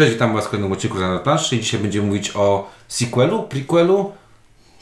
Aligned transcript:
Cześć, 0.00 0.12
witam 0.12 0.34
Was 0.34 0.46
w 0.46 0.48
kolejnym 0.48 0.72
odcinku 0.72 0.98
na 0.98 1.18
planszy 1.18 1.56
i 1.56 1.60
dzisiaj 1.60 1.80
będziemy 1.80 2.06
mówić 2.06 2.32
o 2.34 2.70
sequelu, 2.88 3.42
prequelu, 3.42 4.12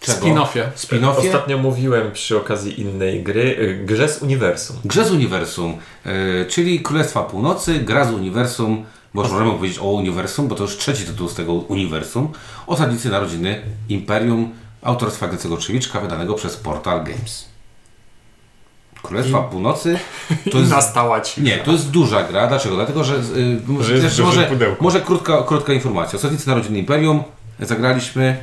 czego? 0.00 0.26
Spin-offie. 0.26 0.64
Spin-offie? 0.76 1.26
Ostatnio 1.26 1.58
mówiłem 1.58 2.12
przy 2.12 2.36
okazji 2.36 2.80
innej 2.80 3.22
gry, 3.22 3.42
y, 3.42 3.84
grze 3.84 4.08
z 4.08 4.22
uniwersum. 4.22 4.76
Grze 4.84 5.04
z 5.04 5.10
uniwersum, 5.10 5.78
yy, 6.04 6.46
czyli 6.48 6.80
Królestwa 6.80 7.22
Północy, 7.22 7.78
gra 7.78 8.04
z 8.04 8.12
uniwersum, 8.12 8.84
bo 9.14 9.22
już 9.22 9.32
możemy 9.32 9.52
powiedzieć 9.52 9.78
o 9.78 9.84
uniwersum, 9.84 10.48
bo 10.48 10.54
to 10.54 10.62
już 10.62 10.76
trzeci 10.76 11.04
tytuł 11.04 11.28
z 11.28 11.34
tego 11.34 11.52
uniwersum. 11.52 12.28
Osadnicy 12.66 13.08
Narodziny 13.10 13.62
Imperium 13.88 14.52
autorstwa 14.82 15.28
Grecego 15.28 15.56
Trzewiczka, 15.56 16.00
wydanego 16.00 16.34
przez 16.34 16.56
Portal 16.56 17.04
Games. 17.04 17.44
Królestwa 19.02 19.42
Północy 19.42 19.98
to 20.52 20.58
jest... 20.58 20.70
Nastała 20.70 21.20
ci. 21.20 21.42
Nie, 21.42 21.58
to 21.58 21.72
jest 21.72 21.90
duża 21.90 22.22
gra. 22.22 22.46
Dlaczego? 22.46 22.74
Dlatego, 22.74 23.04
że, 23.04 23.14
yy, 23.14 23.84
Że 23.84 23.94
jest 23.94 24.18
może, 24.18 24.50
może 24.80 25.00
krótka, 25.00 25.42
krótka 25.42 25.72
informacja. 25.72 26.16
Osadnicy 26.16 26.48
Narodziny 26.48 26.78
Imperium, 26.78 27.22
zagraliśmy. 27.60 28.36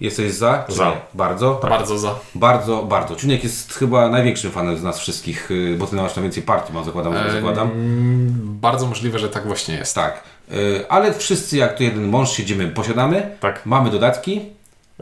Jesteś 0.00 0.32
za? 0.32 0.64
Za. 0.68 0.90
Nie? 0.90 0.96
Bardzo? 1.14 1.60
Bardzo 1.62 1.98
za. 1.98 2.14
Bardzo, 2.34 2.82
bardzo. 2.82 3.16
Czuniek 3.16 3.44
jest 3.44 3.74
chyba 3.74 4.08
największym 4.08 4.50
fanem 4.50 4.78
z 4.78 4.82
nas 4.82 4.98
wszystkich, 4.98 5.50
yy, 5.50 5.76
bo 5.78 5.86
ty 5.86 5.96
masz 5.96 6.16
najwięcej 6.16 6.42
partii, 6.42 6.72
mam 6.72 6.84
zakładam, 6.84 7.14
że 7.14 7.32
zakładam. 7.32 7.68
Ehm, 7.68 8.30
bardzo 8.60 8.86
możliwe, 8.86 9.18
że 9.18 9.28
tak 9.28 9.46
właśnie 9.46 9.74
jest. 9.74 9.94
Tak. 9.94 10.22
Yy, 10.50 10.84
ale 10.88 11.14
wszyscy 11.14 11.56
jak 11.56 11.76
to 11.76 11.82
jeden 11.82 12.08
mąż 12.08 12.30
siedzimy, 12.30 12.68
posiadamy. 12.68 13.36
Tak. 13.40 13.66
Mamy 13.66 13.90
dodatki. 13.90 14.40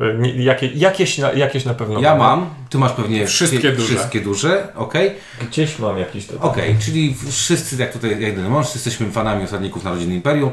Y, 0.03 0.19
nie- 0.19 0.45
Jakie, 0.45 0.67
jakieś, 0.67 1.19
na, 1.19 1.33
jakieś 1.33 1.65
na 1.65 1.75
pewno 1.75 2.01
Ja 2.01 2.17
mam. 2.17 2.51
Ty 2.71 2.79
masz 2.79 2.93
pewnie 2.93 3.27
Wszystkie 3.27 3.73
duże. 3.73 3.95
Wszystkie 3.95 4.21
duże, 4.21 4.69
okej. 4.75 5.11
Gdzieś 5.49 5.79
mam 5.79 5.99
jakiś 5.99 6.27
to. 6.27 6.41
Okej, 6.41 6.77
czyli 6.85 7.17
wszyscy, 7.31 7.77
jak 7.77 7.93
tutaj 7.93 8.11
jak 8.11 8.21
jeden 8.21 8.49
mąż, 8.49 8.75
jesteśmy 8.75 9.11
fanami 9.11 9.45
osadników 9.45 9.85
Narodziny 9.85 10.15
Imperium. 10.15 10.51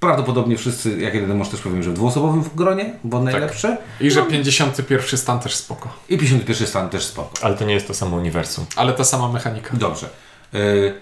Prawdopodobnie 0.00 0.56
wszyscy, 0.56 0.98
jak 0.98 1.14
jeden 1.14 1.36
mąż, 1.36 1.48
też 1.48 1.60
powiem, 1.60 1.82
że 1.82 1.90
w 1.90 1.94
dwuosobowym 1.94 2.44
gronie, 2.54 2.92
bo 3.04 3.20
najlepsze. 3.20 3.76
I 4.00 4.10
że 4.10 4.22
51 4.22 5.18
stan 5.18 5.40
też 5.40 5.54
spoko. 5.54 5.88
I 6.08 6.18
51 6.18 6.66
stan 6.66 6.88
też 6.88 7.04
spoko. 7.04 7.30
Ale 7.42 7.54
to 7.54 7.64
nie 7.64 7.74
jest 7.74 7.86
to 7.86 7.94
samo 7.94 8.16
uniwersum. 8.16 8.66
Ale 8.76 8.92
ta 8.92 9.04
sama 9.04 9.32
mechanika. 9.32 9.76
Dobrze. 9.76 10.08
Yy, 10.52 10.60
yy, 10.60 10.94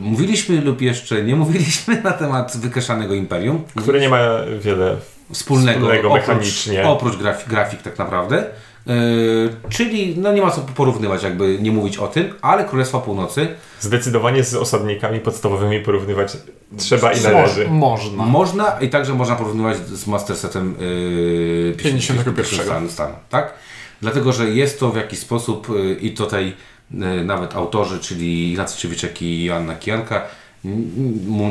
mówiliśmy 0.00 0.60
lub 0.60 0.80
jeszcze 0.80 1.22
nie 1.22 1.36
mówiliśmy 1.36 2.00
na 2.04 2.12
temat 2.12 2.56
wykreszanego 2.56 3.14
Imperium. 3.14 3.64
Które 3.76 4.00
nie 4.00 4.08
ma 4.08 4.18
wiele 4.60 4.96
wspólnego, 5.32 5.78
wspólnego 5.78 6.08
oprócz, 6.08 6.26
mechanicznie. 6.26 6.86
oprócz 6.88 7.16
grafik, 7.16 7.48
grafik 7.48 7.82
tak 7.82 7.98
naprawdę. 7.98 8.44
Yy, 8.86 9.50
czyli 9.68 10.14
no 10.18 10.32
nie 10.32 10.42
ma 10.42 10.50
co 10.50 10.60
porównywać, 10.60 11.22
jakby 11.22 11.58
nie 11.58 11.72
mówić 11.72 11.98
o 11.98 12.08
tym, 12.08 12.34
ale 12.42 12.64
Królestwa 12.64 12.98
Północy 12.98 13.48
Zdecydowanie 13.80 14.44
z 14.44 14.54
osadnikami 14.54 15.20
podstawowymi 15.20 15.80
porównywać 15.80 16.36
trzeba 16.76 17.12
i 17.12 17.16
Mo- 17.16 17.22
należy. 17.22 17.68
można. 17.68 18.24
Można 18.24 18.78
i 18.80 18.88
także 18.88 19.14
można 19.14 19.36
porównywać 19.36 19.76
z 19.76 20.06
Master 20.06 20.36
Setem 20.36 20.76
yy, 20.80 21.74
51. 21.76 22.44
stanu, 22.44 22.88
stanu, 22.88 23.14
tak? 23.30 23.54
Dlatego, 24.02 24.32
że 24.32 24.50
jest 24.50 24.80
to 24.80 24.90
w 24.90 24.96
jakiś 24.96 25.18
sposób 25.18 25.68
yy, 25.68 25.94
i 25.94 26.10
tutaj 26.14 26.54
yy, 26.90 27.24
nawet 27.24 27.56
autorzy, 27.56 28.00
czyli 28.00 28.50
Ignacy 28.50 28.78
Ciewiczek 28.78 29.22
i 29.22 29.44
Joanna 29.44 29.74
Kijanka 29.74 30.22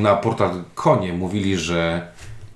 na 0.02 0.16
portal 0.16 0.50
Konie 0.76 1.14
mówili, 1.14 1.58
że 1.58 2.08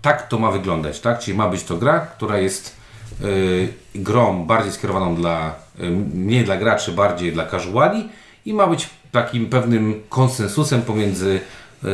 tak 0.01 0.27
to 0.27 0.39
ma 0.39 0.51
wyglądać, 0.51 0.99
tak? 0.99 1.19
Czyli 1.19 1.37
ma 1.37 1.49
być 1.49 1.63
to 1.63 1.77
gra, 1.77 1.99
która 1.99 2.37
jest 2.37 2.75
yy, 3.21 3.67
grą 3.95 4.45
bardziej 4.45 4.71
skierowaną 4.71 5.15
dla, 5.15 5.55
yy, 5.79 5.89
mniej 6.13 6.45
dla 6.45 6.57
graczy, 6.57 6.91
bardziej 6.91 7.33
dla 7.33 7.45
casuali 7.45 8.09
i 8.45 8.53
ma 8.53 8.67
być 8.67 8.89
takim 9.11 9.49
pewnym 9.49 10.03
konsensusem 10.09 10.81
pomiędzy 10.81 11.39
yy, 11.83 11.89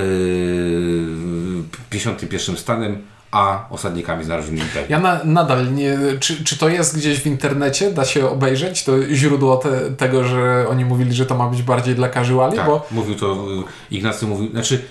51 1.89 2.57
stanem 2.57 3.01
a 3.35 3.65
osadnikami 3.69 4.23
z 4.23 4.29
Imperium. 4.29 4.89
Ja 4.89 4.99
na, 4.99 5.23
nadal 5.23 5.73
nie. 5.73 5.97
Czy, 6.19 6.43
czy 6.43 6.57
to 6.57 6.69
jest 6.69 6.97
gdzieś 6.97 7.19
w 7.19 7.25
internecie? 7.25 7.91
Da 7.91 8.05
się 8.05 8.29
obejrzeć? 8.29 8.83
To 8.83 8.91
źródło 9.09 9.57
te, 9.57 9.91
tego, 9.91 10.23
że 10.23 10.65
oni 10.69 10.85
mówili, 10.85 11.13
że 11.13 11.25
to 11.25 11.35
ma 11.35 11.47
być 11.47 11.63
bardziej 11.63 11.95
dla 11.95 12.09
casuali? 12.09 12.55
Tak, 12.57 12.65
Bo 12.65 12.87
mówił 12.91 13.15
to, 13.15 13.33
y, 13.33 13.95
Ignacy 13.95 14.25
mówił, 14.25 14.51
znaczy 14.51 14.85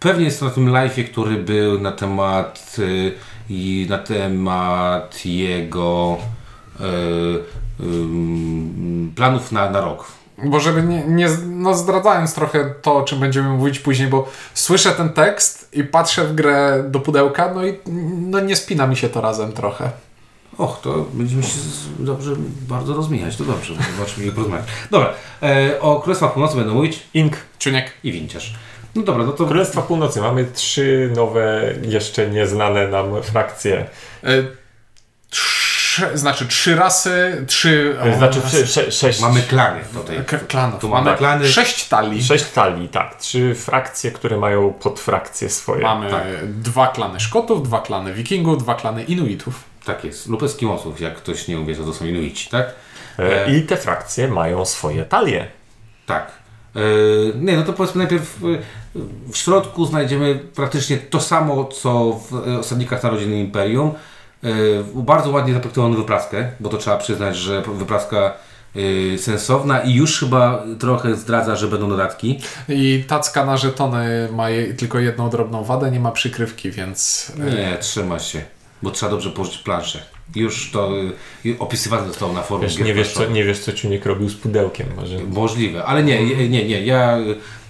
pewnie 0.00 0.24
jest 0.24 0.40
to 0.40 0.46
na 0.46 0.50
tym 0.50 0.66
live'ie, 0.66 1.04
który 1.04 1.36
był 1.36 1.80
na 1.80 1.92
temat 1.92 2.76
y, 2.78 3.12
i 3.48 3.86
na 3.88 3.98
temat 3.98 5.26
jego 5.26 6.16
y, 6.80 6.84
ym, 7.80 9.12
planów 9.16 9.52
na, 9.52 9.70
na 9.70 9.80
rok. 9.80 10.06
Bo 10.44 10.60
żeby 10.60 10.82
nie, 10.82 11.04
nie 11.06 11.28
no 11.46 11.74
zdradzając 11.74 12.34
trochę 12.34 12.74
to, 12.82 12.96
o 12.96 13.02
czym 13.02 13.20
będziemy 13.20 13.48
mówić 13.48 13.78
później, 13.78 14.08
bo 14.08 14.28
słyszę 14.54 14.92
ten 14.92 15.12
tekst 15.12 15.68
i 15.72 15.84
patrzę 15.84 16.24
w 16.24 16.34
grę 16.34 16.84
do 16.88 17.00
pudełka, 17.00 17.54
no 17.54 17.66
i 17.66 17.74
no 18.20 18.40
nie 18.40 18.56
spina 18.56 18.86
mi 18.86 18.96
się 18.96 19.08
to 19.08 19.20
razem 19.20 19.52
trochę. 19.52 19.90
Och, 20.58 20.80
to 20.80 21.06
będziemy 21.12 21.42
się 21.42 21.58
dobrze 21.98 22.32
bardzo 22.68 22.94
rozmieniać, 22.94 23.36
to 23.36 23.44
dobrze, 23.44 23.74
zobaczymy 23.96 24.26
i 24.26 24.32
porozmawiać. 24.32 24.66
Dobra, 24.90 25.12
e, 25.42 25.80
o 25.80 26.00
Królestwach 26.00 26.32
Północy 26.32 26.56
będę 26.56 26.72
mówić 26.72 27.02
Ink. 27.14 27.36
Czuniek. 27.58 27.92
i 28.04 28.12
Winciarz. 28.12 28.54
No 28.94 29.02
dobra, 29.02 29.24
no 29.24 29.32
to 29.32 29.46
Królestwa 29.46 29.82
Północy. 29.82 30.20
Mamy 30.20 30.44
trzy 30.54 31.10
nowe, 31.16 31.74
jeszcze 31.82 32.26
nieznane 32.30 32.88
nam 32.88 33.22
frakcje. 33.22 33.86
Y, 34.24 34.46
trzy, 35.30 36.18
znaczy 36.18 36.46
trzy 36.46 36.76
rasy, 36.76 37.44
trzy... 37.48 37.96
o, 38.14 38.16
Znaczy 38.18 38.40
rasy. 38.40 38.66
sze, 38.66 38.82
sze, 38.82 38.92
sześć, 38.92 39.20
mamy 39.20 39.42
klany 39.42 39.80
tutaj. 39.94 40.24
K- 40.26 40.38
klanów. 40.48 40.80
Tu 40.80 40.88
mamy 40.88 41.16
klany. 41.16 41.48
sześć 41.48 41.88
talii. 41.88 42.24
sześć 42.24 42.44
talii, 42.44 42.88
tak. 42.88 43.14
Trzy 43.16 43.54
frakcje, 43.54 44.10
które 44.10 44.36
mają 44.36 44.72
podfrakcje 44.72 45.48
swoje. 45.50 45.82
Mamy 45.82 46.10
Tak. 46.10 46.22
dwa 46.60 46.88
klany 46.88 47.20
Szkotów, 47.20 47.62
dwa 47.62 47.80
klany 47.80 48.14
Wikingów, 48.14 48.62
dwa 48.62 48.74
klany 48.74 49.04
Inuitów. 49.04 49.64
Tak 49.84 50.04
jest, 50.04 50.26
lub 50.28 50.42
Eskimosów, 50.42 51.00
jak 51.00 51.14
ktoś 51.16 51.48
nie 51.48 51.60
uwierzył, 51.60 51.84
to 51.86 51.94
są 51.94 52.04
Inuici, 52.06 52.50
tak? 52.50 52.66
E, 53.18 53.56
I 53.56 53.62
te 53.62 53.76
frakcje 53.76 54.28
mają 54.28 54.64
swoje 54.64 55.04
talie. 55.04 55.46
Tak. 56.06 56.32
Yy, 56.74 57.32
nie, 57.40 57.56
no 57.56 57.62
to 57.62 57.72
powiedzmy 57.72 57.98
najpierw 57.98 58.42
yy, 58.42 58.62
w 59.32 59.36
środku 59.36 59.86
znajdziemy 59.86 60.38
praktycznie 60.54 60.98
to 60.98 61.20
samo, 61.20 61.64
co 61.64 62.20
w 62.30 62.46
yy, 62.46 62.58
Osadnikach 62.58 63.02
Narodziny 63.02 63.40
Imperium. 63.40 63.92
Bardzo 64.94 65.30
ładnie 65.30 65.52
zaprojektowaną 65.52 65.96
wypraskę, 65.96 66.50
bo 66.60 66.68
to 66.68 66.78
trzeba 66.78 66.96
przyznać, 66.96 67.36
że 67.36 67.62
wypraska 67.62 68.32
sensowna 69.16 69.80
i 69.80 69.94
już 69.94 70.20
chyba 70.20 70.62
trochę 70.78 71.16
zdradza, 71.16 71.56
że 71.56 71.68
będą 71.68 71.88
dodatki. 71.88 72.40
I 72.68 73.04
tacka 73.08 73.44
na 73.44 73.56
żetony 73.56 74.28
ma 74.32 74.46
tylko 74.78 74.98
jedną 74.98 75.30
drobną 75.30 75.64
wadę, 75.64 75.90
nie 75.90 76.00
ma 76.00 76.10
przykrywki, 76.10 76.70
więc... 76.70 77.32
Nie, 77.38 77.76
trzyma 77.80 78.18
się, 78.18 78.42
bo 78.82 78.90
trzeba 78.90 79.10
dobrze 79.10 79.30
położyć 79.30 79.58
planszę. 79.58 80.02
Już 80.34 80.70
to 80.70 80.90
yy, 81.44 81.56
opisywane 81.58 82.08
zostało 82.08 82.32
na 82.32 82.42
forum. 82.42 82.62
Wiesz, 82.62 82.78
nie, 82.78 82.94
wiesz, 82.94 83.12
co, 83.12 83.26
nie 83.26 83.44
wiesz, 83.44 83.58
co 83.58 83.72
Ciunek 83.72 84.06
robił 84.06 84.28
z 84.28 84.34
pudełkiem. 84.36 84.86
Może. 84.96 85.18
Możliwe, 85.18 85.84
ale 85.84 86.02
nie, 86.02 86.48
nie, 86.48 86.64
nie. 86.64 86.84
Ja, 86.84 87.18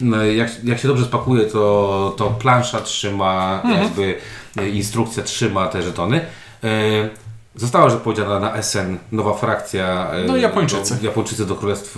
no, 0.01 0.25
jak, 0.25 0.65
jak 0.65 0.79
się 0.79 0.89
dobrze 0.89 1.05
spakuje, 1.05 1.45
to, 1.45 2.15
to 2.17 2.27
plansza 2.31 2.81
trzyma, 2.81 3.61
Mhm. 3.65 3.83
jakby 3.85 4.15
e, 4.57 4.69
instrukcja 4.69 5.23
trzyma 5.23 5.67
te 5.69 5.83
żetony. 5.83 6.21
E, 6.65 7.09
Została 7.55 7.91
zapowiedziana 7.91 8.41
na 8.41 8.63
SN 8.63 8.97
nowa 9.13 9.35
frakcja. 9.35 10.11
e, 10.13 10.25
No, 10.25 10.37
Japończycy. 10.37 10.95
Do, 10.97 11.07
Japończycy 11.07 11.47
do 11.47 11.55
Królestw 11.55 11.97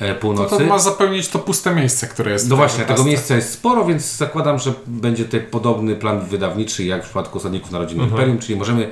No 0.00 0.14
Północy. 0.20 0.58
to 0.58 0.64
ma 0.64 0.78
zapełnić 0.78 1.28
to 1.28 1.38
puste 1.38 1.74
miejsce, 1.74 2.06
które 2.06 2.32
jest 2.32 2.50
No 2.50 2.56
właśnie, 2.56 2.84
tego 2.84 3.04
miejsca 3.04 3.36
jest 3.36 3.52
sporo, 3.52 3.84
więc 3.84 4.16
zakładam, 4.16 4.58
że 4.58 4.72
będzie 4.86 5.24
tutaj 5.24 5.40
podobny 5.40 5.96
plan 5.96 6.20
wydawniczy 6.20 6.84
jak 6.84 7.00
w 7.02 7.04
przypadku 7.04 7.38
Osadników 7.38 7.70
Narodziny 7.70 8.04
Imperium, 8.04 8.38
czyli 8.38 8.58
możemy 8.58 8.90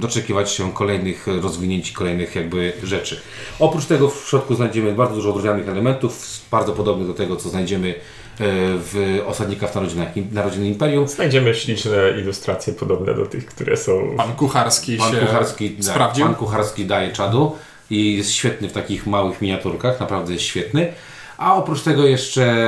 doczekiwać 0.00 0.50
się 0.50 0.72
kolejnych 0.72 1.26
rozwinięć, 1.26 1.92
kolejnych 1.92 2.34
jakby 2.34 2.72
rzeczy. 2.82 3.20
Oprócz 3.58 3.84
tego 3.84 4.08
w 4.08 4.28
środku 4.28 4.54
znajdziemy 4.54 4.92
bardzo 4.92 5.14
dużo 5.14 5.30
odróżnianych 5.30 5.68
elementów, 5.68 6.40
bardzo 6.50 6.72
podobnych 6.72 7.06
do 7.06 7.14
tego, 7.14 7.36
co 7.36 7.48
znajdziemy 7.48 7.88
e, 7.88 7.94
w 8.78 9.22
Osadnikach 9.26 9.74
Narodziny, 9.74 10.06
Narodziny 10.32 10.68
Imperium. 10.68 11.08
Znajdziemy 11.08 11.54
śliczne 11.54 11.92
ilustracje 12.20 12.72
podobne 12.72 13.14
do 13.14 13.26
tych, 13.26 13.46
które 13.46 13.76
są. 13.76 14.14
Pan 14.16 14.32
Kucharski 14.32 14.96
Pan 14.96 15.12
się 15.12 15.20
Kucharski, 15.20 15.70
tak, 15.70 15.84
sprawdził. 15.84 16.24
pan 16.24 16.34
Kucharski 16.34 16.86
daje 16.86 17.12
czadu 17.12 17.56
i 17.90 18.16
jest 18.16 18.32
świetny 18.32 18.68
w 18.68 18.72
takich 18.72 19.06
małych 19.06 19.42
miniaturkach, 19.42 20.00
naprawdę 20.00 20.32
jest 20.32 20.44
świetny. 20.44 20.92
A 21.38 21.54
oprócz 21.54 21.82
tego 21.82 22.06
jeszcze 22.06 22.66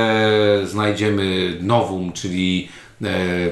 znajdziemy 0.65 1.57
nowum, 1.61 2.11
czyli 2.11 2.69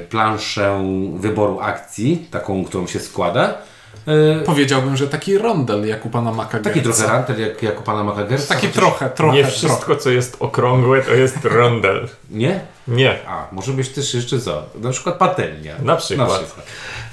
planszę 0.10 0.84
wyboru 1.16 1.60
akcji, 1.60 2.28
taką, 2.32 2.66
którą 2.66 2.88
się 2.88 3.00
składa. 3.00 3.54
E, 4.08 4.42
Powiedziałbym, 4.46 4.98
że 4.98 5.08
taki 5.08 5.38
rondel 5.38 5.88
jak 5.88 6.06
u 6.06 6.10
pana 6.10 6.32
Maka 6.32 6.60
taki 6.60 6.82
trochę 6.82 7.08
rantel 7.08 7.40
jak, 7.42 7.64
jak 7.64 7.80
u 7.80 7.84
pana 7.84 8.04
Macagersa. 8.04 8.56
Taki 8.56 8.68
trochę, 8.68 9.10
trochę, 9.10 9.36
nie 9.38 9.44
trochę. 9.44 9.58
wszystko, 9.58 9.96
co 9.96 10.10
jest 10.10 10.38
okrągłe, 10.40 11.02
to 11.02 11.14
jest 11.14 11.38
rondel. 11.46 12.08
Nie? 12.32 12.60
Nie. 12.88 13.18
A, 13.28 13.48
może 13.52 13.74
być 13.74 13.90
też 13.90 14.14
jeszcze 14.14 14.40
co? 14.40 14.64
Na 14.76 14.92
przykład 14.92 15.18
patelnia. 15.18 15.76
Na 15.84 15.96
przykład. 15.96 16.56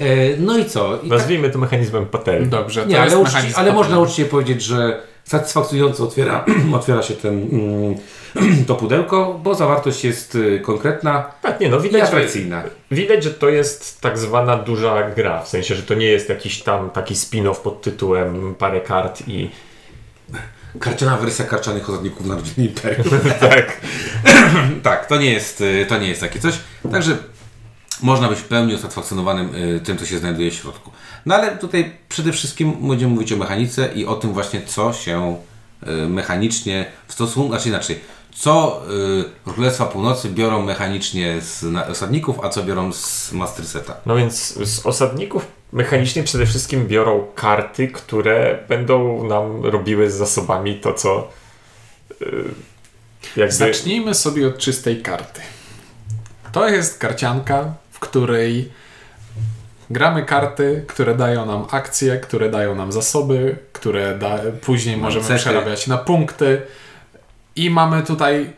E, 0.00 0.04
no 0.38 0.58
i 0.58 0.64
co? 0.64 0.96
I 0.96 0.98
tak, 1.00 1.08
Nazwijmy 1.18 1.50
to 1.50 1.58
mechanizmem 1.58 2.06
patelni. 2.06 2.46
Dobrze, 2.46 2.82
to 2.82 2.88
nie, 2.88 2.96
jest 2.96 3.12
ale, 3.14 3.18
uczci, 3.22 3.54
ale 3.54 3.72
można 3.72 3.98
uczciwie 4.00 4.28
powiedzieć, 4.28 4.62
że 4.62 5.02
satysfakcjonująco 5.24 6.04
otwiera, 6.04 6.44
otwiera 6.78 7.02
się 7.02 7.14
ten, 7.14 7.48
mm, 7.52 7.94
to 8.66 8.74
pudełko, 8.74 9.40
bo 9.42 9.54
zawartość 9.54 10.04
jest 10.04 10.34
y, 10.34 10.60
konkretna 10.60 11.30
Tak, 11.42 11.60
nie 11.60 11.68
no, 11.68 11.78
i 11.78 11.82
widać, 11.82 12.00
że, 12.00 12.06
atrakcyjna. 12.08 12.62
widać, 12.90 13.24
że 13.24 13.30
to 13.30 13.48
jest 13.48 14.00
tak 14.00 14.18
zwana 14.18 14.56
duża 14.56 15.10
gra, 15.10 15.42
w 15.42 15.48
sensie, 15.48 15.74
że 15.74 15.82
to 15.82 15.94
nie 15.94 16.06
jest 16.06 16.28
jakiś 16.28 16.62
tam 16.62 16.90
taki 16.90 17.14
spin-off 17.14 17.60
pod 17.60 17.82
tytułem 17.82 18.54
parę 18.54 18.80
kart 18.80 19.28
i 19.28 19.50
Karciana 20.80 21.16
wersja 21.16 21.44
karczanych 21.44 21.90
osadników 21.90 22.26
Narodziny 22.26 22.66
Imperium. 22.66 23.20
tak. 23.50 23.80
tak, 24.82 25.06
to 25.06 25.16
nie, 25.16 25.32
jest, 25.32 25.60
y, 25.60 25.86
to 25.88 25.98
nie 25.98 26.08
jest 26.08 26.20
takie 26.20 26.40
coś. 26.40 26.54
Także 26.92 27.16
można 28.02 28.28
być 28.28 28.38
w 28.38 28.44
pełni 28.44 28.74
usatysfakcjonowanym 28.74 29.54
y, 29.54 29.80
tym, 29.80 29.98
co 29.98 30.06
się 30.06 30.18
znajduje 30.18 30.50
w 30.50 30.54
środku. 30.54 30.90
No 31.26 31.34
ale 31.34 31.56
tutaj 31.56 31.92
przede 32.08 32.32
wszystkim 32.32 32.88
będziemy 32.88 33.14
mówić 33.14 33.32
o 33.32 33.36
mechanice 33.36 33.88
i 33.94 34.06
o 34.06 34.14
tym 34.14 34.32
właśnie, 34.32 34.62
co 34.66 34.92
się 34.92 35.36
y, 35.82 36.08
mechanicznie 36.08 36.86
w 37.08 37.12
stosunku, 37.12 37.48
znaczy 37.48 37.68
inaczej, 37.68 38.00
co 38.34 38.82
y, 39.46 39.50
Królestwa 39.52 39.86
Północy 39.86 40.30
biorą 40.30 40.62
mechanicznie 40.62 41.40
z 41.40 41.64
osadników, 41.90 42.40
a 42.42 42.48
co 42.48 42.62
biorą 42.62 42.92
z 42.92 43.32
Master 43.32 43.66
Seta. 43.66 43.96
No 44.06 44.16
więc 44.16 44.54
z 44.66 44.86
osadników 44.86 45.46
mechanicznie 45.72 46.22
przede 46.22 46.46
wszystkim 46.46 46.86
biorą 46.86 47.26
karty, 47.34 47.88
które 47.88 48.58
będą 48.68 49.28
nam 49.28 49.64
robiły 49.64 50.10
z 50.10 50.14
zasobami 50.14 50.80
to, 50.80 50.94
co 50.94 51.28
jakby... 53.36 53.54
Zacznijmy 53.54 54.14
sobie 54.14 54.46
od 54.46 54.58
czystej 54.58 55.02
karty. 55.02 55.40
To 56.52 56.68
jest 56.68 56.98
karcianka, 56.98 57.74
której 58.08 58.72
gramy 59.90 60.24
karty, 60.24 60.84
które 60.88 61.14
dają 61.14 61.46
nam 61.46 61.66
akcje, 61.70 62.18
które 62.18 62.50
dają 62.50 62.74
nam 62.74 62.92
zasoby, 62.92 63.56
które 63.72 64.18
da, 64.18 64.38
później 64.60 64.96
możemy 64.96 65.24
cechy. 65.24 65.38
przerabiać 65.40 65.86
na 65.86 65.98
punkty. 65.98 66.62
I 67.56 67.70
mamy 67.70 68.02
tutaj 68.02 68.52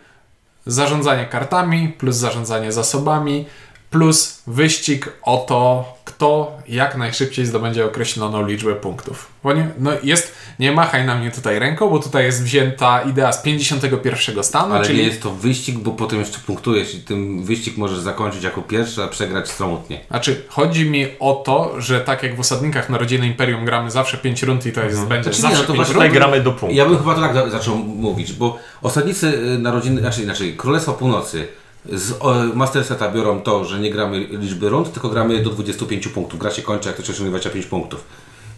zarządzanie 0.67 1.27
kartami, 1.27 1.89
plus 1.89 2.17
zarządzanie 2.17 2.73
zasobami, 2.73 3.47
plus 3.91 4.43
wyścig 4.47 5.13
o 5.23 5.37
to, 5.49 5.96
kto 6.17 6.59
jak 6.69 6.97
najszybciej 6.97 7.47
zdobędzie 7.47 7.85
określoną 7.85 8.47
liczbę 8.47 8.75
punktów. 8.75 9.29
Bo 9.43 9.53
nie, 9.53 9.69
no 9.79 9.91
jest, 10.03 10.35
nie 10.59 10.73
machaj 10.73 11.05
na 11.05 11.15
mnie 11.15 11.31
tutaj 11.31 11.59
ręką, 11.59 11.91
bo 11.91 11.99
tutaj 11.99 12.25
jest 12.25 12.43
wzięta 12.43 13.03
idea 13.03 13.33
z 13.33 13.43
51 13.43 14.45
stanu, 14.45 14.75
Ale 14.75 14.87
czyli 14.87 14.99
nie 14.99 15.05
jest 15.05 15.23
to 15.23 15.31
wyścig, 15.31 15.79
bo 15.79 15.91
potem 15.91 16.19
jeszcze 16.19 16.39
punktujesz 16.39 16.95
i 16.95 16.99
tym 16.99 17.45
wyścig 17.45 17.77
możesz 17.77 17.99
zakończyć 17.99 18.43
jako 18.43 18.63
pierwszy, 18.63 19.03
a 19.03 19.09
przegrać 19.09 19.49
samotnie. 19.49 20.01
Znaczy, 20.11 20.43
chodzi 20.49 20.91
mi 20.91 21.07
o 21.21 21.35
to, 21.35 21.81
że 21.81 22.01
tak 22.01 22.23
jak 22.23 22.37
w 22.37 22.41
osadnikach 22.41 22.91
Narodziny 22.91 23.27
Imperium 23.27 23.65
gramy 23.65 23.91
zawsze 23.91 24.19
5 24.19 24.43
rund 24.43 24.67
i 24.67 24.73
to 24.73 24.85
jest, 24.85 25.07
będzie 25.07 25.33
Znaczy 25.33 25.37
nie, 25.37 25.43
zawsze 25.43 25.59
no 25.59 25.67
to 25.67 25.73
5 25.73 25.77
właśnie 25.77 25.95
rund. 25.95 26.07
Tutaj 26.07 26.11
gramy 26.11 26.41
do 26.43 26.53
punktu. 26.53 26.77
Ja 26.77 26.87
bym 26.87 26.99
chyba 26.99 27.15
to 27.15 27.21
tak 27.21 27.51
zaczął 27.51 27.77
mówić, 27.77 28.33
bo 28.33 28.59
osadnicy 28.83 29.27
y, 29.55 29.59
narodziny, 29.59 30.01
znaczy 30.01 30.23
inaczej, 30.23 30.57
Królestwa 30.57 30.93
Północy 30.93 31.49
z 31.93 32.13
o, 32.21 32.35
Master 32.55 32.85
Seta 32.85 33.11
biorą 33.11 33.41
to, 33.41 33.65
że 33.65 33.79
nie 33.79 33.91
gramy 33.91 34.19
liczby 34.19 34.69
rund, 34.69 34.93
tylko 34.93 35.09
gramy 35.09 35.43
do 35.43 35.51
25 35.51 36.09
punktów. 36.09 36.41
Gra 36.41 36.51
się 36.51 36.63
kończy, 36.63 36.89
jak 36.89 36.97
to 36.97 37.03
osiągnie 37.03 37.31
25 37.31 37.67
punktów. 37.67 38.05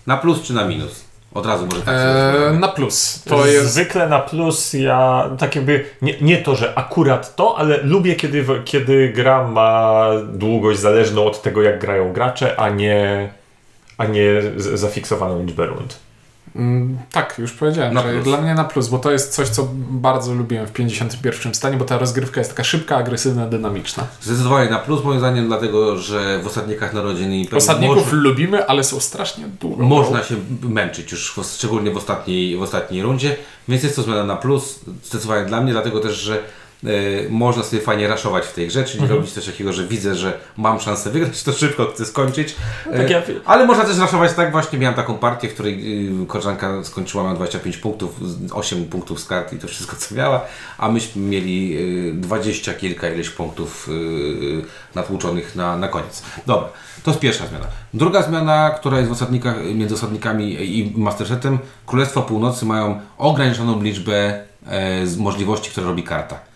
Na 0.06 0.16
plus 0.16 0.42
czy 0.42 0.54
na 0.54 0.64
minus? 0.64 1.04
Od 1.34 1.46
razu 1.46 1.66
może 1.66 1.82
tak 1.82 1.94
sobie 1.98 2.48
Eee, 2.50 2.58
na 2.58 2.68
plus. 2.68 3.22
To 3.22 3.46
jest. 3.46 3.72
Zwykle 3.72 4.08
na 4.08 4.18
plus 4.18 4.72
ja 4.72 5.30
tak 5.38 5.56
jakby 5.56 5.84
nie, 6.02 6.14
nie 6.20 6.38
to, 6.38 6.56
że 6.56 6.78
akurat 6.78 7.36
to, 7.36 7.58
ale 7.58 7.82
lubię 7.82 8.16
kiedy, 8.16 8.44
kiedy 8.64 9.08
gra 9.08 9.48
ma 9.48 10.06
długość 10.32 10.80
zależną 10.80 11.24
od 11.24 11.42
tego 11.42 11.62
jak 11.62 11.78
grają 11.80 12.12
gracze, 12.12 12.60
a 12.60 12.68
nie, 12.68 13.28
a 13.98 14.06
nie 14.06 14.42
zafiksowaną 14.56 15.42
liczbę 15.42 15.66
rund. 15.66 15.98
Mm, 16.58 16.98
tak, 17.12 17.34
już 17.38 17.52
powiedziałem, 17.52 17.94
Na 17.94 18.02
że 18.02 18.12
plus. 18.12 18.24
dla 18.24 18.40
mnie 18.40 18.54
na 18.54 18.64
plus, 18.64 18.88
bo 18.88 18.98
to 18.98 19.10
jest 19.10 19.34
coś, 19.34 19.48
co 19.48 19.68
bardzo 19.90 20.34
lubiłem 20.34 20.66
w 20.66 20.72
51 20.72 21.54
stanie, 21.54 21.76
bo 21.76 21.84
ta 21.84 21.98
rozgrywka 21.98 22.40
jest 22.40 22.50
taka 22.50 22.64
szybka, 22.64 22.96
agresywna, 22.96 23.46
dynamiczna. 23.46 24.06
Zdecydowanie 24.22 24.70
na 24.70 24.78
plus 24.78 25.04
moim 25.04 25.18
zdaniem, 25.18 25.46
dlatego 25.46 25.96
że 25.98 26.40
w 26.42 26.46
osadnikach 26.46 26.92
narodziny 26.94 27.36
Imperium 27.36 27.58
Osadników 27.58 27.96
można, 27.96 28.18
lubimy, 28.18 28.66
ale 28.66 28.84
są 28.84 29.00
strasznie 29.00 29.44
długo. 29.60 29.84
można 29.84 30.22
się 30.22 30.34
męczyć 30.62 31.12
już, 31.12 31.32
w- 31.32 31.44
szczególnie 31.56 31.90
w 31.90 31.96
ostatniej, 31.96 32.56
w 32.56 32.62
ostatniej 32.62 33.02
rundzie, 33.02 33.36
więc 33.68 33.82
jest 33.82 33.96
to 33.96 34.02
zmiana 34.02 34.24
na 34.24 34.36
plus, 34.36 34.80
zdecydowanie 35.04 35.46
dla 35.46 35.60
mnie, 35.60 35.72
dlatego 35.72 36.00
też, 36.00 36.16
że 36.16 36.38
można 37.30 37.62
sobie 37.62 37.82
fajnie 37.82 38.08
raszować 38.08 38.44
w 38.46 38.52
tej 38.54 38.66
grze, 38.68 38.84
czyli 38.84 39.02
Mhm. 39.02 39.18
robić 39.20 39.32
coś 39.34 39.46
takiego, 39.46 39.72
że 39.72 39.86
widzę, 39.86 40.14
że 40.14 40.38
mam 40.56 40.80
szansę 40.80 41.10
wygrać, 41.10 41.42
to 41.42 41.52
szybko 41.52 41.86
chcę 41.94 42.04
skończyć. 42.06 42.56
E, 42.92 42.98
tak 42.98 43.10
ja- 43.10 43.22
Ale 43.44 43.66
można 43.66 43.84
też 43.84 43.98
raszować 43.98 44.32
tak 44.32 44.52
właśnie, 44.52 44.78
miałem 44.78 44.94
taką 44.96 45.14
partię, 45.18 45.48
w 45.48 45.54
której 45.54 46.02
y, 46.22 46.26
koleżanka 46.26 46.84
skończyła 46.84 47.24
na 47.24 47.34
25 47.34 47.76
punktów, 47.76 48.28
z- 48.28 48.52
8 48.52 48.84
punktów 48.84 49.20
z 49.20 49.24
kart 49.26 49.52
i 49.52 49.58
to 49.58 49.68
wszystko 49.68 49.96
co 49.96 50.14
miała, 50.14 50.40
a 50.78 50.88
myśmy 50.88 51.22
mieli 51.22 51.76
y, 52.08 52.12
20 52.14 52.74
kilka 52.74 53.08
ileś 53.08 53.30
punktów 53.30 53.88
y, 53.88 54.62
natłuczonych 54.94 55.56
na, 55.56 55.76
na 55.76 55.88
koniec. 55.88 56.22
Dobra, 56.46 56.68
to 57.04 57.10
jest 57.10 57.20
pierwsza 57.20 57.46
zmiana. 57.46 57.66
Druga 57.94 58.22
zmiana, 58.22 58.70
która 58.70 58.96
jest 58.98 59.08
w 59.08 59.12
osadnikach, 59.12 59.56
między 59.74 59.94
osadnikami 59.94 60.52
i 60.78 60.92
Mastersetem, 60.96 61.58
Królestwa 61.86 62.22
Północy 62.22 62.66
mają 62.66 63.00
ograniczoną 63.18 63.82
liczbę 63.82 64.44
e, 64.66 65.06
z 65.06 65.16
możliwości, 65.16 65.70
które 65.70 65.86
robi 65.86 66.02
karta. 66.02 66.47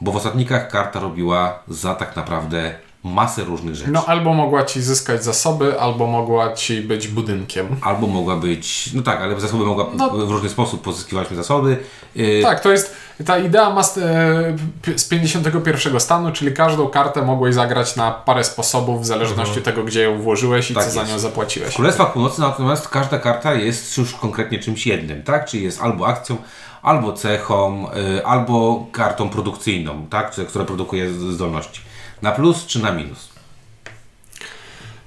Bo 0.00 0.12
w 0.12 0.16
osadnikach 0.16 0.68
karta 0.68 1.00
robiła 1.00 1.58
za 1.68 1.94
tak 1.94 2.16
naprawdę 2.16 2.74
masę 3.04 3.44
różnych 3.44 3.74
rzeczy. 3.74 3.90
No 3.90 4.04
albo 4.06 4.34
mogła 4.34 4.64
ci 4.64 4.82
zyskać 4.82 5.24
zasoby, 5.24 5.80
albo 5.80 6.06
mogła 6.06 6.52
ci 6.52 6.80
być 6.80 7.08
budynkiem. 7.08 7.66
Albo 7.82 8.06
mogła 8.06 8.36
być, 8.36 8.90
no 8.94 9.02
tak, 9.02 9.20
ale 9.20 9.40
zasoby 9.40 9.64
mogła 9.64 9.86
No. 9.94 10.10
w 10.10 10.30
różny 10.30 10.48
sposób 10.48 10.82
pozyskiwaliśmy 10.82 11.36
zasoby. 11.36 11.76
Yy, 12.14 12.42
Tak, 12.42 12.60
to 12.60 12.72
jest 12.72 12.94
ta 13.26 13.38
idea 13.38 13.70
mas- 13.70 13.98
e, 13.98 14.56
p- 14.82 14.98
z 14.98 15.08
51 15.08 16.00
stanu, 16.00 16.32
czyli 16.32 16.52
każdą 16.54 16.88
kartę 16.88 17.22
mogłeś 17.22 17.54
zagrać 17.54 17.96
na 17.96 18.10
parę 18.10 18.44
sposobów 18.44 19.02
w 19.02 19.06
zależności 19.06 19.58
od 19.58 19.64
tego, 19.64 19.84
gdzie 19.84 20.02
ją 20.02 20.20
włożyłeś 20.22 20.70
i 20.70 20.74
Tak 20.74 20.84
co 20.84 20.90
za 20.90 21.00
jest. 21.00 21.12
nią 21.12 21.18
zapłaciłeś. 21.18 21.72
W 21.72 21.76
Królestwach 21.76 22.12
Północy 22.12 22.40
natomiast 22.40 22.88
każda 22.88 23.18
karta 23.18 23.54
jest 23.54 23.98
już 23.98 24.14
konkretnie 24.14 24.58
czymś 24.58 24.86
jednym, 24.86 25.22
tak? 25.22 25.44
Czyli 25.46 25.64
jest 25.64 25.82
albo 25.82 26.06
akcją, 26.06 26.36
albo 26.82 27.12
cechą, 27.12 27.86
yy, 27.94 28.26
albo 28.26 28.86
kartą 28.92 29.28
produkcyjną, 29.28 30.06
tak? 30.10 30.30
Która- 30.48 30.64
produkuje 30.64 31.10
zdolności. 31.12 31.80
Na 32.22 32.32
plus 32.32 32.66
czy 32.66 32.82
na 32.82 32.92
minus? 32.92 33.29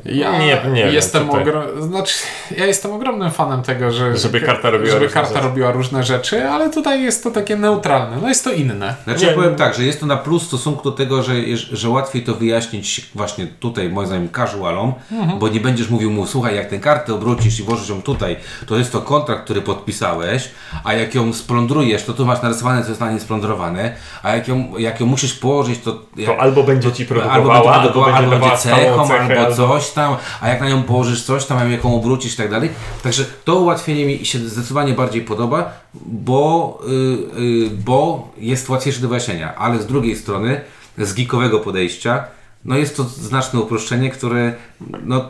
Ja 0.05 0.31
Nie- 0.39 0.45
nie 0.73 0.83
wiem, 0.83 0.94
jestem 0.94 1.29
ogro... 1.29 1.63
znaczy, 1.81 2.15
ja 2.57 2.65
jestem 2.65 2.91
ogromnym 2.91 3.31
fanem 3.31 3.61
tego, 3.61 3.91
że 3.91 4.17
Żeby 4.17 4.41
karta 4.41 4.69
robiła 4.69 4.91
żeby 4.91 5.05
różne 5.05 5.13
karta 5.13 5.33
rzeczy. 5.33 5.47
robiła 5.47 5.71
różne 5.71 6.03
rzeczy, 6.03 6.50
ale 6.50 6.69
tutaj 6.69 7.03
jest 7.03 7.23
to 7.23 7.31
takie 7.31 7.55
neutralne. 7.55 8.17
No 8.21 8.27
jest 8.27 8.44
to 8.44 8.51
inne. 8.51 8.95
Znaczy 9.03 9.21
Nie, 9.21 9.27
ja 9.27 9.33
powiem 9.35 9.55
tak, 9.55 9.73
że 9.75 9.83
jest 9.83 10.00
to 10.00 10.05
na 10.05 10.17
plus 10.17 10.44
w 10.44 10.47
stosunku 10.47 10.83
do 10.83 10.91
tego, 10.91 11.23
że, 11.23 11.33
że 11.71 11.89
łatwiej 11.89 12.23
to 12.23 12.33
wyjaśnić 12.33 13.09
właśnie 13.15 13.47
tutaj, 13.47 13.89
moim 13.89 14.07
zdaniem, 14.07 14.29
casualom, 14.35 14.94
bo 15.39 15.48
nie 15.48 15.60
będziesz 15.60 15.89
mówił 15.89 16.12
mu, 16.12 16.25
słuchaj, 16.27 16.55
jak 16.55 16.69
tę 16.69 16.79
kartę 16.79 17.13
obrócisz 17.13 17.60
i 17.60 17.63
włożysz 17.63 17.89
ją 17.89 18.01
tutaj, 18.01 18.36
to 18.67 18.77
jest 18.77 18.91
to 18.91 19.01
kontrakt, 19.01 19.43
który 19.43 19.62
podpisałeś, 19.62 20.50
a 20.83 20.93
jak 20.93 21.15
ją 21.15 21.33
splądrujesz, 21.33 22.03
to 22.03 22.13
tu 22.13 22.25
masz 22.25 22.41
narysowane, 22.41 22.83
co 22.83 22.89
jest 22.89 23.01
na 23.01 23.12
niej 23.12 23.19
splądrowane, 23.19 23.95
a 24.24 24.36
jak 24.36 24.48
ją, 24.48 24.74
jak 24.77 25.00
ją 25.00 25.05
musisz 25.05 25.33
położyć, 25.33 25.79
to... 25.79 26.00
Jak, 26.15 26.29
To 26.29 26.41
albo 26.41 26.63
będzie 26.63 26.91
ci 26.91 27.05
produkowała, 27.05 27.36
albo 27.36 27.53
albo 27.53 27.63
będzie, 27.63 27.74
będzie, 27.74 27.91
produkowała, 27.91 28.17
albo 28.17 28.29
będzie 28.45 28.57
cechą, 28.57 29.07
cechę, 29.07 29.39
albo 29.39 29.55
coś 29.55 29.92
tam, 29.93 30.17
a 30.41 30.50
jak 30.50 30.62
na 30.62 30.69
nią 30.69 30.83
położysz 30.83 31.23
coś 31.23 31.45
tam, 31.45 31.71
jak 31.71 31.83
ją 31.83 31.95
obrócisz 31.95 32.33
i 32.33 32.38
tak 32.38 32.50
dalej. 32.50 32.69
Także 33.03 33.25
to 33.45 33.55
ułatwienie 33.55 34.05
mi 34.05 34.25
się 34.25 34.39
zdecydowanie 34.39 34.93
bardziej 34.93 35.21
podoba, 35.21 35.73
bo, 36.05 36.79
y, 36.88 37.41
y, 37.41 37.69
bo 37.69 38.31
jest 38.38 38.69
łatwiejsze 38.69 39.01
do 39.01 39.07
wyjaśnienia, 39.07 39.55
ale 39.55 39.81
z 39.81 39.88
drugiej 39.88 40.15
strony, 40.15 40.62
z 40.97 41.13
geekowego 41.13 41.59
podejścia, 41.59 42.23
no 42.65 42.77
jest 42.77 42.97
to 42.97 43.03
znaczne 43.03 43.59
uproszczenie, 43.59 44.09
które 44.09 44.53
no 45.05 45.29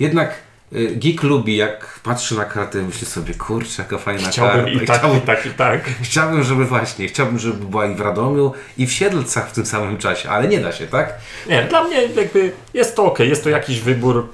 jednak 0.00 0.47
geek 0.72 1.22
lubi, 1.22 1.56
jak 1.56 2.00
patrzy 2.02 2.36
na 2.36 2.44
kartę, 2.44 2.82
myśli 2.82 3.06
sobie, 3.06 3.34
kurczę, 3.34 3.82
jaka 3.82 3.98
fajna 3.98 4.28
Chciałbym 4.28 4.64
karta. 4.64 4.70
i 4.70 4.86
tak, 4.86 4.98
chciałbym, 4.98 5.18
i 5.18 5.22
tak, 5.22 5.46
i 5.46 5.50
tak. 5.50 5.80
chciałbym, 6.02 6.42
żeby 6.42 6.64
właśnie, 6.64 7.08
chciałbym, 7.08 7.38
żeby 7.38 7.66
była 7.66 7.86
i 7.86 7.94
w 7.94 8.00
Radomiu, 8.00 8.52
i 8.78 8.86
w 8.86 8.92
Siedlcach 8.92 9.48
w 9.50 9.52
tym 9.52 9.66
samym 9.66 9.98
czasie, 9.98 10.30
ale 10.30 10.48
nie 10.48 10.60
da 10.60 10.72
się, 10.72 10.86
tak? 10.86 11.14
Nie, 11.46 11.62
dla 11.62 11.84
mnie 11.84 12.02
jakby 12.02 12.52
jest 12.74 12.96
to 12.96 13.04
ok, 13.04 13.18
jest 13.18 13.44
to 13.44 13.50
jakiś 13.50 13.80
wybór, 13.80 14.28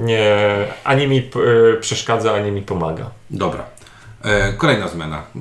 nie, 0.00 0.36
ani 0.84 1.06
mi 1.06 1.18
e, 1.18 1.76
przeszkadza, 1.80 2.34
ani 2.34 2.52
mi 2.52 2.62
pomaga. 2.62 3.10
Dobra. 3.30 3.64
E, 4.24 4.52
kolejna 4.52 4.88
zmiana. 4.88 5.16
E, 5.16 5.40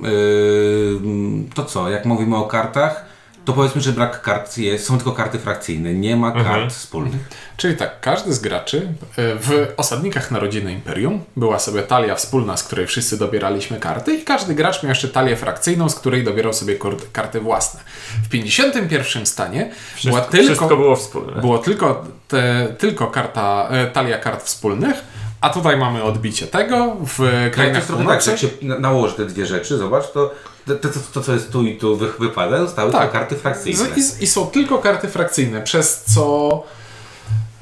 to 1.55 1.65
co, 1.65 1.89
jak 1.89 2.05
mówimy 2.05 2.37
o 2.37 2.43
kartach, 2.43 3.12
to 3.45 3.53
powiedzmy, 3.53 3.81
że 3.81 3.91
brak 3.91 4.21
kart 4.21 4.57
jest, 4.57 4.85
są 4.85 4.95
tylko 4.97 5.11
karty 5.11 5.39
frakcyjne, 5.39 5.93
nie 5.93 6.15
ma 6.15 6.31
kart 6.31 6.73
wspólnych. 6.73 7.21
Czyli 7.57 7.77
tak, 7.77 7.99
każdy 8.01 8.33
z 8.33 8.39
graczy 8.39 8.77
e, 8.77 9.35
w 9.35 9.73
osadnikach 9.77 10.31
Narodziny 10.31 10.73
Imperium 10.73 11.23
była 11.35 11.59
sobie 11.59 11.81
talia 11.81 12.15
wspólna, 12.15 12.57
z 12.57 12.63
której 12.63 12.87
wszyscy 12.87 13.17
dobieraliśmy 13.17 13.79
karty 13.79 14.13
i 14.15 14.23
każdy 14.23 14.53
gracz 14.55 14.83
miał 14.83 14.89
jeszcze 14.89 15.07
talię 15.07 15.35
frakcyjną, 15.35 15.89
z 15.89 15.95
której 15.95 16.23
dobierał 16.23 16.53
sobie 16.53 16.75
karty 17.11 17.39
własne. 17.39 17.79
W 18.25 18.29
51 18.29 19.25
stanie 19.25 19.59
była 19.59 20.21
Wszystko, 20.21 20.37
wszystko 20.37 20.67
tylko, 20.67 20.77
było 20.77 20.95
wspólne. 20.95 21.41
było 21.41 21.57
tylko, 21.57 22.05
te, 22.27 22.75
tylko 22.77 23.07
karta, 23.07 23.67
e, 23.71 23.87
talia 23.87 24.17
kart 24.17 24.43
wspólnych, 24.43 24.95
A 25.43 25.49
tutaj 25.49 25.77
mamy 25.77 26.03
odbicie 26.03 26.47
tego 26.47 26.95
w 27.17 27.49
krainach 27.53 27.75
jest 27.75 27.87
trochę 27.87 28.05
tak, 28.05 28.27
jak 28.27 28.37
się 28.37 28.47
na- 28.61 28.79
nałoży 28.79 29.13
te 29.15 29.25
dwie 29.25 29.45
rzeczy, 29.45 29.77
zobacz, 29.77 30.11
to 30.11 30.33
to, 30.67 30.75
to, 30.75 30.89
to 31.13 31.21
co 31.21 31.33
jest 31.33 31.51
tu 31.51 31.63
i 31.63 31.77
tu 31.77 31.97
wy- 31.97 32.11
wypada, 32.19 32.57
zostały 32.59 32.91
Tak. 32.91 33.11
karty 33.11 33.35
frakcyjne. 33.35 33.85
I, 33.95 34.23
I 34.23 34.27
są 34.27 34.47
tylko 34.47 34.77
karty 34.77 35.07
frakcyjne, 35.09 35.61
przez 35.61 36.03
co. 36.03 36.63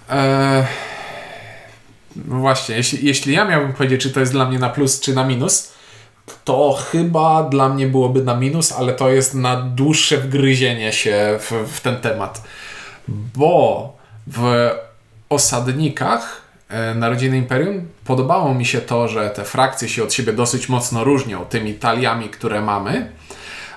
E, 0.09 0.65
no 2.15 2.35
właśnie, 2.35 2.75
jeśli, 2.75 3.05
jeśli 3.07 3.33
ja 3.33 3.45
miałbym 3.45 3.73
powiedzieć, 3.73 4.01
czy 4.01 4.11
to 4.11 4.19
jest 4.19 4.31
dla 4.31 4.45
mnie 4.45 4.59
na 4.59 4.69
plus, 4.69 4.99
czy 4.99 5.13
na 5.13 5.23
minus, 5.23 5.71
to 6.45 6.77
chyba 6.91 7.43
dla 7.43 7.69
mnie 7.69 7.87
byłoby 7.87 8.23
na 8.23 8.35
minus, 8.35 8.71
ale 8.71 8.93
to 8.93 9.09
jest 9.09 9.33
na 9.35 9.61
dłuższe 9.61 10.17
wgryzienie 10.17 10.93
się 10.93 11.39
w, 11.39 11.51
w 11.73 11.81
ten 11.81 11.97
temat. 11.97 12.41
Bo 13.07 13.93
w 14.27 14.69
osadnikach 15.29 16.40
Narodziny 16.95 17.37
Imperium 17.37 17.87
podobało 18.05 18.53
mi 18.53 18.65
się 18.65 18.81
to, 18.81 19.07
że 19.07 19.29
te 19.29 19.43
frakcje 19.43 19.89
się 19.89 20.03
od 20.03 20.13
siebie 20.13 20.33
dosyć 20.33 20.69
mocno 20.69 21.03
różnią 21.03 21.45
tymi 21.45 21.73
taliami, 21.73 22.29
które 22.29 22.61
mamy 22.61 23.11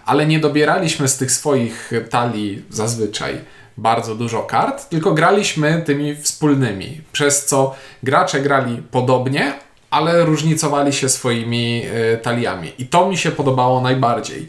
ale 0.07 0.27
nie 0.27 0.39
dobieraliśmy 0.39 1.09
z 1.09 1.17
tych 1.17 1.33
swoich 1.33 1.91
talii 2.11 2.63
zazwyczaj 2.71 3.41
bardzo 3.77 4.15
dużo 4.15 4.43
kart, 4.43 4.89
tylko 4.89 5.13
graliśmy 5.13 5.83
tymi 5.87 6.17
wspólnymi, 6.17 7.01
przez 7.13 7.47
co 7.47 7.75
gracze 8.03 8.41
grali 8.41 8.83
podobnie, 8.91 9.53
ale 9.91 10.25
różnicowali 10.25 10.93
się 10.93 11.09
swoimi 11.09 11.83
y, 12.15 12.19
taliami. 12.19 12.73
I 12.79 12.87
to 12.87 13.09
mi 13.09 13.17
się 13.19 13.31
podobało 13.31 13.81
najbardziej. 13.81 14.49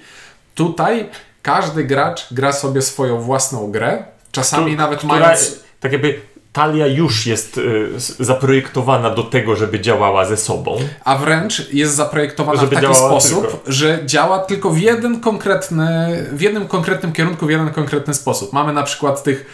Tutaj 0.56 1.10
każdy 1.42 1.84
gracz 1.84 2.34
gra 2.34 2.54
sobie 2.54 2.82
swoją 2.82 3.22
własną 3.22 3.72
grę, 3.72 4.04
czasami 4.32 4.72
Tu- 4.72 4.78
nawet 4.78 5.00
która, 5.00 5.20
mając 5.20 5.60
Tak 5.80 5.92
jakby 5.92 6.22
talia 6.56 6.88
już 6.88 7.26
jest 7.26 7.58
y, 7.58 7.90
zaprojektowana 8.20 9.10
do 9.10 9.24
tego, 9.24 9.56
żeby 9.56 9.80
działała 9.80 10.26
ze 10.26 10.38
sobą. 10.38 10.78
a 11.04 11.18
wręcz 11.18 11.74
jest 11.74 11.96
zaprojektowana 11.96 12.62
Żeby 12.62 12.76
w 12.76 12.82
taki 12.82 12.96
sposób, 12.96 13.42
tylko. 13.42 13.60
że 13.72 14.00
działa 14.06 14.40
tylko 14.40 14.70
w 14.70 14.80
jeden 14.80 15.20
konkretny, 15.20 15.88
w 16.32 16.42
jednym 16.42 16.68
konkretnym 16.68 17.12
kierunku, 17.14 17.46
w 17.46 17.50
jeden 17.50 17.70
konkretny 17.70 18.14
sposób. 18.14 18.54
Mamy 18.54 18.74
na 18.74 18.84
przykład 18.84 19.24
tych 19.24 19.46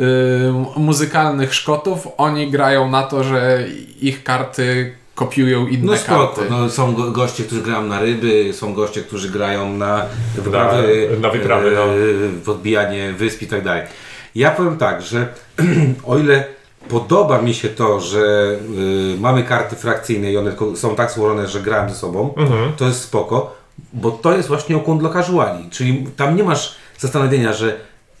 y, 0.00 0.02
muzykalnych 0.76 1.54
Szkotów, 1.54 2.08
oni 2.16 2.50
grają 2.50 2.90
na 2.90 3.02
to, 3.02 3.24
że 3.24 3.64
ich 4.00 4.22
karty 4.24 4.92
kopiują 5.14 5.66
inne 5.66 5.92
No 5.92 5.96
spoko, 5.98 6.28
karty. 6.28 6.50
no, 6.50 6.70
są 6.70 6.94
go, 6.94 7.10
goście, 7.10 7.44
którzy 7.44 7.62
grają 7.62 7.82
na 7.86 8.00
ryby, 8.00 8.52
są 8.52 8.74
goście, 8.74 9.00
którzy 9.02 9.28
grają 9.30 9.72
na 9.72 10.06
wyprawy, 10.36 11.10
na 11.20 11.30
wyprawy, 11.30 11.70
no. 11.70 11.84
e, 11.84 12.44
podbijanie 12.44 13.12
wysp 13.12 13.42
i 13.42 13.46
tak 13.46 13.64
dalej. 13.64 13.82
Ja 14.34 14.50
powiem 14.50 14.76
tak, 14.78 15.02
że 15.02 15.28
o 16.06 16.18
ile 16.18 16.44
podoba 16.88 17.42
mi 17.42 17.54
się 17.54 17.68
to, 17.68 18.00
że 18.00 18.18
y, 19.16 19.20
mamy 19.20 19.42
karty 19.42 19.76
frakcyjne 19.76 20.32
i 20.32 20.36
one 20.36 20.52
są 20.76 20.96
tak 20.96 21.10
złożone, 21.10 21.48
że 21.48 21.60
grałem 21.60 21.90
ze 21.90 21.96
sobą, 21.96 22.34
Mhm. 22.36 22.72
to 22.76 22.84
jest 22.84 23.02
spoko, 23.02 23.54
bo 23.92 24.10
to 24.10 24.36
jest 24.36 24.48
właśnie 24.48 24.76
ukłon 24.76 24.98
dla 24.98 25.10
casuali, 25.12 25.70
czyli 25.70 26.06
tam 26.16 26.36
nie 26.36 26.44
masz 26.44 26.74
zastanowienia, 26.98 27.52
że 27.52 27.76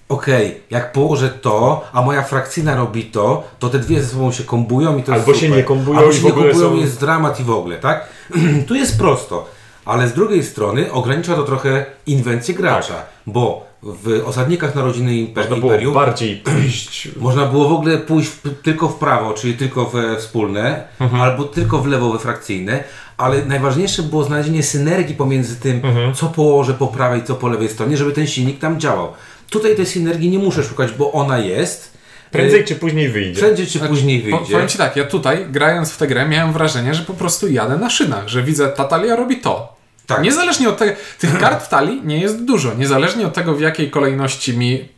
okej, 0.08 0.60
jak 0.70 0.92
położę 0.92 1.28
to, 1.28 1.84
a 1.92 2.02
moja 2.02 2.22
frakcyjna 2.22 2.76
robi 2.76 3.04
to, 3.04 3.44
to 3.58 3.68
te 3.68 3.78
dwie 3.78 4.02
ze 4.02 4.08
sobą 4.08 4.32
się 4.32 4.44
kombują 4.44 4.98
i 4.98 5.02
to 5.02 5.12
jest 5.14 5.24
Albo 5.28 5.38
się 5.40 5.46
super. 5.46 5.56
nie 5.56 5.64
kombują 5.64 5.98
Albo 5.98 6.12
się 6.12 6.22
nie 6.22 6.30
kombują 6.32 6.54
są- 6.54 6.76
jest 6.76 7.00
dramat 7.00 7.40
i 7.40 7.44
w 7.44 7.50
ogóle, 7.50 7.76
tak? 7.78 8.08
tu 8.68 8.74
jest 8.74 8.98
prosto, 8.98 9.48
ale 9.84 10.08
z 10.08 10.12
drugiej 10.12 10.44
strony 10.44 10.92
ogranicza 10.92 11.34
to 11.34 11.42
trochę 11.42 11.86
inwencję 12.06 12.54
gracza, 12.54 12.94
bo 13.26 13.66
w 13.82 14.22
osadnikach 14.26 14.74
narodziny 14.74 15.10
Imper- 15.12 15.36
Można 15.36 15.56
było 15.56 15.72
Imperium 15.72 15.94
bardziej 15.94 16.36
pójść. 16.44 17.08
można 17.16 17.46
było 17.46 17.68
w 17.68 17.72
ogóle 17.72 17.98
pójść 17.98 18.28
w, 18.30 18.62
tylko 18.62 18.88
w 18.88 18.94
prawo, 18.94 19.32
czyli 19.34 19.54
tylko 19.54 19.84
we 19.86 20.16
wspólne, 20.16 20.82
Mhm. 21.00 21.22
albo 21.22 21.44
tylko 21.44 21.78
w 21.78 21.86
lewo 21.86 22.12
we 22.12 22.18
frakcyjne, 22.18 22.84
ale 23.16 23.44
najważniejsze 23.44 24.02
było 24.02 24.24
znalezienie 24.24 24.62
synergii 24.62 25.14
pomiędzy 25.14 25.56
tym, 25.56 25.80
Mhm. 25.84 26.14
co 26.14 26.26
położę 26.26 26.74
po 26.74 26.86
prawej, 26.86 27.24
co 27.24 27.34
po 27.34 27.48
lewej 27.48 27.68
stronie, 27.68 27.96
żeby 27.96 28.12
ten 28.12 28.26
silnik 28.26 28.58
tam 28.58 28.80
działał. 28.80 29.12
Tutaj 29.50 29.76
tej 29.76 29.86
synergii 29.86 30.30
nie 30.30 30.38
muszę 30.38 30.62
szukać, 30.62 30.92
bo 30.92 31.12
ona 31.12 31.38
jest. 31.38 31.94
Prędzej 32.30 32.60
Y, 32.60 32.64
czy 32.64 32.74
później 32.76 33.08
wyjdzie. 33.08 33.40
Prędzej 33.40 33.66
czy 33.66 33.78
później 33.80 34.20
Po, 34.20 34.36
wyjdzie. 34.36 34.52
powiem 34.52 34.68
Ci 34.68 34.78
tak, 34.78 34.96
ja 34.96 35.04
tutaj 35.04 35.46
grając 35.50 35.90
w 35.90 35.96
tę 35.96 36.06
grę 36.06 36.28
miałem 36.28 36.52
wrażenie, 36.52 36.94
że 36.94 37.02
po 37.02 37.14
prostu 37.14 37.48
jadę 37.48 37.76
na 37.76 37.90
szynach, 37.90 38.28
że 38.28 38.42
widzę, 38.42 38.68
ta 38.68 38.84
talia 38.84 39.16
robi 39.16 39.36
to. 39.36 39.73
Tak. 40.06 40.22
Niezależnie 40.22 40.68
od 40.68 40.78
tego, 40.78 40.92
tych 41.18 41.38
kart 41.38 41.64
w 41.64 41.68
talii 41.68 42.00
nie 42.04 42.20
jest 42.20 42.44
dużo, 42.44 42.74
niezależnie 42.74 43.26
od 43.26 43.34
tego 43.34 43.54
w 43.54 43.60
jakiej 43.60 43.90
kolejności 43.90 44.58
mi, 44.58 44.88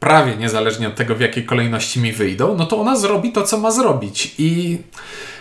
prawie 0.00 0.36
niezależnie 0.36 0.88
od 0.88 0.94
tego 0.94 1.14
w 1.14 1.20
jakiej 1.20 1.44
kolejności 1.44 2.00
mi 2.00 2.12
wyjdą, 2.12 2.54
no 2.58 2.66
to 2.66 2.80
ona 2.80 2.96
zrobi 2.96 3.32
to, 3.32 3.42
co 3.42 3.58
ma 3.58 3.70
zrobić 3.70 4.34
i 4.38 4.78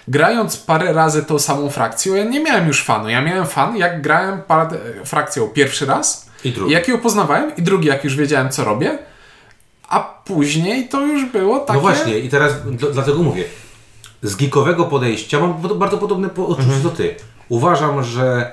grając 0.07 0.57
parę 0.57 0.93
razy 0.93 1.23
tą 1.23 1.39
samą 1.39 1.69
frakcją, 1.69 2.15
ja 2.15 2.23
nie 2.23 2.39
miałem 2.39 2.67
już 2.67 2.83
fanu. 2.83 3.09
Ja 3.09 3.21
miałem 3.21 3.45
fan, 3.45 3.77
jak 3.77 4.01
grałem 4.01 4.41
parę, 4.41 4.77
frakcją 5.05 5.47
pierwszy 5.47 5.85
raz, 5.85 6.29
I 6.43 6.51
drugi. 6.51 6.73
jak 6.73 6.87
ją 6.87 6.97
poznawałem 6.97 7.51
i 7.57 7.61
drugi, 7.61 7.87
jak 7.87 8.03
już 8.03 8.15
wiedziałem, 8.15 8.49
co 8.49 8.63
robię, 8.63 8.97
a 9.89 9.99
później 10.25 10.89
to 10.89 11.01
już 11.05 11.25
było 11.25 11.59
takie... 11.59 11.73
No 11.73 11.79
właśnie, 11.79 12.19
i 12.19 12.29
teraz 12.29 12.53
dlatego 12.93 13.17
mówię. 13.23 13.43
Z 14.21 14.35
geekowego 14.35 14.85
podejścia 14.85 15.39
mam 15.39 15.61
bardzo 15.79 15.97
podobne 15.97 16.29
po- 16.29 16.47
odczucie 16.47 16.63
Mhm. 16.67 16.83
do 16.83 16.89
ty. 16.89 17.15
Uważam, 17.49 18.03
że 18.03 18.51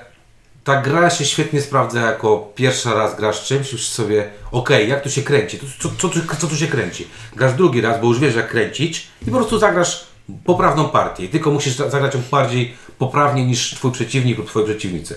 ta 0.69 0.81
gra 0.81 1.09
się 1.09 1.25
świetnie 1.25 1.61
sprawdza 1.61 1.99
jako 1.99 2.51
pierwszy 2.55 2.93
raz 2.93 3.15
grasz 3.15 3.43
czymś, 3.45 3.71
już 3.71 3.87
sobie, 3.87 4.29
okej, 4.51 4.89
jak 4.89 5.01
tu 5.03 5.09
się 5.09 5.21
kręci, 5.21 5.59
co, 5.79 5.89
co, 5.99 6.09
tu- 6.09 6.35
co 6.39 6.47
tu 6.47 6.55
się 6.55 6.67
kręci. 6.67 7.07
Grasz 7.35 7.53
drugi 7.53 7.81
raz, 7.81 8.01
bo 8.01 8.07
już 8.07 8.19
wiesz 8.19 8.35
jak 8.35 8.49
kręcić 8.49 9.07
i 9.27 9.31
po 9.31 9.37
prostu 9.37 9.59
zagrasz 9.59 10.03
poprawną 10.45 10.89
partię. 10.89 11.27
Tylko 11.27 11.51
musisz 11.51 11.75
za- 11.75 11.89
zagrać 11.89 12.13
ją 12.15 12.21
bardziej 12.31 12.73
poprawnie 12.97 13.45
niż 13.45 13.75
twój 13.75 13.91
przeciwnik 13.91 14.37
lub 14.37 14.47
twoi 14.47 14.65
przeciwnicy. 14.65 15.15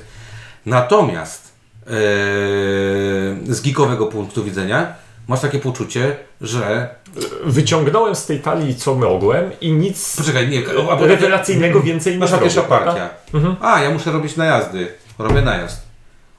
Natomiast 0.67 1.53
ee, 1.87 1.93
z 3.55 3.61
geekowego 3.61 4.07
punktu 4.07 4.45
widzenia 4.45 4.95
masz 5.29 5.41
takie 5.41 5.59
poczucie, 5.59 6.17
że 6.41 6.89
Wyciągnąłem 7.45 8.15
z 8.15 8.27
tej 8.27 8.41
talii 8.41 8.75
co 8.77 8.95
mogłem 8.95 9.51
i 9.61 9.73
nic 9.73 10.17
Poczekaj, 10.17 10.49
nie, 10.49 10.63
rewelacyjnego 11.01 11.81
więcej 11.81 12.13
nie 12.13 12.19
Nasza 12.19 12.39
pierwsza 12.39 12.63
partia. 12.63 13.11
A, 13.61 13.81
ja 13.83 13.91
muszę 13.91 14.13
robić 14.13 14.37
najazdy. 14.37 14.95
Robię 15.19 15.43
najazd. 15.43 15.83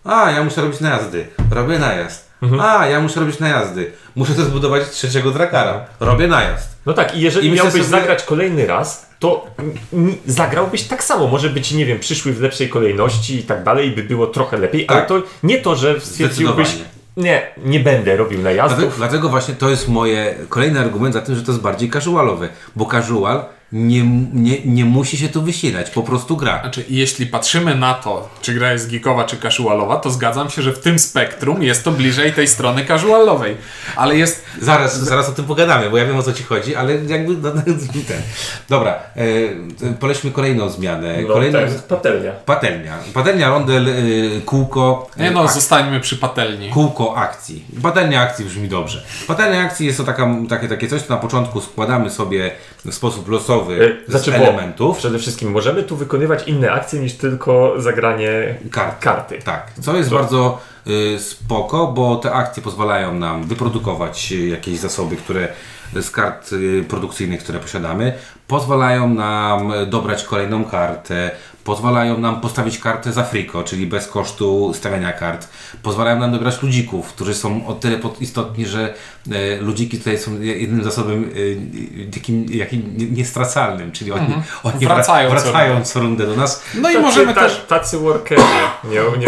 A, 0.03 0.32
ja 0.32 0.44
muszę 0.44 0.62
robić 0.62 0.80
najazdy. 0.80 1.27
Robię 1.51 1.80
najazd. 1.80 2.30
A, 2.62 2.88
ja 2.88 3.00
muszę 3.00 3.20
robić 3.20 3.39
najazdy. 3.39 3.92
Muszę 4.15 4.34
też 4.34 4.46
zbudować 4.46 4.89
trzeciego 4.89 5.32
drakara. 5.32 5.86
Robię 6.00 6.27
najazd. 6.27 6.70
No 6.86 6.94
tak, 6.94 7.15
i 7.18 7.22
jeżeli 7.22 7.48
I 7.48 7.51
miałbyś 7.51 7.74
sobie- 7.74 7.84
zagrać 7.84 8.24
kolejny 8.24 8.68
raz, 8.68 9.10
to 9.20 9.48
zagrałbyś 10.25 10.84
tak 10.84 11.03
samo. 11.03 11.27
Może 11.27 11.50
być, 11.50 11.72
nie 11.72 11.86
wiem, 11.86 12.00
przyszły 12.00 12.34
w 12.34 12.42
lepszej 12.42 12.70
kolejności 12.70 13.36
i 13.39 13.44
tak 13.44 13.63
dalej, 13.63 13.92
by 13.92 14.03
było 14.03 14.27
trochę 14.27 14.58
lepiej, 14.58 14.86
ale 14.88 15.00
Tak. 15.00 15.10
to 15.10 15.22
nie 15.44 15.58
to, 15.58 15.75
że 15.75 16.01
stwierdziłbyś, 16.01 16.75
nie, 17.18 17.48
nie 17.58 17.80
będę 17.80 18.18
robił 18.18 18.39
Dlatego, 18.39 18.63
najazdów. 18.68 18.98
dlatego 18.98 19.30
właśnie 19.30 19.53
to 19.56 19.70
jest 19.70 19.88
moje 19.89 20.36
kolejny 20.50 20.80
argument 20.80 21.13
za 21.13 21.22
tym, 21.22 21.36
że 21.36 21.42
to 21.44 21.51
jest 21.51 21.62
bardziej 21.63 21.89
casualowe. 21.92 22.50
Bo 22.75 22.86
casual 22.86 23.46
nie, 23.74 24.03
nie, 24.34 24.62
nie 24.65 24.86
musi 24.86 25.18
się 25.18 25.30
tu 25.30 25.42
wysilać, 25.42 25.89
po 25.89 26.03
prostu 26.03 26.38
gra. 26.38 26.62
Znaczy, 26.62 26.86
jeśli 26.89 27.27
patrzymy 27.27 27.75
na 27.75 27.94
to, 27.94 28.30
czy 28.42 28.53
gra 28.53 28.72
jest 28.72 28.92
geekowa, 28.92 29.24
czy 29.24 29.38
casualowa, 29.38 29.96
to 29.96 30.10
zgadzam 30.12 30.50
się, 30.50 30.62
że 30.62 30.74
w 30.74 30.80
tym 30.80 31.00
spektrum 31.00 31.63
jest 31.63 31.84
to 31.84 31.92
bliżej 31.92 32.34
tej 32.34 32.48
strony 32.48 32.86
casualowej. 32.86 33.58
Ale 33.96 34.18
jest. 34.18 34.46
Zaraz, 34.62 35.00
zaraz 35.00 35.30
o 35.30 35.32
tym 35.32 35.46
pogadamy, 35.46 35.89
bo 35.89 35.98
ja 35.98 36.06
wiem 36.06 36.18
o 36.18 36.24
co 36.24 36.34
ci 36.34 36.44
chodzi, 36.44 36.75
ale 36.75 36.96
jakby 36.96 37.38
no, 37.38 37.51
ten. 38.08 38.22
Dobra, 38.70 39.00
e, 39.15 39.94
polećmy 40.00 40.32
kolejną 40.32 40.70
zmianę. 40.70 41.22
No, 41.22 41.27
Kolejną, 41.27 41.60
to 41.60 41.65
jest 41.65 41.88
patelnia. 41.88 42.32
Patelnia. 42.32 42.98
Patelnia, 43.13 43.50
rondel, 43.50 43.88
y, 43.88 44.42
kółko. 44.46 45.10
Nie 45.18 45.30
y, 45.30 45.32
no, 45.32 45.44
ak- 45.44 45.53
zostańmy 45.53 46.00
przy 46.00 46.18
patelni. 46.18 46.70
Kółko 46.70 47.18
akcji. 47.18 47.65
Patelnia 47.82 48.22
akcji 48.22 48.46
brzmi 48.46 48.68
dobrze. 48.68 49.03
Patelnia 49.27 49.62
akcji 49.62 49.86
jest 49.86 49.98
to 49.98 50.03
taka, 50.03 50.36
takie, 50.50 50.68
takie 50.68 50.88
coś, 50.88 51.01
co 51.01 51.13
na 51.13 51.20
początku 51.20 51.62
składamy 51.62 52.10
sobie 52.10 52.51
w 52.86 52.94
sposób 52.94 53.30
losowy 53.30 53.62
E, 53.72 54.08
z 54.08 54.12
Znaczy, 54.12 54.32
bo 54.32 54.38
elementów. 54.38 54.98
przede 54.98 55.20
wszystkim 55.20 55.51
możemy 55.51 55.84
tu 55.84 55.96
wykonywać 55.96 56.48
inne 56.48 56.72
akcje 56.72 57.00
niż 57.00 57.13
tylko 57.13 57.74
zagranie 57.77 58.55
Kart. 58.72 59.00
karty. 59.00 59.39
Tak, 59.46 59.72
co 59.82 59.96
jest 59.98 60.10
bardzo 60.10 60.62
y, 60.88 61.20
spoko, 61.20 61.88
bo 61.88 62.15
te 62.15 62.32
akcje 62.32 62.63
pozwalają 62.63 63.13
nam 63.13 63.43
wyprodukować 63.43 64.32
y, 64.32 64.48
jakieś 64.48 64.79
zasoby, 64.79 65.15
które 65.15 65.48
z 66.01 66.12
kart 66.12 66.53
y, 66.53 66.86
produkcyjnych, 66.89 67.43
które 67.43 67.60
posiadamy, 67.60 68.13
pozwalają 68.48 69.10
nam 69.10 69.72
y, 69.74 69.86
dobrać 69.86 70.24
kolejną 70.24 70.65
kartę, 70.65 71.32
pozwalają 71.63 72.17
nam 72.17 72.41
postawić 72.41 72.77
kartę 72.79 73.12
za 73.13 73.24
friko, 73.24 73.63
czyli 73.63 73.88
bez 73.88 74.08
kosztu 74.08 74.72
stawiania 74.74 75.13
kart, 75.13 75.48
pozwalają 75.84 76.20
nam 76.20 76.32
dobrać 76.32 76.62
ludzików, 76.62 77.08
którzy 77.08 77.34
są 77.34 77.67
o 77.67 77.74
tyle 77.74 78.00
istotni, 78.20 78.65
że 78.65 78.93
e, 79.32 79.62
ludziki 79.62 79.98
tutaj 79.98 80.17
są 80.20 80.41
jednym 80.41 80.84
zasobem 80.84 81.32
e, 82.51 82.55
jakim 82.58 82.93
nie- 82.98 83.05
niestracalnym, 83.05 83.91
czyli 83.91 84.12
oni, 84.12 84.25
oni 84.63 84.74
Mhm. 84.74 84.96
Wracają 84.96 85.29
co 85.29 85.36
wracają 85.36 85.84
co 85.84 86.00
rundę 86.00 86.27
do 86.27 86.36
nas. 86.36 86.63
No 86.75 86.89
i 86.89 86.93
Tacy- 86.93 87.01
możemy 87.01 87.34
ta- 87.34 87.41
też... 87.41 87.65
Tacy 87.67 87.98
workerzy, 87.98 88.43
nie, 88.84 89.00
nie, 89.20 89.27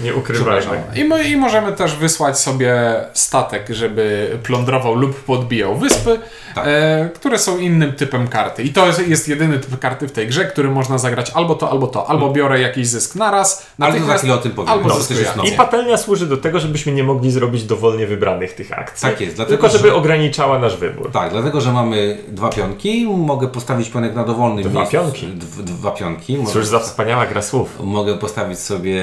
nie 0.00 0.14
ukrywajmy. 0.14 0.82
I, 0.96 1.04
mo- 1.04 1.18
I 1.18 1.36
możemy 1.36 1.72
też 1.72 1.96
wysłać 1.96 2.38
sobie 2.38 2.74
statek, 3.12 3.66
żeby 3.70 4.38
plądrował 4.42 4.94
lub 4.94 5.24
podbijał 5.24 5.76
wyspy, 5.76 6.18
Tak. 6.54 6.64
e, 6.68 7.10
które 7.14 7.38
są 7.38 7.58
innym 7.58 7.92
typem 7.92 8.28
karty. 8.28 8.62
I 8.62 8.72
to 8.72 8.86
jest, 8.86 9.08
jest 9.08 9.28
jedyny 9.28 9.58
typ 9.58 9.78
karty 9.78 10.08
w 10.08 10.12
tej 10.12 10.26
grze, 10.28 10.44
który 10.44 10.70
można 10.70 10.98
zagrać 10.98 11.30
albo 11.34 11.54
to, 11.66 11.70
albo 11.70 11.86
to. 11.86 12.10
Albo 12.10 12.30
biorę 12.30 12.60
jakiś 12.60 12.88
zysk 12.88 13.14
naraz, 13.14 13.66
Ale 13.80 14.00
to 14.00 14.06
za 14.06 14.14
chwilę 14.18 14.34
o 14.34 14.38
tym 14.38 14.52
powiem. 14.52 14.70
albo 14.72 14.88
No, 14.88 14.94
zyskuję 14.94 15.30
akcję. 15.30 15.54
I 15.54 15.56
patelnia 15.56 15.96
służy 15.96 16.26
do 16.26 16.36
tego, 16.36 16.60
żebyśmy 16.60 16.92
nie 16.92 17.04
mogli 17.04 17.30
zrobić 17.30 17.64
dowolnie 17.64 18.06
wybranych 18.06 18.52
tych 18.54 18.78
akcji. 18.78 19.08
Tak 19.08 19.20
jest, 19.20 19.36
dlatego, 19.36 19.56
Tylko 19.62 19.76
żeby 19.78 19.88
że- 19.88 19.94
ograniczała 19.94 20.58
nasz 20.58 20.76
wybór. 20.76 21.10
Tak, 21.12 21.32
dlatego, 21.32 21.60
że 21.60 21.72
mamy 21.72 22.18
dwa 22.28 22.48
pionki, 22.48 23.06
mogę 23.06 23.48
postawić 23.48 23.90
pionek 23.90 24.14
na 24.14 24.24
dowolnym 24.24 24.64
Dwa 24.64 24.78
miejscu. 24.80 24.92
pionki? 24.92 25.26
Dw, 25.26 25.62
dwa 25.62 25.90
pionki. 25.90 26.36
Mogę 26.36 26.52
Cóż 26.52 26.66
za 26.66 26.78
wspaniała 26.78 27.26
gra 27.26 27.42
słów. 27.42 27.80
Mogę 27.84 28.18
postawić 28.18 28.58
sobie 28.58 29.02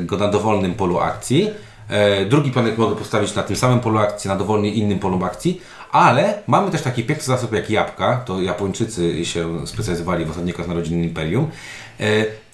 go 0.00 0.16
na 0.16 0.28
dowolnym 0.28 0.74
polu 0.74 0.98
akcji. 0.98 1.50
E, 1.88 2.24
drugi 2.26 2.50
pionek 2.50 2.78
mogę 2.78 2.96
postawić 2.96 3.34
na 3.34 3.42
tym 3.42 3.56
samym 3.56 3.80
polu 3.80 3.98
akcji, 3.98 4.28
na 4.28 4.36
dowolnie 4.36 4.70
innym 4.70 4.98
polu 4.98 5.24
akcji, 5.24 5.60
ale 5.92 6.34
mamy 6.46 6.70
też 6.70 6.82
taki 6.82 7.04
piękny 7.04 7.24
zasób 7.24 7.52
jak 7.52 7.70
jabłka, 7.70 8.16
to 8.16 8.40
Japończycy 8.40 9.24
się 9.24 9.66
specjalizowali 9.66 10.24
w 10.24 10.30
osadnikach 10.30 10.68
na 10.68 10.74
rodzinnym 10.74 11.04
imperium 11.04 11.50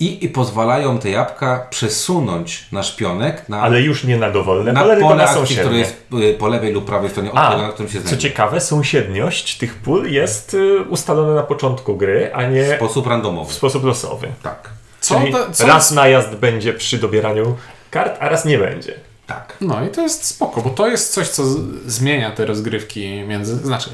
i, 0.01 0.25
i 0.25 0.29
pozwalają 0.29 0.99
te 0.99 1.11
jabłka 1.11 1.67
przesunąć 1.71 2.67
nasz 2.73 2.97
pionek 2.97 3.49
na, 3.49 3.61
Ale 3.61 3.81
już 3.81 4.05
nie 4.05 4.17
na 4.17 4.31
dowolne 4.31 4.73
na 4.73 4.81
pole, 4.81 4.97
tylko 4.97 5.15
na 5.15 5.25
akcji, 5.25 5.57
które 5.57 5.79
jest 5.79 5.97
e, 6.31 6.35
po 6.35 6.49
lewej 6.49 6.73
lub 6.73 6.85
prawej 6.85 7.11
stronie 7.11 7.33
od 7.33 7.39
A, 7.39 7.51
tego, 7.51 7.63
na 7.63 7.69
którym 7.69 7.89
się 7.93 7.99
co 7.99 8.09
znajduje. 8.09 8.31
ciekawe, 8.31 8.61
sąsiedniość 8.61 9.59
tych 9.59 9.75
pól 9.75 10.11
jest 10.11 10.55
y, 10.55 10.83
ustalona 10.83 11.35
na 11.35 11.43
początku 11.43 11.97
gry, 11.97 12.31
a 12.35 12.43
W 12.43 12.53
nie 12.53 12.77
sposób 12.77 13.07
randomowy. 13.07 13.51
w 13.51 13.55
sposób 13.55 13.85
losowy. 13.85 14.29
Tak. 14.43 14.71
Co 15.01 15.21
Czyli 15.21 15.33
to, 15.33 15.51
co 15.53 15.67
raz 15.67 15.91
najazd 15.91 16.35
będzie 16.35 16.73
przy 16.73 16.99
dobieraniu 16.99 17.57
kart, 17.91 18.17
a 18.21 18.29
raz 18.29 18.45
nie 18.45 18.59
będzie. 18.59 18.95
Tak. 19.29 19.57
No 19.61 19.85
i 19.87 19.89
to 19.89 20.01
jest 20.03 20.25
spoko, 20.25 20.61
bo 20.63 20.71
to 20.71 20.89
jest 20.89 21.13
coś, 21.13 21.29
co 21.29 21.45
z- 21.45 21.59
zmienia 21.87 22.31
te 22.31 22.47
rozgrywki 22.47 23.23
między... 23.27 23.57
Znaczy, 23.57 23.91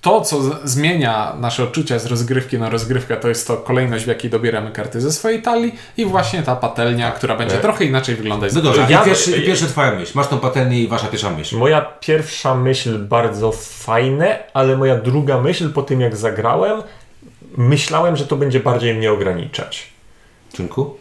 to, 0.00 0.20
co 0.20 0.42
z- 0.42 0.64
zmienia 0.64 1.36
nasze 1.40 1.64
odczucia 1.64 1.98
z 1.98 2.06
rozgrywki 2.06 2.58
na 2.58 2.70
rozgrywkę, 2.70 3.16
to 3.16 3.28
jest 3.28 3.46
to 3.46 3.56
kolejność, 3.56 4.04
w 4.04 4.08
jakiej 4.08 4.30
dobieramy 4.30 4.70
karty 4.72 5.00
ze 5.00 5.12
swojej 5.12 5.42
talii 5.42 5.74
i 5.96 6.04
właśnie 6.04 6.42
ta 6.42 6.56
patelnia, 6.56 7.10
która 7.12 7.36
będzie 7.36 7.54
Tak. 7.54 7.62
trochę 7.62 7.84
inaczej 7.84 8.14
wyglądać. 8.16 8.52
No 8.52 8.60
dobrze, 8.60 8.86
Ja- 8.88 9.04
pierwszy, 9.04 9.36
i 9.36 9.46
pierwsza 9.46 9.66
twoja 9.66 9.90
myśl. 9.94 10.12
Masz 10.14 10.28
tą 10.28 10.38
patelnię 10.38 10.80
i 10.82 10.88
wasza 10.88 11.06
pierwsza 11.06 11.30
myśl. 11.30 11.56
Moja 11.58 11.80
pierwsza 12.00 12.54
myśl 12.54 12.98
bardzo 12.98 13.52
fajne, 13.52 14.38
ale 14.54 14.76
moja 14.76 14.96
druga 14.96 15.40
myśl 15.40 15.72
po 15.72 15.82
tym 15.82 16.00
jak 16.00 16.16
zagrałem, 16.16 16.82
myślałem, 17.56 18.16
że 18.16 18.26
to 18.26 18.36
będzie 18.36 18.60
bardziej 18.60 18.94
mnie 18.94 19.12
ograniczać. 19.12 19.86
Czynku? 20.52 20.96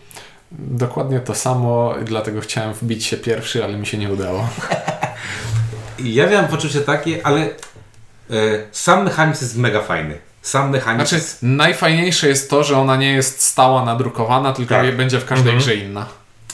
Dokładnie 0.52 1.20
to 1.20 1.36
samo, 1.36 1.94
dlatego 2.06 2.42
chciałem 2.42 2.74
wbić 2.74 3.06
się 3.06 3.18
pierwszy, 3.18 3.64
ale 3.64 3.78
mi 3.78 3.86
się 3.86 3.98
nie 3.98 4.12
udało. 4.12 4.50
Ja 6.04 6.30
miałem 6.30 6.48
poczucie 6.48 6.82
takie, 6.82 7.20
ale 7.24 7.42
e, 7.42 7.50
sam 8.72 9.04
mechanizm 9.04 9.44
jest 9.46 9.58
mega 9.58 9.82
fajny. 9.82 10.18
Sam 10.42 10.70
mechanizm. 10.70 11.08
Znaczy, 11.08 11.24
najfajniejsze 11.42 12.28
jest 12.28 12.50
to, 12.50 12.64
że 12.64 12.78
ona 12.78 12.96
nie 12.96 13.12
jest 13.14 13.42
stała 13.42 13.86
nadrukowana, 13.86 14.54
tylko 14.54 14.76
Tak. 14.76 14.98
będzie 14.98 15.20
w 15.20 15.26
każdej 15.26 15.58
grze 15.58 15.76
inna. 15.76 16.06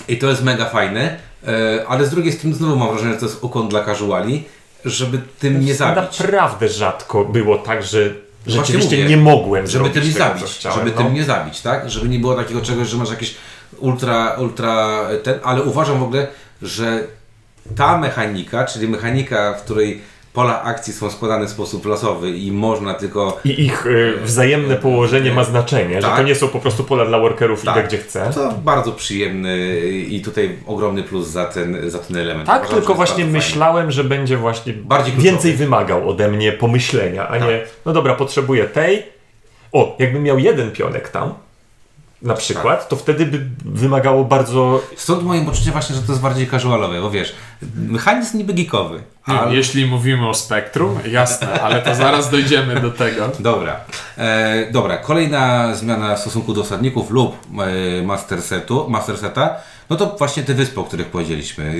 I 0.08 0.18
to 0.18 0.30
jest 0.30 0.44
mega 0.44 0.66
fajne, 0.66 1.18
e, 1.48 1.86
ale 1.88 2.06
z 2.06 2.10
drugiej 2.10 2.34
strony 2.34 2.56
znowu 2.56 2.76
mam 2.76 2.90
wrażenie, 2.90 3.14
że 3.14 3.20
to 3.20 3.26
jest 3.26 3.44
ukłon 3.44 3.70
dla 3.70 3.86
casuali, 3.86 4.44
żeby 4.86 5.22
tym 5.40 5.66
nie 5.66 5.76
zabić. 5.76 6.20
Naprawdę 6.20 6.70
rzadko 6.70 7.26
było 7.26 7.58
tak, 7.58 7.84
że 7.84 8.14
rzeczywiście 8.48 8.96
mówię, 8.96 9.10
nie 9.10 9.18
mogłem 9.18 9.68
Żeby 9.68 9.72
zrobić 9.72 9.94
tym 9.94 10.04
nie 10.04 10.14
tego, 10.14 10.26
zabić. 10.26 10.44
co 10.44 10.50
chciałem. 10.60 10.80
żeby 10.80 10.92
no. 10.92 10.98
tym 10.98 11.14
nie 11.14 11.24
zabić, 11.24 11.62
tak? 11.62 11.90
Żeby 11.90 12.10
nie 12.10 12.20
było 12.20 12.36
takiego 12.36 12.62
czegoś, 12.62 12.88
że 12.88 12.98
masz 12.98 13.10
jakieś 13.10 13.36
ultra, 13.80 14.36
ultra 14.40 15.00
ten, 15.24 15.40
ale 15.44 15.62
uważam 15.64 16.00
w 16.00 16.04
ogóle, 16.04 16.28
że 16.62 17.00
ta 17.76 17.98
mechanika, 17.98 18.66
czyli 18.66 18.88
mechanika, 18.88 19.54
w 19.54 19.62
której 19.64 20.02
pola 20.34 20.64
akcji 20.64 20.94
są 20.94 21.10
składane 21.10 21.46
w 21.46 21.50
sposób 21.50 21.86
losowy 21.86 22.30
i 22.32 22.52
można 22.52 22.94
tylko 22.94 23.40
I 23.46 23.62
ich 23.66 23.86
y, 23.86 24.14
wzajemne 24.24 24.76
położenie 24.76 25.32
ma 25.34 25.44
znaczenie, 25.44 26.02
że 26.02 26.08
Tak. 26.08 26.18
to 26.18 26.24
nie 26.24 26.36
są 26.36 26.48
po 26.48 26.60
prostu 26.60 26.84
pola 26.84 27.06
dla 27.06 27.20
workerów, 27.20 27.64
Tak. 27.64 27.76
idę 27.78 27.88
gdzie 27.88 27.98
chcę. 27.98 28.32
To 28.34 28.52
bardzo 28.64 28.92
przyjemny 28.92 29.80
i 29.90 30.22
tutaj 30.22 30.58
ogromny 30.68 31.04
plus 31.04 31.28
za 31.28 31.46
ten, 31.46 31.90
za 31.90 32.00
ten 32.00 32.18
element. 32.18 32.48
Tak, 32.48 32.56
Uważam, 32.62 32.76
że 32.76 32.82
tylko 32.82 32.94
właśnie 32.96 33.14
bardzo 33.14 33.32
fajny. 33.32 33.38
myślałem, 33.38 33.92
że 33.92 34.04
będzie 34.04 34.38
właśnie 34.38 34.74
Bardziej 34.74 35.14
kluczowy. 35.14 35.32
więcej 35.32 35.54
wymagał 35.54 36.10
ode 36.10 36.28
mnie 36.28 36.52
pomyślenia, 36.52 37.28
a 37.28 37.40
Tak. 37.40 37.42
nie, 37.48 37.62
no 37.86 37.94
dobra, 37.94 38.16
potrzebuję 38.16 38.66
tej. 38.66 39.04
O, 39.72 39.96
jakbym 40.00 40.24
miał 40.24 40.40
jeden 40.40 40.72
pionek 40.72 41.10
tam, 41.10 41.34
na 42.24 42.34
przykład, 42.34 42.80
Tak. 42.80 42.88
to 42.88 42.96
wtedy 42.96 43.26
by 43.26 43.46
wymagało 43.66 44.26
bardzo. 44.26 44.82
Stąd 44.98 45.24
moje 45.24 45.46
poczucie 45.46 45.72
właśnie, 45.72 45.96
że 45.96 46.02
to 46.02 46.12
jest 46.12 46.22
bardziej 46.22 46.48
casualowe, 46.48 47.02
bo 47.02 47.12
wiesz, 47.12 47.36
mechanizm 47.76 48.38
niby 48.38 48.54
geekowy. 48.54 49.04
Ale- 49.26 49.56
Jeśli 49.56 49.86
mówimy 49.86 50.30
o 50.30 50.34
spektrum, 50.34 51.00
jasne, 51.12 51.62
ale 51.62 51.82
to 51.82 51.96
zaraz 51.96 52.30
dojdziemy 52.30 52.80
do 52.80 52.92
tego. 52.92 53.30
Dobra. 53.40 53.76
E, 54.18 54.72
dobra, 54.72 54.98
kolejna 54.98 55.76
zmiana 55.76 56.16
w 56.16 56.20
stosunku 56.20 56.54
do 56.54 56.62
osadników 56.62 57.12
lub 57.12 57.36
e, 58.00 58.04
master, 58.04 58.42
setu, 58.42 58.90
master 58.90 59.18
seta, 59.18 59.56
no 59.90 59.96
to 59.96 60.16
właśnie 60.20 60.44
te 60.44 60.54
wyspy, 60.54 60.80
o 60.80 60.84
których 60.84 61.08
powiedzieliśmy. 61.08 61.64
E, 61.64 61.68
e, 61.70 61.72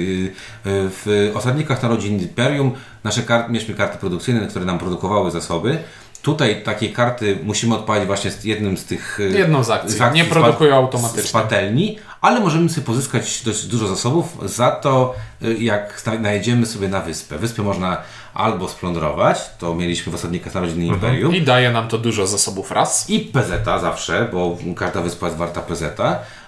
w 0.66 1.32
osadnikach 1.36 1.84
Narodzin 1.84 2.20
Imperium 2.20 2.72
nasze 3.04 3.22
kart, 3.24 3.50
mieliśmy 3.50 3.74
karty 3.74 3.98
produkcyjne, 3.98 4.48
które 4.48 4.66
nam 4.66 4.80
produkowały 4.80 5.32
zasoby. 5.32 5.78
Tutaj 6.24 6.64
takiej 6.64 6.94
karty 6.94 7.38
musimy 7.44 7.76
odpalić 7.76 8.06
właśnie 8.08 8.32
z 8.32 8.44
jednym 8.44 8.78
z 8.78 8.86
tych 8.86 9.20
e, 9.20 9.24
Jedną 9.24 9.64
z 9.64 9.70
akcji. 9.70 10.00
Nie 10.14 10.24
z 10.26 10.28
produkują 10.28 10.70
pa- 10.72 10.76
automatycznie. 10.78 11.24
Z 11.24 11.32
patelni, 11.32 11.98
ale 12.22 12.40
możemy 12.40 12.70
sobie 12.70 12.86
pozyskać 12.88 13.42
dość 13.46 13.66
dużo 13.66 13.88
zasobów 13.88 14.38
za 14.46 14.72
to, 14.72 15.16
y, 15.44 15.54
jak 15.54 16.02
najedziemy 16.20 16.66
sobie 16.66 16.88
na 16.88 17.02
wyspę. 17.02 17.38
Wyspy 17.38 17.62
można 17.62 17.98
albo 18.34 18.70
splądrować, 18.70 19.38
to 19.60 19.76
mieliśmy 19.76 20.12
w 20.12 20.16
osadnikach 20.16 20.54
Narodzin 20.54 20.84
Imperium, 20.84 21.36
I 21.36 21.42
daje 21.42 21.72
nam 21.72 21.88
to 21.88 21.98
dużo 21.98 22.28
zasobów 22.28 22.72
raz. 22.72 23.10
i 23.10 23.20
PZ 23.20 23.66
zawsze, 23.66 24.30
bo 24.32 24.58
każda 24.76 25.02
wyspa 25.02 25.26
jest 25.26 25.38
warta 25.38 25.62
PZ. 25.62 25.84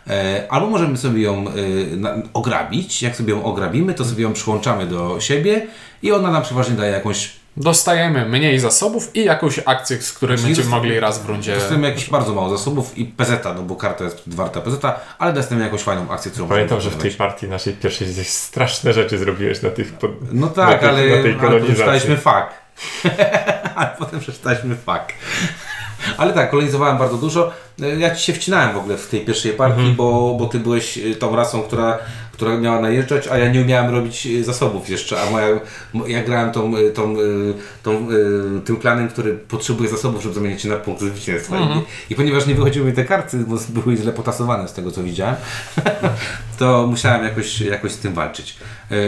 E, 0.08 0.46
albo 0.50 0.68
możemy 0.68 0.98
sobie 0.98 1.22
ją 1.22 1.46
ograbić. 2.34 3.02
Jak 3.02 3.16
sobie 3.16 3.34
ją 3.34 3.44
ograbimy, 3.44 3.94
to 3.94 4.06
sobie 4.06 4.24
ją 4.24 4.34
przyłączamy 4.34 4.86
do 4.86 5.20
siebie 5.20 5.68
i 6.02 6.12
ona 6.12 6.32
nam 6.32 6.44
przeważnie 6.44 6.76
daje 6.76 6.92
jakąś 6.92 7.45
Dostajemy 7.58 8.26
mniej 8.26 8.60
zasobów 8.60 9.16
i 9.16 9.26
jakąś 9.26 9.60
akcję, 9.66 10.02
z 10.02 10.14
której 10.14 10.38
Czyli 10.38 10.48
będziemy 10.48 10.70
mogli 10.70 11.00
raz 11.00 11.20
w 11.20 11.26
rundzie. 11.26 11.56
Dostajemy 11.56 11.88
jakieś 11.88 12.10
bardzo 12.10 12.34
mało 12.34 12.50
zasobów 12.58 12.98
i 12.98 13.06
PZ, 13.06 13.46
no 13.56 13.62
bo 13.62 13.76
karta 13.76 14.04
jest 14.04 14.22
warta 14.28 14.62
PZ, 14.62 14.82
ale 15.20 15.34
dostajemy 15.34 15.66
jakąś 15.66 15.82
fajną 15.82 16.12
akcję, 16.12 16.32
którą 16.32 16.48
Pamiętam, 16.48 16.82
że 16.82 16.90
w 16.90 16.98
tej 16.98 17.12
partii 17.12 17.48
naszej 17.48 17.74
pierwszej 17.74 18.08
gdzieś 18.08 18.30
straszne 18.30 18.94
rzeczy 18.94 19.18
zrobiłeś 19.18 19.62
na 19.62 19.70
tych. 19.70 19.94
Pod... 19.94 20.12
No 20.32 20.48
na 20.48 20.54
tak, 20.54 20.80
tych, 20.80 20.90
ale, 20.90 21.10
na 21.18 21.24
tej 21.24 21.36
ale 21.40 21.62
przeczytaliśmy 21.62 22.18
fakt. 22.18 22.56
ale 23.76 23.96
potem 24.00 24.20
przeczytaliśmy 24.20 24.76
fakt. 24.76 25.16
Ale 26.18 26.34
tak, 26.34 26.50
kolonizowałem 26.50 26.98
bardzo 26.98 27.18
dużo. 27.18 27.52
Ja 27.98 28.16
ci 28.16 28.24
się 28.24 28.34
wcinałem 28.34 28.74
w 28.74 28.78
ogóle 28.78 28.98
w 28.98 29.08
tej 29.08 29.22
pierwszej 29.22 29.52
partii, 29.52 29.80
Mhm. 29.80 29.96
bo, 29.96 30.36
bo 30.40 30.46
ty 30.46 30.60
byłeś 30.60 30.98
y, 30.98 31.16
tą 31.16 31.36
rasą, 31.36 31.62
która, 31.62 32.00
która 32.36 32.58
miała 32.58 32.82
najeżdżać, 32.82 33.28
a 33.28 33.38
ja 33.38 33.52
nie 33.52 33.62
umiałem 33.62 33.92
robić 33.92 34.26
y, 34.26 34.44
zasobów 34.44 34.90
jeszcze, 34.90 35.22
a 35.22 35.30
moja, 35.30 35.48
mo- 35.94 36.08
ja 36.08 36.24
grałem 36.24 36.52
tą, 36.52 36.78
y, 36.78 36.92
tą, 36.92 37.20
y, 37.20 37.54
tą, 37.84 38.08
tym 38.66 38.78
klanem, 38.78 39.08
który 39.10 39.34
potrzebuje 39.34 39.90
zasobów, 39.90 40.24
żeby 40.24 40.36
zamienić 40.36 40.62
się 40.62 40.70
na 40.70 40.76
punkt 40.76 41.02
zwycięstwa. 41.02 41.58
Mhm. 41.58 41.80
I, 42.10 42.14
I 42.14 42.16
ponieważ 42.16 42.46
nie 42.46 42.56
wychodziły 42.56 42.86
mi 42.86 42.94
te 42.94 43.06
karty, 43.06 43.38
bo 43.38 43.58
były 43.70 43.98
źle 43.98 44.14
potasowane 44.14 44.68
z 44.68 44.74
tego, 44.74 44.92
co 44.92 45.04
widziałem, 45.04 45.36
to 46.60 46.88
musiałem 46.88 47.24
jakoś, 47.24 47.62
jakoś 47.62 47.92
z 47.92 47.98
tym 47.98 48.14
walczyć. 48.14 48.58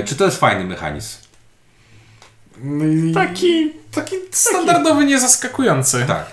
Czy 0.06 0.16
to 0.16 0.26
jest 0.26 0.40
fajny 0.40 0.63
mechanizm? 0.66 1.18
Taki. 3.13 3.72
Taki 3.92 4.16
standardowy, 4.32 5.06
niezaskakujący. 5.06 6.06
Tak. 6.08 6.26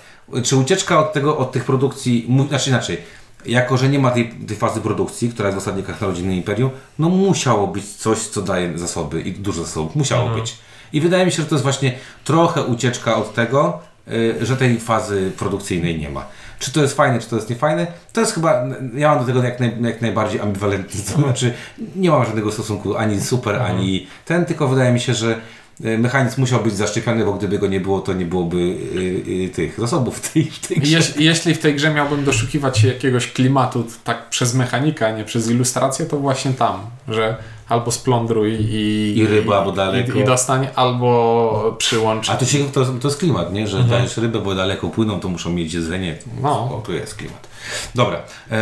Czy 0.43 0.57
ucieczka 0.57 0.99
od 0.99 1.13
tego, 1.13 1.39
od 1.39 1.53
tych 1.53 1.65
produkcji, 1.65 2.29
znaczy 2.49 2.71
inaczej, 2.71 2.99
jako 3.47 3.77
że 3.77 3.89
nie 3.89 3.99
ma 3.99 4.11
tej, 4.11 4.29
tej 4.29 4.57
fazy 4.57 4.81
produkcji, 4.81 5.29
która 5.29 5.49
jest 5.49 5.59
w 5.59 5.63
osadnikach 5.63 6.01
na 6.01 6.07
rodzinnym 6.07 6.37
imperium, 6.37 6.71
no 6.99 7.09
musiało 7.09 7.67
być 7.67 7.85
coś, 7.85 8.19
co 8.19 8.43
daje 8.43 8.79
zasoby 8.79 9.21
i 9.21 9.33
dużo 9.33 9.65
zasobów. 9.65 9.97
Musiało 9.97 10.31
być. 10.31 10.57
I 10.93 11.01
wydaje 11.01 11.27
mi 11.27 11.33
się, 11.33 11.43
że 11.43 11.49
to 11.49 11.55
jest 11.55 11.63
właśnie 11.63 11.95
trochę 12.25 12.63
ucieczka 12.63 13.17
od 13.17 13.35
tego, 13.35 13.79
y, 14.09 14.47
że 14.47 14.57
tej 14.57 14.81
fazy 14.81 15.33
produkcyjnej 15.39 15.99
nie 15.99 16.11
ma. 16.11 16.27
Czy 16.59 16.73
to 16.73 16.83
jest 16.83 16.97
fajne, 16.97 17.19
czy 17.19 17.29
to 17.29 17.37
jest 17.37 17.51
niefajne? 17.51 17.87
To 18.13 18.21
jest 18.21 18.35
chyba, 18.35 18.65
ja 18.95 19.09
mam 19.09 19.19
do 19.19 19.25
tego 19.25 19.43
jak, 19.43 19.61
naj, 19.61 19.77
jak 19.83 20.01
najbardziej 20.01 20.41
ambiwalentny, 20.41 21.01
to 21.13 21.23
znaczy 21.23 21.55
nie 21.97 22.11
mam 22.11 22.25
żadnego 22.25 22.53
stosunku 22.53 22.97
ani 22.97 23.21
super, 23.21 23.63
ani 23.63 24.07
ten, 24.25 24.45
tylko 24.45 24.69
wydaje 24.69 24.93
mi 24.93 25.01
się, 25.01 25.15
że 25.15 25.41
mechanizm 25.81 26.41
musiał 26.41 26.61
być 26.61 26.75
zaszczepiony, 26.75 27.25
bo 27.25 27.33
gdyby 27.33 27.59
go 27.59 27.67
nie 27.67 27.81
było, 27.81 28.01
to 28.01 28.13
nie 28.13 28.25
byłoby 28.25 28.59
e, 28.59 29.45
e, 29.45 29.49
tych 29.49 29.81
zasobów 29.81 30.19
w 30.19 30.33
tej, 30.33 30.45
w 30.45 30.69
tej 30.69 30.77
grze. 30.77 30.97
Jeś, 30.97 31.13
jeśli 31.17 31.55
w 31.55 31.59
tej 31.59 31.75
grze 31.75 31.95
miałbym 31.95 32.25
doszukiwać 32.25 32.79
się 32.79 32.89
jakiegoś 32.89 33.33
klimatu 33.33 33.85
tak 34.05 34.29
przez 34.29 34.55
mechanikę, 34.55 35.07
a 35.07 35.11
nie 35.11 35.25
przez 35.25 35.51
ilustrację, 35.51 36.07
to 36.07 36.17
właśnie 36.17 36.53
tam, 36.53 36.81
że 37.09 37.37
albo 37.69 37.91
splądruj 37.91 38.53
i, 38.53 39.15
I 39.19 39.27
ryba, 39.27 39.65
bo 39.65 39.73
daleko. 39.73 40.19
i, 40.19 40.23
i 40.23 40.25
dostań, 40.25 40.69
albo 40.75 41.77
przyłącz. 41.79 42.31
A 42.31 42.37
to, 42.37 42.45
się, 42.45 42.59
to, 42.73 42.85
to 42.85 43.09
jest 43.09 43.21
klimat, 43.21 43.53
nie? 43.53 43.69
Że 43.69 43.85
dajesz 43.85 44.17
rybę, 44.17 44.39
bo 44.39 44.55
daleko 44.55 44.89
płyną, 44.89 45.21
to 45.21 45.29
muszą 45.29 45.53
mieć 45.53 45.75
jedzenie. 45.75 46.17
No. 46.43 46.51
O, 46.51 46.83
tu 46.87 46.93
jest 46.93 47.15
klimat. 47.15 47.49
Dobra. 47.95 48.23
E, 48.51 48.61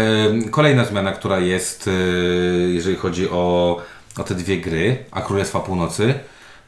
kolejna 0.51 0.85
zmiana, 0.85 1.13
która 1.13 1.41
jest, 1.41 1.89
e, 1.89 1.91
jeżeli 2.59 2.97
chodzi 2.97 3.31
o, 3.31 3.77
o 4.19 4.25
te 4.25 4.35
dwie 4.35 4.61
gry, 4.61 5.05
a 5.11 5.21
Królestwa 5.21 5.61
Północy, 5.61 6.15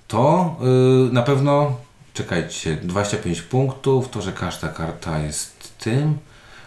to 0.09 0.57
e, 0.61 1.13
na 1.13 1.23
pewno, 1.23 1.73
czekajcie, 2.15 2.77
25 2.77 3.43
punktów, 3.43 4.09
to, 4.09 4.23
że 4.23 4.33
każda 4.33 4.69
karta 4.69 5.19
jest 5.19 5.79
tym. 5.79 6.19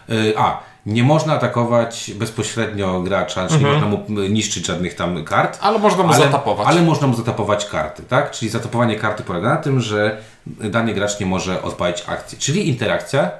E, 0.08 0.38
a, 0.38 0.60
nie 0.86 1.02
można 1.02 1.32
atakować 1.32 2.10
bezpośrednio 2.14 3.00
gracza, 3.00 3.48
czyli 3.48 3.64
nie 3.64 3.70
można 3.70 3.86
mu 3.86 4.04
m, 4.08 4.32
niszczyć 4.34 4.66
żadnych 4.66 4.94
tam 4.94 5.24
kart. 5.24 5.58
Ale 5.60 5.78
można 5.78 6.02
mu 6.02 6.12
zatapować. 6.12 6.66
Ale 6.68 6.82
można 6.82 7.06
mu 7.06 7.16
zatapować 7.16 7.66
karty, 7.66 8.02
tak? 8.02 8.30
Czyli 8.30 8.50
zatapowanie 8.50 8.96
karty 8.96 9.22
polega 9.22 9.48
na 9.48 9.56
tym, 9.56 9.80
że 9.80 10.20
dany 10.46 10.94
gracz 10.94 11.20
nie 11.20 11.26
może 11.26 11.62
odpalić 11.62 12.04
akcji. 12.06 12.38
Czyli 12.38 12.68
interakcja 12.68 13.30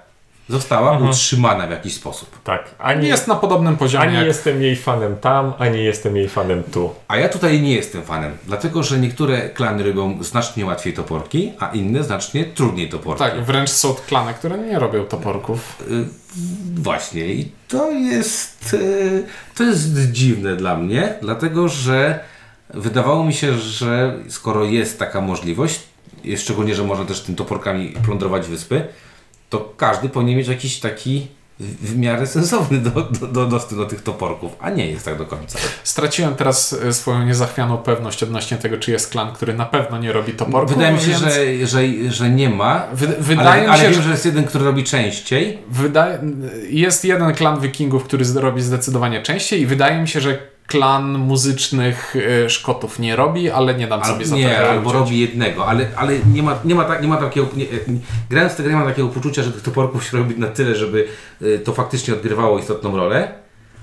została 0.49 0.99
utrzymana 0.99 1.67
w 1.67 1.71
jakiś 1.71 1.95
sposób. 1.95 2.43
Tak, 2.45 2.75
ani, 2.79 3.09
Jest 3.09 3.29
na 3.29 3.35
podobnym 3.35 3.77
poziomie. 3.77 4.05
ani 4.05 4.15
jak... 4.17 4.27
jestem 4.27 4.63
jej 4.63 4.77
fanem 4.77 5.17
tam, 5.17 5.53
ani 5.59 5.85
jestem 5.85 6.17
jej 6.17 6.29
fanem 6.29 6.63
tu. 6.63 6.91
A 7.09 7.17
ja 7.17 7.29
tutaj 7.29 7.63
nie 7.63 7.75
jestem 7.75 8.03
fanem, 8.03 8.33
dlatego 8.47 8.83
że 8.83 8.99
niektóre 8.99 9.49
klany 9.49 9.83
robią 9.83 10.23
znacznie 10.23 10.67
łatwiej 10.67 10.93
toporki, 10.93 11.53
a 11.59 11.69
inne 11.69 12.05
znacznie 12.05 12.45
trudniej 12.45 12.89
toporki. 12.89 13.19
Tak, 13.25 13.45
wręcz 13.45 13.71
są 13.71 13.95
klany, 13.95 14.35
które 14.35 14.59
nie 14.59 14.79
robią 14.79 15.05
toporków. 15.05 15.83
Właśnie 16.75 17.27
i 17.27 17.53
to 17.69 17.91
jest 17.91 18.77
e, 19.55 19.57
to 19.57 19.65
jest 19.65 20.11
dziwne 20.13 20.57
dla 20.57 20.77
mnie, 20.77 21.15
dlatego 21.23 21.69
że 21.69 22.21
wydawało 22.75 23.25
mi 23.25 23.35
się, 23.35 23.55
że 23.59 24.15
skoro 24.29 24.65
jest 24.65 24.99
taka 24.99 25.21
możliwość, 25.21 25.81
szczególnie, 26.37 26.75
że 26.75 26.85
można 26.85 27.05
też 27.05 27.21
tym 27.21 27.35
toporkami 27.35 27.89
plądrować 28.05 28.47
wyspy, 28.47 28.85
to 29.49 29.75
każdy 29.77 30.09
powinien 30.09 30.39
mieć 30.39 30.49
jakiś 30.49 30.81
taki 30.81 31.27
w 31.61 31.97
miarę 31.99 32.27
sensowny 32.27 32.79
do, 32.79 32.91
do, 32.91 33.27
do, 33.27 33.47
dostęp 33.47 33.81
do 33.81 33.87
tych 33.87 34.03
toporków, 34.03 34.53
a 34.61 34.71
nie 34.71 34.91
jest 34.91 35.05
tak 35.05 35.19
do 35.19 35.27
końca. 35.27 35.59
Straciłem 35.85 36.35
teraz 36.35 36.73
e, 36.73 36.93
swoją 36.93 37.25
niezachwianą 37.25 37.79
pewność 37.79 38.23
odnośnie 38.23 38.57
tego, 38.57 38.77
czy 38.79 38.91
jest 38.91 39.11
klan, 39.11 39.33
który 39.33 39.55
na 39.55 39.67
pewno 39.67 39.99
nie 39.99 40.13
robi 40.13 40.33
toporków. 40.33 40.77
Wydaje 40.77 40.95
mi 40.95 41.01
się, 41.01 41.07
więc 41.07 41.21
że, 41.21 41.67
że, 41.67 42.11
że 42.11 42.31
nie 42.31 42.49
ma, 42.51 42.87
Wy, 42.93 43.07
wydaje 43.07 43.71
ale, 43.71 43.85
się, 43.85 43.91
wiem, 43.91 44.03
że 44.03 44.11
jest 44.11 44.27
jeden, 44.27 44.45
który 44.45 44.65
robi 44.65 44.85
częściej. 44.85 45.59
wydaje, 45.71 46.19
jest 46.69 47.05
jeden 47.05 47.35
klan 47.35 47.61
wikingów, 47.61 48.05
który 48.05 48.25
robi 48.35 48.63
zdecydowanie 48.63 49.23
częściej 49.23 49.61
i 49.61 49.67
wydaje 49.67 50.01
mi 50.01 50.09
się, 50.09 50.21
że 50.21 50.39
klan 50.69 51.19
muzycznych 51.19 52.17
e, 52.45 52.51
Szkotów 52.51 52.99
nie 52.99 53.17
robi, 53.17 53.51
ale 53.51 53.75
nie 53.75 53.87
dam 53.87 54.01
Al, 54.03 54.13
sobie 54.13 54.27
za 54.27 54.37
nie, 54.37 54.49
to 54.49 54.71
albo 54.71 54.93
robi 54.93 55.21
jednego, 55.21 55.67
ale, 55.67 55.89
ale 55.97 56.19
nie, 56.33 56.43
ma, 56.43 56.59
nie, 56.65 56.75
ma 56.75 56.85
tak, 56.85 57.03
nie 57.03 57.09
ma 57.09 57.17
takiego. 57.17 57.49
Nie, 57.57 57.65
e, 57.65 57.69
grając 58.31 58.53
w 58.53 58.57
tę 58.57 58.63
grę 58.63 58.73
nie 58.73 58.79
mam 58.79 58.89
takiego 58.89 59.09
poczucia, 59.09 59.43
że 59.43 59.53
tych 59.53 59.63
toporków 59.63 60.05
się 60.05 60.19
robi 60.19 60.39
na 60.39 60.47
tyle, 60.47 60.75
żeby 60.75 61.09
e, 61.43 61.59
to 61.59 61.73
faktycznie 61.73 62.15
odgrywało 62.15 62.59
istotną 62.59 62.97
rolę. 62.97 63.35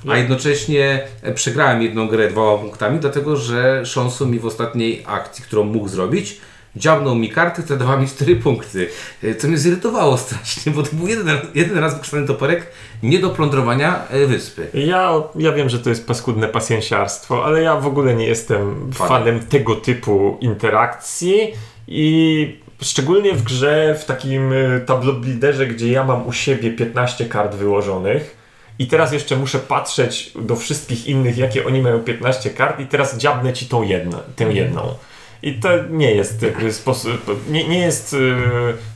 A 0.10 0.17
jednocześnie 0.17 1.02
przegrałem 1.36 1.82
jedną 1.82 2.08
grę 2.08 2.30
dwoma 2.30 2.62
punktami, 2.62 3.00
dlatego 3.00 3.38
że 3.38 3.86
Szonsu 3.86 4.28
mi 4.28 4.39
w 4.39 4.45
ostatniej 4.45 5.04
akcji, 5.08 5.43
którą 5.43 5.63
mógł 5.63 5.88
zrobić, 5.88 6.41
dziabnął 6.78 7.16
mi 7.16 7.30
karty, 7.30 7.64
które 7.64 7.80
dawała 7.80 7.98
mi 8.00 8.08
4 8.08 8.36
punkty. 8.36 8.88
E, 9.24 9.36
Co 9.36 9.48
mnie 9.48 9.58
zirytowało 9.58 10.18
strasznie, 10.18 10.72
bo 10.72 10.84
to 10.84 10.90
był 10.96 11.08
jeden, 11.08 11.28
raz- 11.30 11.46
jeden 11.56 11.78
raz 11.78 11.92
wykorzystany 11.94 12.28
toporek 12.28 12.68
nie 13.04 13.20
do 13.20 13.30
plądrowania 13.30 14.08
e, 14.10 14.26
wyspy. 14.26 14.68
Ja, 14.74 15.14
ja 15.36 15.52
wiem, 15.52 15.70
że 15.70 15.80
to 15.80 15.90
jest 15.90 16.08
paskudne 16.08 16.48
pasjęciarstwo, 16.48 17.46
ale 17.46 17.62
ja 17.62 17.76
w 17.76 17.88
ogóle 17.88 18.16
nie 18.16 18.26
jestem 18.28 18.92
Fanem. 18.94 19.10
fanem 19.10 19.40
tego 19.40 19.76
typu 19.76 20.38
interakcji 20.42 21.54
i 21.88 22.58
szczególnie 22.82 23.34
w 23.34 23.44
grze, 23.44 23.96
w 24.00 24.06
takim 24.06 24.52
tableau 24.86 25.14
builderze, 25.20 25.68
gdzie 25.68 25.92
ja 25.92 26.04
mam 26.04 26.28
u 26.28 26.34
siebie 26.34 26.72
15 26.72 27.26
kart 27.26 27.56
wyłożonych 27.56 28.38
i 28.80 28.88
teraz 28.88 29.14
jeszcze 29.14 29.36
muszę 29.36 29.60
patrzeć 29.60 30.32
do 30.36 30.56
wszystkich 30.56 31.08
innych, 31.08 31.38
jakie 31.38 31.66
oni 31.68 31.82
mają 31.82 32.00
15 32.00 32.50
kart 32.50 32.80
i 32.80 32.86
teraz 32.86 33.18
dziabnę 33.18 33.54
ci 33.54 33.66
tą 33.66 33.84
jedną, 33.84 34.18
tę 34.36 34.44
jedną. 34.54 34.96
I 35.43 35.54
to 35.54 35.69
nie 35.89 36.12
jest 36.12 36.41
jakby 36.41 36.74
sposób, 36.74 37.50
nie, 37.50 37.67
nie 37.67 37.80
jest 37.80 38.13
y, 38.13 38.36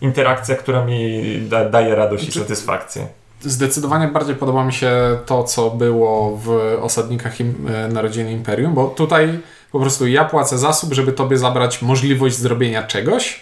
interakcja, 0.02 0.56
która 0.56 0.86
mi 0.86 1.24
da, 1.42 1.70
daje 1.70 1.96
radość 1.96 2.28
i 2.28 2.32
satysfakcję. 2.32 3.08
Zdecydowanie 3.42 4.08
bardziej 4.08 4.36
podoba 4.36 4.66
mi 4.66 4.74
się 4.74 4.92
to, 5.26 5.44
co 5.44 5.70
było 5.70 6.38
w 6.38 6.50
Osadnikach 6.82 7.40
im, 7.40 7.68
e, 7.74 7.88
Narodziny 7.88 8.32
Imperium, 8.32 8.74
bo 8.74 8.88
tutaj 8.88 9.40
po 9.72 9.80
prostu 9.80 10.08
ja 10.08 10.26
płacę 10.26 10.58
zasób, 10.58 10.94
żeby 10.94 11.12
tobie 11.12 11.38
zabrać 11.38 11.82
możliwość 11.82 12.36
zrobienia 12.36 12.84
czegoś, 12.84 13.40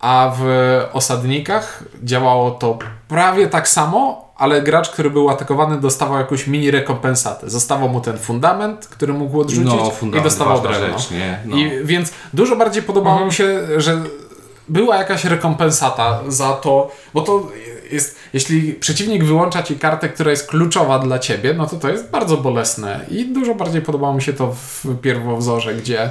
a 0.00 0.32
w 0.38 0.44
Osadnikach 0.92 1.84
działało 2.02 2.50
to 2.50 2.78
prawie 3.08 3.46
tak 3.46 3.68
samo, 3.68 4.21
ale 4.42 4.62
gracz, 4.62 4.90
który 4.90 5.10
był 5.10 5.30
atakowany, 5.30 5.80
dostawał 5.80 6.18
jakąś 6.18 6.46
mini 6.46 6.70
rekompensatę. 6.70 7.50
Zostawał 7.50 7.88
mu 7.88 8.00
ten 8.00 8.18
fundament, 8.18 8.86
który 8.86 9.12
mógł 9.12 9.40
odrzucić 9.40 9.72
No, 10.02 10.18
i 10.18 10.22
dostawał 10.22 10.60
drewno. 10.60 10.98
rzecz, 10.98 11.10
nie? 11.10 11.38
No. 11.44 11.56
I 11.56 11.70
więc 11.84 12.12
dużo 12.32 12.56
bardziej 12.56 12.82
podobało 12.82 13.12
Mhm. 13.16 13.28
mi 13.28 13.34
się, 13.34 13.80
że 13.80 14.00
była 14.68 14.96
jakaś 14.96 15.24
rekompensata 15.24 16.20
za 16.28 16.52
to, 16.52 16.90
bo 17.14 17.20
to 17.20 17.48
jest, 17.92 18.16
jeśli 18.32 18.74
przeciwnik 18.74 19.24
wyłącza 19.24 19.62
ci 19.62 19.78
kartę, 19.78 20.08
która 20.08 20.30
jest 20.30 20.46
kluczowa 20.46 20.98
dla 20.98 21.18
ciebie, 21.18 21.54
no 21.54 21.66
to 21.66 21.76
to 21.76 21.88
jest 21.90 22.10
bardzo 22.10 22.36
bolesne 22.36 23.00
i 23.10 23.24
dużo 23.24 23.54
bardziej 23.54 23.82
podobało 23.82 24.14
mi 24.14 24.22
się 24.22 24.32
to 24.32 24.52
w 24.52 24.84
pierwowzorze, 25.02 25.74
gdzie, 25.74 26.10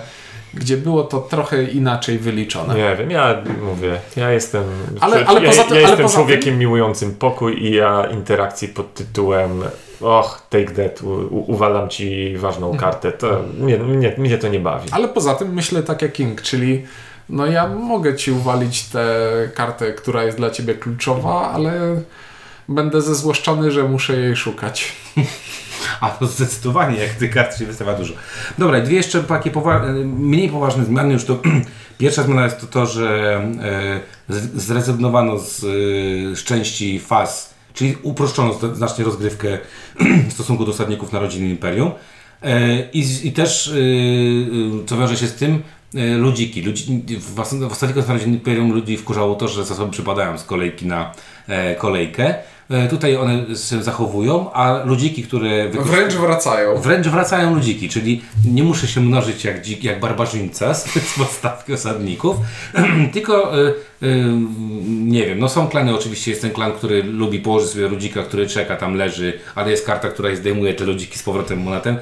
gdzie 0.53 0.77
było 0.77 1.03
to 1.03 1.19
trochę 1.19 1.63
inaczej 1.63 2.19
wyliczone. 2.19 2.75
Nie 2.75 2.95
wiem, 2.95 3.11
ja 3.11 3.41
mówię, 3.63 3.99
ja 4.15 4.31
jestem, 4.31 4.63
Ale- 4.99 5.21
ja, 5.21 5.27
ale 5.27 5.41
poza 5.41 5.63
tym- 5.63 5.75
ja 5.75 5.81
jestem 5.81 6.01
poza 6.01 6.15
człowiekiem 6.15 6.57
miłującym 6.57 7.11
pokój 7.15 7.63
i 7.63 7.71
ja 7.75 8.07
interakcji 8.11 8.67
pod 8.67 8.93
tytułem 8.93 9.63
och, 10.01 10.41
take 10.49 10.65
that, 10.89 11.01
u, 11.01 11.07
u, 11.09 11.51
uwalam 11.51 11.89
ci 11.89 12.37
ważną 12.37 12.71
Mhm. 12.71 12.91
kartę, 12.91 13.11
to 13.11 13.39
mnie, 13.59 13.77
mnie, 13.77 14.13
mnie 14.17 14.37
to 14.37 14.47
nie 14.47 14.59
bawi. 14.59 14.89
Ale 14.91 15.07
poza 15.07 15.35
tym 15.35 15.53
myślę 15.53 15.83
tak 15.83 16.01
jak 16.01 16.11
King, 16.11 16.41
czyli 16.41 16.85
no 17.29 17.45
ja 17.45 17.67
mogę 17.67 18.15
ci 18.15 18.31
uwalić 18.31 18.83
tę 18.83 19.15
kartę, 19.55 19.93
która 19.93 20.23
jest 20.23 20.37
dla 20.37 20.49
ciebie 20.49 20.73
kluczowa, 20.75 21.51
ale 21.53 22.01
będę 22.69 23.01
zezłoszczony, 23.01 23.71
że 23.71 23.83
muszę 23.83 24.17
jej 24.17 24.35
szukać. 24.35 24.91
A 26.01 26.09
to 26.09 26.27
zdecydowanie, 26.27 26.97
jak 26.97 27.11
tych 27.11 27.31
kart 27.31 27.57
się 27.57 27.65
wystawia 27.65 27.93
dużo. 27.93 28.13
Dobra, 28.57 28.81
dwie 28.81 28.95
jeszcze 28.95 29.23
takie 29.23 29.51
powa- 29.51 30.05
mniej 30.05 30.49
poważne 30.49 30.85
zmiany. 30.85 31.13
Już 31.13 31.25
to 31.25 31.39
pierwsza 31.97 32.23
zmiana 32.23 32.43
jest 32.43 32.59
to, 32.59 32.67
to 32.67 32.85
że 32.85 33.41
e, 33.61 33.99
zrezygnowano 34.55 35.39
z, 35.39 35.63
e, 35.63 35.67
z 36.35 36.43
części 36.43 36.99
faz, 36.99 37.53
czyli 37.73 37.97
uproszczono 38.03 38.53
znacznie 38.73 39.05
rozgrywkę 39.05 39.57
w 40.29 40.33
stosunku 40.33 40.65
do 40.65 40.71
osadników 40.71 41.11
Narodziny 41.11 41.49
Imperium. 41.49 41.91
E, 42.43 42.81
I, 42.89 43.27
I 43.27 43.31
też, 43.31 43.73
co 44.85 44.97
wiąże 44.97 45.17
się 45.17 45.27
z 45.27 45.35
tym, 45.35 45.61
ludziki. 46.17 46.61
Ludzi, 46.61 47.03
w, 47.19 47.35
w 47.35 47.71
ostatnich 47.71 48.07
Narodziny 48.07 48.33
Imperium 48.33 48.71
ludzi 48.71 48.97
wkurzało 48.97 49.35
to, 49.35 49.47
że 49.47 49.65
zasoby 49.65 49.91
przypadają 49.91 50.37
z 50.37 50.43
kolejki 50.43 50.85
na 50.85 51.13
e, 51.47 51.75
kolejkę. 51.75 52.35
E, 52.71 52.87
tutaj 52.87 53.15
one 53.15 53.45
się 53.55 53.83
zachowują, 53.83 54.53
a 54.53 54.83
ludziki, 54.85 55.23
które 55.23 55.69
Wręcz 55.69 56.13
wracają. 56.13 56.77
Wręcz 56.77 57.07
wracają 57.07 57.55
ludziki, 57.55 57.89
czyli 57.89 58.21
nie 58.45 58.63
muszę 58.63 58.87
się 58.87 59.01
mnożyć 59.01 59.45
jak, 59.45 59.61
dzik, 59.61 59.83
jak 59.83 59.99
barbarzyńca 59.99 60.73
z, 60.73 60.93
z 61.09 61.17
podstawki 61.17 61.73
osadników, 61.73 62.35
tylko 63.13 63.59
y, 63.59 63.73
y, 64.03 64.33
nie 64.87 65.25
wiem, 65.25 65.39
no 65.39 65.49
są 65.49 65.67
klany, 65.67 65.95
oczywiście 65.95 66.31
jest 66.31 66.41
ten 66.41 66.51
klan, 66.51 66.71
który 66.71 67.03
lubi 67.03 67.39
położyć 67.39 67.69
sobie 67.69 67.87
ludzika, 67.87 68.23
który 68.23 68.47
czeka, 68.47 68.75
tam 68.75 68.95
leży, 68.95 69.39
ale 69.55 69.71
jest 69.71 69.85
karta, 69.85 70.09
która 70.09 70.35
zdejmuje 70.35 70.73
te 70.73 70.83
ludziki 70.83 71.17
z 71.17 71.23
powrotem 71.23 71.59
mu 71.59 71.69
na 71.69 71.79
ten, 71.79 71.95
e, 71.95 71.99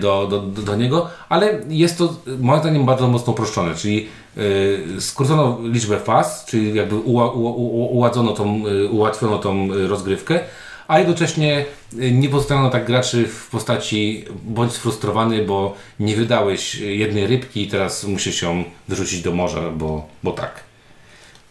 do, 0.00 0.26
do, 0.26 0.40
do, 0.40 0.62
do 0.62 0.76
niego, 0.76 1.08
ale 1.28 1.60
jest 1.68 1.98
to 1.98 2.16
moim 2.40 2.60
zdaniem 2.60 2.86
bardzo 2.86 3.08
mocno 3.08 3.32
uproszczone, 3.32 3.74
czyli 3.74 4.08
y, 4.38 5.00
skrócono 5.00 5.58
liczbę 5.62 6.00
faz, 6.00 6.44
czyli 6.44 6.74
jakby 6.74 6.96
uła, 6.96 7.32
uła, 7.32 7.50
uła, 7.50 7.88
uładzono 7.88 8.32
tą, 8.32 8.66
y, 8.66 8.88
ułatwiono 8.88 9.38
tą 9.38 9.68
rozgrywkę, 9.88 10.40
a 10.88 10.98
jednocześnie 10.98 11.64
nie 11.92 12.28
pozostawiono 12.28 12.70
tak 12.70 12.86
graczy 12.86 13.28
w 13.28 13.48
postaci 13.50 14.24
bądź 14.44 14.72
sfrustrowany, 14.72 15.44
bo 15.44 15.74
nie 16.00 16.16
wydałeś 16.16 16.74
jednej 16.74 17.26
rybki 17.26 17.62
i 17.62 17.68
teraz 17.68 18.04
musisz 18.04 18.42
ją 18.42 18.64
wyrzucić 18.88 19.22
do 19.22 19.32
morza, 19.32 19.70
bo, 19.70 20.08
bo 20.22 20.32
tak. 20.32 20.64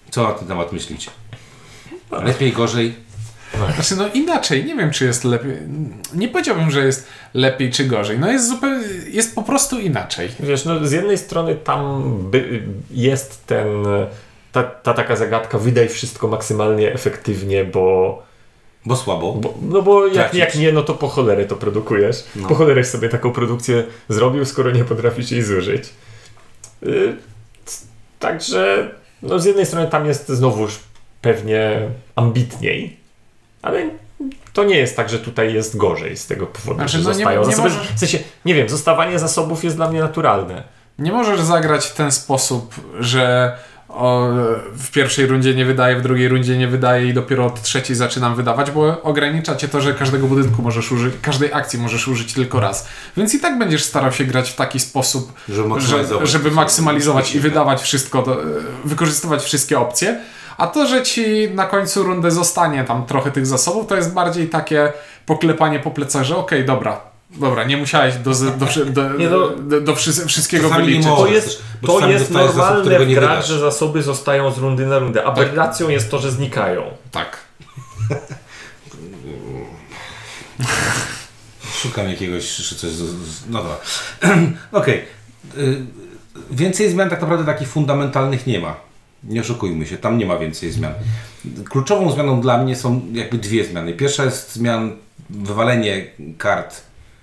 Co 0.10 0.24
na 0.24 0.32
ten 0.32 0.48
temat 0.48 0.72
myślicie? 0.72 1.12
Lepiej, 2.12 2.52
gorzej? 2.52 3.09
Znaczy, 3.76 3.96
no 3.96 4.08
inaczej, 4.08 4.66
nie 4.66 4.76
wiem, 4.76 4.92
czy 4.92 5.06
jest 5.06 5.24
lepiej. 5.24 5.52
Nie 6.14 6.28
powiedziałbym, 6.28 6.72
że 6.72 6.86
jest 6.86 7.08
lepiej 7.34 7.72
czy 7.72 7.86
gorzej. 7.86 8.20
No 8.20 8.32
jest 8.32 8.50
zupełnie, 8.50 8.86
jest 9.12 9.36
po 9.36 9.44
prostu 9.44 9.80
inaczej. 9.80 10.30
Wiesz, 10.40 10.66
no 10.66 10.88
z 10.88 10.92
jednej 10.92 11.18
strony 11.18 11.56
tam 11.56 12.04
by, 12.32 12.64
jest 12.92 13.46
ten, 13.46 13.68
ta, 14.52 14.64
ta 14.64 14.94
taka 14.94 15.16
zagadka, 15.16 15.58
wydaj 15.60 15.90
wszystko 15.90 16.28
maksymalnie 16.28 16.94
efektywnie, 16.94 17.66
bo, 17.66 18.24
Bo 18.86 18.96
słabo. 18.96 19.34
bo 19.34 19.54
no 19.62 19.82
bo 19.82 20.06
jak, 20.06 20.14
Tracić. 20.16 20.40
jak 20.40 20.56
nie, 20.56 20.72
no 20.72 20.84
to 20.84 20.94
po 20.94 21.08
cholerę 21.08 21.46
to 21.46 21.56
produkujesz. 21.56 22.24
No. 22.36 22.48
Po 22.48 22.56
cholerę 22.56 22.84
sobie 22.84 23.10
taką 23.10 23.32
produkcję 23.32 23.84
zrobił, 24.10 24.46
skoro 24.46 24.72
nie 24.72 24.84
potrafisz 24.86 25.32
jej 25.32 25.44
zużyć. 25.44 25.84
Y, 26.84 27.16
także, 28.20 28.90
no 29.22 29.40
z 29.40 29.46
jednej 29.46 29.66
strony 29.66 29.88
tam 29.88 30.06
jest 30.06 30.30
znowuż 30.30 30.80
pewnie 31.22 31.80
ambitniej, 32.16 32.99
ale 33.62 33.90
to 34.54 34.64
nie 34.64 34.78
jest 34.78 34.96
tak, 34.96 35.10
że 35.10 35.20
tutaj 35.20 35.54
jest 35.54 35.78
gorzej 35.78 36.18
z 36.18 36.28
tego 36.28 36.46
powodu, 36.48 36.76
Znaczy, 36.80 36.98
że 36.98 37.04
no 37.04 37.10
nie- 37.10 37.16
zostają 37.16 37.40
nie 37.40 37.46
zasoby. 37.46 37.70
możesz- 37.70 37.88
W 37.96 38.00
sensie, 38.00 38.20
nie 38.46 38.54
wiem, 38.54 38.70
zostawanie 38.70 39.20
zasobów 39.20 39.64
jest 39.64 39.76
dla 39.76 39.90
mnie 39.90 40.00
naturalne. 40.00 40.64
Nie 41.00 41.12
możesz 41.12 41.42
zagrać 41.42 41.86
w 41.86 41.94
ten 41.96 42.12
sposób, 42.12 42.76
że 43.00 43.56
o, 43.90 44.28
w 44.74 44.92
pierwszej 44.92 45.26
rundzie 45.28 45.56
nie 45.56 45.66
wydaje, 45.66 45.96
w 45.96 46.02
drugiej 46.02 46.28
rundzie 46.28 46.58
nie 46.58 46.68
wydaje 46.68 47.08
i 47.08 47.14
dopiero 47.14 47.46
od 47.46 47.62
trzeciej 47.62 47.96
zaczynam 47.96 48.36
wydawać, 48.36 48.72
bo 48.72 49.02
ogranicza 49.02 49.56
cię 49.56 49.68
to, 49.68 49.82
że 49.82 49.94
każdego 49.94 50.28
budynku 50.28 50.62
możesz 50.62 50.92
użyć, 50.92 51.14
każdej 51.22 51.54
akcji 51.54 51.80
możesz 51.80 52.08
użyć 52.08 52.34
tylko 52.34 52.60
raz. 52.60 52.88
Więc 53.18 53.34
i 53.36 53.40
tak 53.40 53.60
będziesz 53.60 53.84
starał 53.84 54.12
się 54.12 54.24
grać 54.26 54.50
w 54.50 54.56
taki 54.56 54.80
sposób, 54.80 55.34
Żeby 55.50 55.62
że, 55.64 55.68
maksymalizować. 55.68 56.30
żeby 56.30 56.52
maksymalizować 56.52 57.36
i 57.36 57.40
wydawać 57.40 57.82
wszystko, 57.82 58.22
to, 58.24 58.38
wykorzystywać 58.86 59.44
wszystkie 59.44 59.80
opcje. 59.80 60.20
A 60.60 60.68
to, 60.68 60.88
że 60.88 61.04
ci 61.04 61.50
na 61.54 61.66
końcu 61.66 62.04
rundy 62.04 62.32
zostanie 62.32 62.84
tam 62.84 63.06
trochę 63.06 63.32
tych 63.32 63.46
zasobów, 63.46 63.88
to 63.88 63.96
jest 63.96 64.14
bardziej 64.14 64.50
takie 64.50 64.94
poklepanie 65.26 65.80
po 65.80 65.92
plecach, 65.92 66.24
że 66.24 66.38
okej, 66.38 66.66
dobra, 66.66 67.02
dobra, 67.32 67.64
nie 67.64 67.78
musiałeś 67.78 68.16
do, 68.16 68.32
do, 68.32 68.66
do, 68.86 69.04
do, 69.30 69.50
do, 69.58 69.82
do 69.82 69.96
wszy- 69.96 70.26
wszystkiego 70.26 70.70
wyliczyć. 70.70 71.06
To 71.06 71.28
jest, 71.28 71.64
to 71.88 72.00
jest 72.10 72.32
normalne 72.32 73.00
w 73.00 73.10
grach, 73.14 73.46
że 73.46 73.60
zasoby 73.60 74.04
zostają 74.04 74.52
z 74.52 74.58
rundy 74.58 74.86
na 74.86 75.00
rundę. 75.00 75.24
Aberracją 75.26 75.90
jest 75.90 76.12
to, 76.12 76.20
że 76.20 76.32
znikają. 76.32 76.84
Tak. 77.12 77.38
Szukam 81.82 82.10
jakiegoś, 82.10 82.56
czy 82.56 82.76
coś. 82.76 82.90
Z, 82.90 83.02
z, 83.02 83.50
no 83.50 83.60
dobra. 83.64 83.78
Okej. 84.72 85.06
Y, 85.58 85.86
Więcej 86.52 86.90
zmian 86.92 87.10
tak 87.10 87.22
naprawdę 87.22 87.46
takich 87.46 87.68
fundamentalnych 87.68 88.48
nie 88.48 88.60
ma. 88.60 88.89
Nie 89.24 89.42
oszukujmy 89.42 89.86
się, 89.86 89.98
tam 89.98 90.18
nie 90.18 90.26
ma 90.26 90.38
więcej 90.38 90.72
zmian. 90.72 90.94
Kluczową 91.70 92.12
zmianą 92.12 92.42
dla 92.42 92.58
mnie 92.58 92.76
są 92.76 93.02
jakby 93.14 93.38
dwie 93.38 93.66
zmiany. 93.66 93.94
Pierwsza 93.94 94.26
jest 94.26 94.54
zmian 94.56 94.92
wywalenie 95.30 96.06
kart 96.38 96.82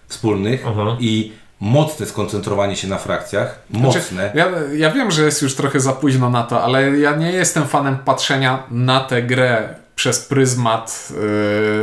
wspólnych 0.08 0.66
Mhm. 0.66 0.96
i 1.00 1.32
mocne 1.60 2.06
skoncentrowanie 2.06 2.76
się 2.76 2.88
na 2.88 2.98
frakcjach. 2.98 3.58
Mocne. 3.70 4.00
Znaczy, 4.00 4.30
ja, 4.34 4.48
ja 4.76 4.90
wiem, 4.90 5.10
że 5.10 5.24
jest 5.24 5.42
już 5.42 5.54
trochę 5.54 5.80
za 5.80 5.92
późno 5.92 6.30
na 6.30 6.42
to, 6.42 6.62
ale 6.64 6.98
ja 6.98 7.16
nie 7.16 7.32
jestem 7.32 7.64
fanem 7.66 7.96
patrzenia 8.04 8.62
na 8.70 9.00
tę 9.00 9.22
grę 9.22 9.68
przez 9.94 10.20
pryzmat 10.20 11.08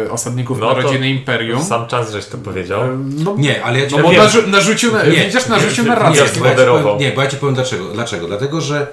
yy, 0.03 0.11
osadników 0.11 0.59
No 0.59 0.69
to 0.69 0.75
Narodziny 0.75 1.09
Imperium. 1.09 1.63
Sam 1.63 1.87
czas, 1.87 2.11
żeś 2.11 2.25
to 2.25 2.37
powiedział. 2.37 2.81
No, 3.23 3.35
Nie, 3.37 3.63
ale 3.63 3.79
ja 3.79 3.87
ci 3.87 3.95
no 3.97 4.03
bo 4.03 4.09
narzu- 4.09 4.47
narzucił, 4.47 4.91
na, 4.91 5.03
Nie. 5.03 5.11
widzisz, 5.11 5.47
narzucił 5.47 5.83
Nie, 5.83 5.89
narrację. 5.89 6.15
Nie, 6.21 6.27
Jest 6.27 6.39
bo 6.39 6.45
ja 6.45 6.51
ci 6.51 6.57
moderował. 6.57 6.83
powiem, 6.83 6.99
nie, 7.09 7.15
bo 7.15 7.21
ja 7.21 7.27
ci 7.29 7.37
powiem 7.37 7.55
dlaczego. 7.55 7.85
Dlaczego? 7.93 8.27
Dlatego, 8.27 8.61
że 8.61 8.87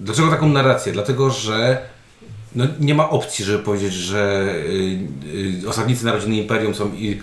dlaczego 0.00 0.30
taką 0.30 0.48
narrację? 0.48 0.92
Dlatego, 0.92 1.30
że 1.30 1.78
no, 2.54 2.64
nie 2.80 2.94
ma 2.94 3.10
opcji, 3.10 3.44
żeby 3.44 3.58
powiedzieć, 3.58 3.92
że 3.92 4.46
yy, 4.68 5.60
yy, 5.62 5.68
osadnicy 5.68 6.04
Narodziny 6.04 6.36
Imperium 6.36 6.74
są 6.74 6.92
i 6.94 7.20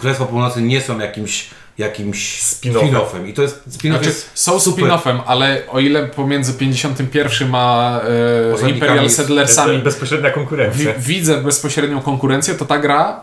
Królestwo 0.00 0.26
Północy 0.26 0.62
nie 0.62 0.80
są 0.80 0.98
jakimś 0.98 1.50
jakimś 1.78 2.42
Spin-offem. 2.42 2.90
spin-offem. 2.90 3.28
I 3.28 3.32
to 3.32 3.42
jest 3.42 3.68
spin-off 3.68 3.90
Znaczy, 3.90 4.04
jest 4.08 4.30
są 4.34 4.60
super. 4.60 4.84
spin-offem, 4.84 5.18
ale 5.26 5.62
o 5.70 5.80
ile 5.80 6.06
pomiędzy 6.06 6.54
51 6.54 7.54
a 7.54 8.00
e, 8.62 8.70
Imperial 8.70 9.02
jest- 9.02 9.16
Settlersami 9.16 9.78
Bezpośrednia 9.78 10.30
konkurencja. 10.30 10.92
widzę 10.98 11.42
bezpośrednią 11.42 12.00
konkurencję, 12.00 12.54
to 12.54 12.64
ta 12.64 12.78
gra 12.78 13.20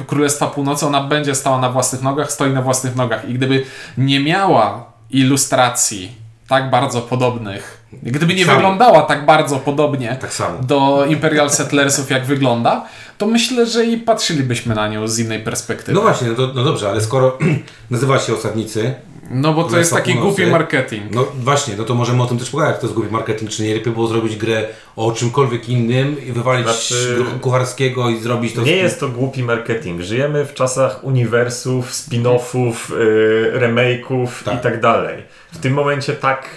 y, 0.00 0.04
Królestwa 0.06 0.46
Północy, 0.46 0.86
ona 0.86 1.04
będzie 1.04 1.34
stała 1.34 1.58
na 1.58 1.70
własnych 1.70 2.02
nogach, 2.02 2.32
stoi 2.32 2.50
na 2.50 2.62
własnych 2.62 2.96
nogach. 2.96 3.28
I 3.28 3.34
gdyby 3.34 3.64
nie 3.98 4.20
miała 4.20 4.92
ilustracji 5.10 6.25
tak 6.48 6.70
bardzo 6.70 7.02
podobnych, 7.02 7.86
gdyby 8.02 8.34
nie 8.34 8.44
Samo. 8.44 8.56
wyglądała 8.56 9.02
tak 9.02 9.26
bardzo 9.26 9.56
podobnie 9.56 10.16
Tak 10.20 10.32
samo. 10.32 10.58
do 10.62 11.04
Imperial 11.08 11.50
Settlersów, 11.50 12.10
jak 12.10 12.24
wygląda, 12.26 12.84
to 13.18 13.26
myślę, 13.26 13.66
że 13.66 13.84
i 13.84 13.96
patrzylibyśmy 13.96 14.74
na 14.74 14.88
nią 14.88 15.08
z 15.08 15.18
innej 15.18 15.40
perspektywy. 15.40 15.92
No 15.92 16.00
właśnie, 16.00 16.28
no, 16.28 16.34
to, 16.34 16.52
no 16.54 16.64
dobrze, 16.64 16.88
ale 16.90 17.00
skoro 17.00 17.38
nazywa 17.90 18.18
się 18.18 18.34
osadnicy, 18.34 18.94
No 19.30 19.52
bo 19.52 19.64
to 19.64 19.78
jest 19.78 19.92
taki 19.92 20.12
Północy. 20.12 20.36
głupi 20.36 20.52
marketing. 20.52 21.02
no 21.14 21.26
właśnie, 21.34 21.74
no 21.78 21.84
to 21.84 21.94
możemy 21.94 22.22
o 22.22 22.26
tym 22.26 22.38
też 22.38 22.50
pogadać, 22.50 22.72
jak 22.72 22.80
to 22.80 22.86
jest 22.86 22.94
głupi 22.94 23.12
marketing, 23.12 23.50
czy 23.50 23.62
nie 23.62 23.74
lepiej 23.74 23.92
było 23.92 24.06
zrobić 24.06 24.36
grę 24.36 24.64
o 24.96 25.12
czymkolwiek 25.12 25.68
innym 25.68 26.26
i 26.26 26.32
wywalić 26.32 26.64
Znaczy- 26.66 27.24
kucharskiego 27.40 28.08
i 28.10 28.20
zrobić 28.20 28.54
to... 28.54 28.62
Nie 28.62 28.76
jest 28.76 29.00
to 29.00 29.08
głupi 29.08 29.42
marketing. 29.42 30.00
Żyjemy 30.00 30.44
w 30.44 30.54
czasach 30.54 31.04
uniwersów, 31.04 31.92
spin-offów, 31.92 32.72
yy, 32.90 33.52
remake'ów 33.60 34.26
Tak. 34.44 34.54
i 34.54 34.58
tak 34.58 34.80
dalej. 34.80 35.22
W 35.56 35.58
tym 35.58 35.72
momencie 35.72 36.12
tak, 36.12 36.48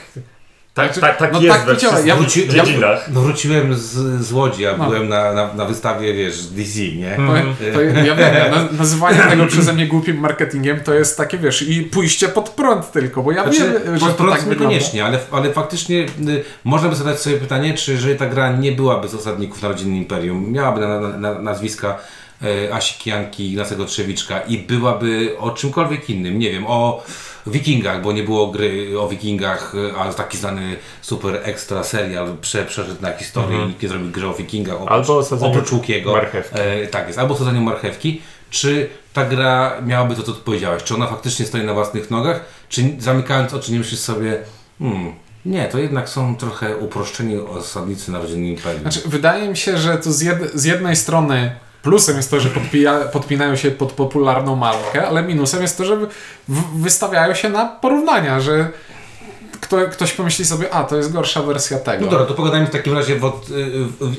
tak, 0.73 0.85
Znaczy, 0.85 1.01
tak, 1.01 1.17
tak 1.17 1.33
no 1.33 1.41
jest 1.41 1.57
tak 1.57 1.65
we 1.65 1.73
to 1.73 1.79
wszystkich 1.79 2.05
Ja- 2.05 2.15
Wróci, 2.15 2.47
ja- 2.53 2.63
no 3.13 3.21
wróciłem 3.21 3.75
z, 3.75 3.89
z 4.25 4.31
Łodzi, 4.31 4.67
a 4.67 4.77
No. 4.77 4.85
byłem 4.85 5.09
na, 5.09 5.33
na, 5.33 5.53
na 5.53 5.65
wystawie, 5.65 6.13
wiesz, 6.13 6.41
DC, 6.41 6.79
nie? 6.79 7.15
To, 7.15 7.21
Mhm. 7.21 7.55
to 7.73 7.81
ja 7.81 8.15
wiem, 8.15 8.33
ja 8.33 8.49
na- 8.49 8.67
nazywanie 8.71 9.17
tego 9.19 9.45
przeze 9.53 9.73
mnie 9.73 9.88
głupim 9.88 10.17
marketingiem 10.19 10.79
to 10.79 10.93
jest 10.93 11.17
takie, 11.17 11.38
wiesz, 11.38 11.62
i 11.62 11.81
pójście 11.83 12.27
pod 12.29 12.49
prąd 12.49 12.91
tylko, 12.91 13.23
bo 13.23 13.31
ja 13.31 13.43
Znaczy, 13.43 13.81
wiem, 13.85 13.99
że 13.99 14.05
to 14.05 14.12
wprost 14.12 14.38
tak 14.39 14.49
niekoniecznie, 14.49 15.05
ale, 15.05 15.19
ale 15.31 15.53
faktycznie 15.53 15.97
y, 16.27 16.43
można 16.63 16.89
by 16.89 16.95
zadać 16.95 17.19
sobie 17.19 17.38
pytanie, 17.38 17.73
czy 17.73 17.91
jeżeli 17.91 18.15
ta 18.15 18.25
gra 18.25 18.51
nie 18.51 18.71
byłaby 18.71 19.07
z 19.07 19.15
osadników 19.15 19.62
Narodziny 19.62 19.97
Imperium, 19.97 20.51
miałaby 20.51 20.81
na, 20.81 20.99
na, 20.99 21.17
na, 21.17 21.39
nazwiska 21.39 21.97
e, 22.69 22.73
Asi 22.73 22.99
Kijanki, 22.99 23.49
Ignacego 23.51 23.85
Trzewiczka 23.85 24.39
i 24.39 24.57
byłaby 24.57 25.35
o 25.39 25.51
czymkolwiek 25.51 26.09
innym, 26.09 26.39
nie 26.39 26.51
wiem, 26.51 26.63
o 26.67 27.03
Wikingach, 27.47 28.02
bo 28.02 28.12
nie 28.12 28.23
było 28.23 28.47
gry 28.47 28.99
o 28.99 29.08
Wikingach, 29.10 29.73
a 29.97 30.13
taki 30.13 30.38
znany 30.38 30.75
super 31.02 31.39
ekstra 31.43 31.84
serial 31.84 32.38
prze, 32.41 32.65
przeszedł 32.65 33.02
na 33.02 33.13
historię 33.17 33.63
i 33.63 33.67
nikt 33.67 33.84
nie 33.84 33.89
zrobił 33.89 34.12
gry 34.12 34.28
o 34.28 34.34
Wikingach 34.34 34.75
oprócz, 34.75 34.91
Albo 34.91 35.17
osadzeniu 35.17 35.52
oprócz 35.52 35.71
Łukiego. 35.71 36.12
marchewki. 36.12 36.60
E, 36.60 36.88
tak 36.88 37.08
jest, 37.08 37.19
albo 37.19 37.38
sadzeniu 37.38 37.62
marchewki. 37.62 38.21
Czy 38.49 38.89
ta 39.13 39.25
gra 39.25 39.82
miałaby 39.86 40.15
to, 40.15 40.23
co 40.23 40.34
ty 40.34 40.41
powiedziałeś? 40.41 40.84
Czy 40.84 40.95
ona 40.95 41.08
faktycznie 41.08 41.45
stoi 41.45 41.63
na 41.63 41.73
własnych 41.73 42.12
nogach? 42.12 42.45
Czy 42.69 42.84
zamykając 42.99 43.54
oczy 43.54 43.71
nie 43.71 43.80
myślisz 43.80 43.99
sobie, 43.99 44.38
hmm, 44.80 45.13
nie, 45.45 45.65
to 45.67 45.80
jednak 45.80 46.10
są 46.10 46.36
trochę 46.36 46.78
uproszczeni 46.78 47.38
osadnicy 47.38 48.12
Narodziny 48.12 48.47
Imperium. 48.47 48.82
Znaczy, 48.82 49.02
wydaje 49.06 49.49
mi 49.49 49.58
się, 49.58 49.78
że 49.78 49.97
to 49.97 50.12
z, 50.12 50.21
jed, 50.21 50.54
z 50.54 50.65
jednej 50.65 50.95
strony 50.95 51.56
plusem 51.83 52.17
jest 52.17 52.31
to, 52.31 52.39
że 52.39 52.49
podpija, 52.49 52.99
podpinają 52.99 53.55
się 53.55 53.71
pod 53.71 53.91
popularną 53.91 54.55
markę, 54.55 55.07
ale 55.07 55.23
minusem 55.23 55.61
jest 55.61 55.77
to, 55.77 55.85
że 55.85 55.97
w, 56.47 56.81
wystawiają 56.81 57.33
się 57.33 57.49
na 57.49 57.65
porównania, 57.65 58.39
że 58.39 58.67
kto, 59.61 59.77
ktoś 59.91 60.11
pomyśli 60.11 60.45
sobie, 60.45 60.73
a 60.73 60.83
to 60.83 60.95
jest 60.97 61.13
gorsza 61.13 61.41
wersja 61.41 61.79
tego. 61.79 62.05
no 62.05 62.11
dobra, 62.11 62.25
to 62.25 62.33
pogadajmy 62.33 62.67
w 62.67 62.69
takim 62.69 62.93
razie, 62.93 63.15
w, 63.15 63.25
od- 63.25 63.47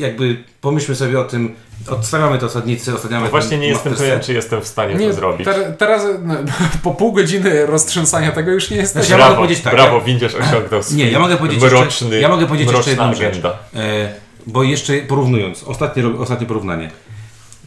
jakby 0.01 0.44
pomyślmy 0.61 0.94
sobie 0.96 1.20
o 1.20 1.25
tym, 1.25 1.55
odstawiamy 1.88 2.38
te 2.38 2.46
osadnicy, 2.46 2.94
ostatniamy 2.94 3.25
No 3.25 3.31
właśnie 3.31 3.59
nie 3.59 3.68
jestem 3.68 3.94
pewien, 3.94 4.20
czy 4.20 4.33
jestem 4.33 4.61
w 4.61 4.66
stanie 4.66 4.94
Nie, 4.94 5.07
to 5.09 5.12
zrobić. 5.12 5.44
ter, 5.44 5.77
teraz 5.79 6.03
no, 6.23 6.35
po 6.85 6.90
pół 6.94 7.12
godziny 7.12 7.66
roztrzęsania 7.66 8.33
tego 8.33 8.51
już 8.51 8.70
nie 8.70 8.77
jesteś. 8.77 8.92
Znaczy, 8.92 9.11
ja 9.11 9.16
brawo, 9.16 9.31
mogę 9.31 9.42
powiedzieć 9.42 9.64
tak, 9.64 9.73
brawo, 9.75 10.01
Windziarz 10.01 10.35
osiągnął 10.35 10.83
swój 10.83 10.96
Nie, 11.05 11.11
ja 11.11 11.18
mogę 11.18 11.37
powiedzieć 11.37 11.61
mroczny, 11.62 11.85
jeszcze, 11.85 12.20
ja 12.20 12.29
mogę 12.29 12.46
powiedzieć 12.46 12.73
jeszcze 12.73 12.90
jedną 12.90 13.14
rzecz. 13.14 13.29
agenda. 13.29 13.59
E, 13.75 14.14
bo 14.46 14.62
jeszcze 14.62 14.92
porównując, 14.96 15.62
ostatnie, 15.62 16.03
ostatnie 16.18 16.46
porównanie. 16.46 16.90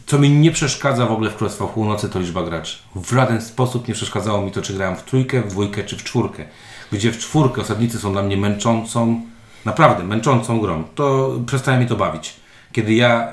Co 0.06 0.18
mi 0.18 0.30
nie 0.30 0.50
przeszkadza 0.50 1.06
w 1.06 1.12
ogóle 1.12 1.30
w 1.30 1.36
Królestwach 1.36 1.70
Północy, 1.70 2.08
to 2.08 2.18
liczba 2.18 2.42
graczy. 2.42 2.78
W 2.96 3.10
żaden 3.10 3.42
sposób 3.42 3.88
nie 3.88 3.94
przeszkadzało 3.94 4.42
mi 4.42 4.50
to, 4.50 4.62
czy 4.62 4.74
grałem 4.74 4.96
w 4.96 5.02
trójkę, 5.02 5.42
w 5.42 5.48
dwójkę, 5.48 5.84
czy 5.84 5.96
w 5.96 6.04
czwórkę. 6.04 6.44
Gdzie 6.92 7.12
w 7.12 7.18
czwórkę 7.18 7.60
osadnicy 7.60 7.98
są 7.98 8.12
dla 8.12 8.22
mnie 8.22 8.36
męczącą, 8.36 9.20
naprawdę 9.64 10.04
męczącą 10.04 10.60
grą. 10.60 10.84
To 10.94 11.38
przestaje 11.46 11.78
mi 11.78 11.86
to 11.86 11.96
bawić. 11.96 12.36
Kiedy 12.72 12.94
ja 12.94 13.32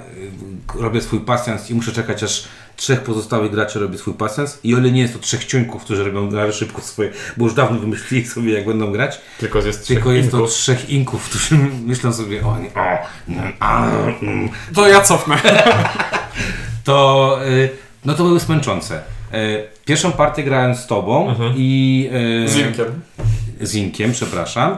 y, 0.77 0.81
robię 0.81 1.01
swój 1.01 1.19
pasjans 1.19 1.69
i 1.69 1.75
muszę 1.75 1.91
czekać, 1.91 2.23
aż 2.23 2.43
trzech 2.75 3.01
pozostałych 3.01 3.51
graczy 3.51 3.79
robi 3.79 3.97
swój 3.97 4.13
pasjans 4.13 4.59
i 4.63 4.75
o 4.75 4.77
ile 4.77 4.91
nie 4.91 5.01
jest 5.01 5.13
to 5.13 5.19
trzech 5.19 5.45
ciuńków, 5.45 5.83
którzy 5.83 6.03
robią 6.03 6.31
na 6.31 6.37
razie 6.37 6.53
szybko 6.53 6.81
swoje, 6.81 7.11
bo 7.37 7.45
już 7.45 7.53
dawno 7.53 7.79
wymyślili 7.79 8.27
sobie, 8.27 8.53
jak 8.53 8.65
będą 8.65 8.91
grać, 8.91 9.21
Tylko 9.39 9.59
jest 9.59 9.87
tylko 9.87 10.09
trzech 10.09 10.17
jest 10.17 10.31
to 10.31 10.47
trzech 10.47 10.89
inków, 10.89 11.29
którzy 11.29 11.55
myślą 11.87 12.13
sobie 12.13 12.45
o, 12.45 12.57
nie, 12.59 12.73
o 12.73 12.97
mm, 13.27 13.53
a, 13.59 13.85
mm, 14.21 14.49
To 14.75 14.87
ja 14.87 15.01
cofnę. 15.01 15.41
to 16.83 17.37
y, 17.47 17.69
no 18.05 18.13
to 18.13 18.23
były 18.23 18.39
smęczące. 18.39 19.01
Y, 19.33 19.63
Pierwszą 19.85 20.11
partię 20.11 20.43
grałem 20.43 20.75
z 20.75 20.87
tobą 20.87 21.35
i 21.55 22.09
y, 22.45 22.49
Z 22.49 22.57
Inkiem. 22.57 23.01
z 23.61 23.75
Inkiem, 23.75 24.11
przepraszam. 24.11 24.77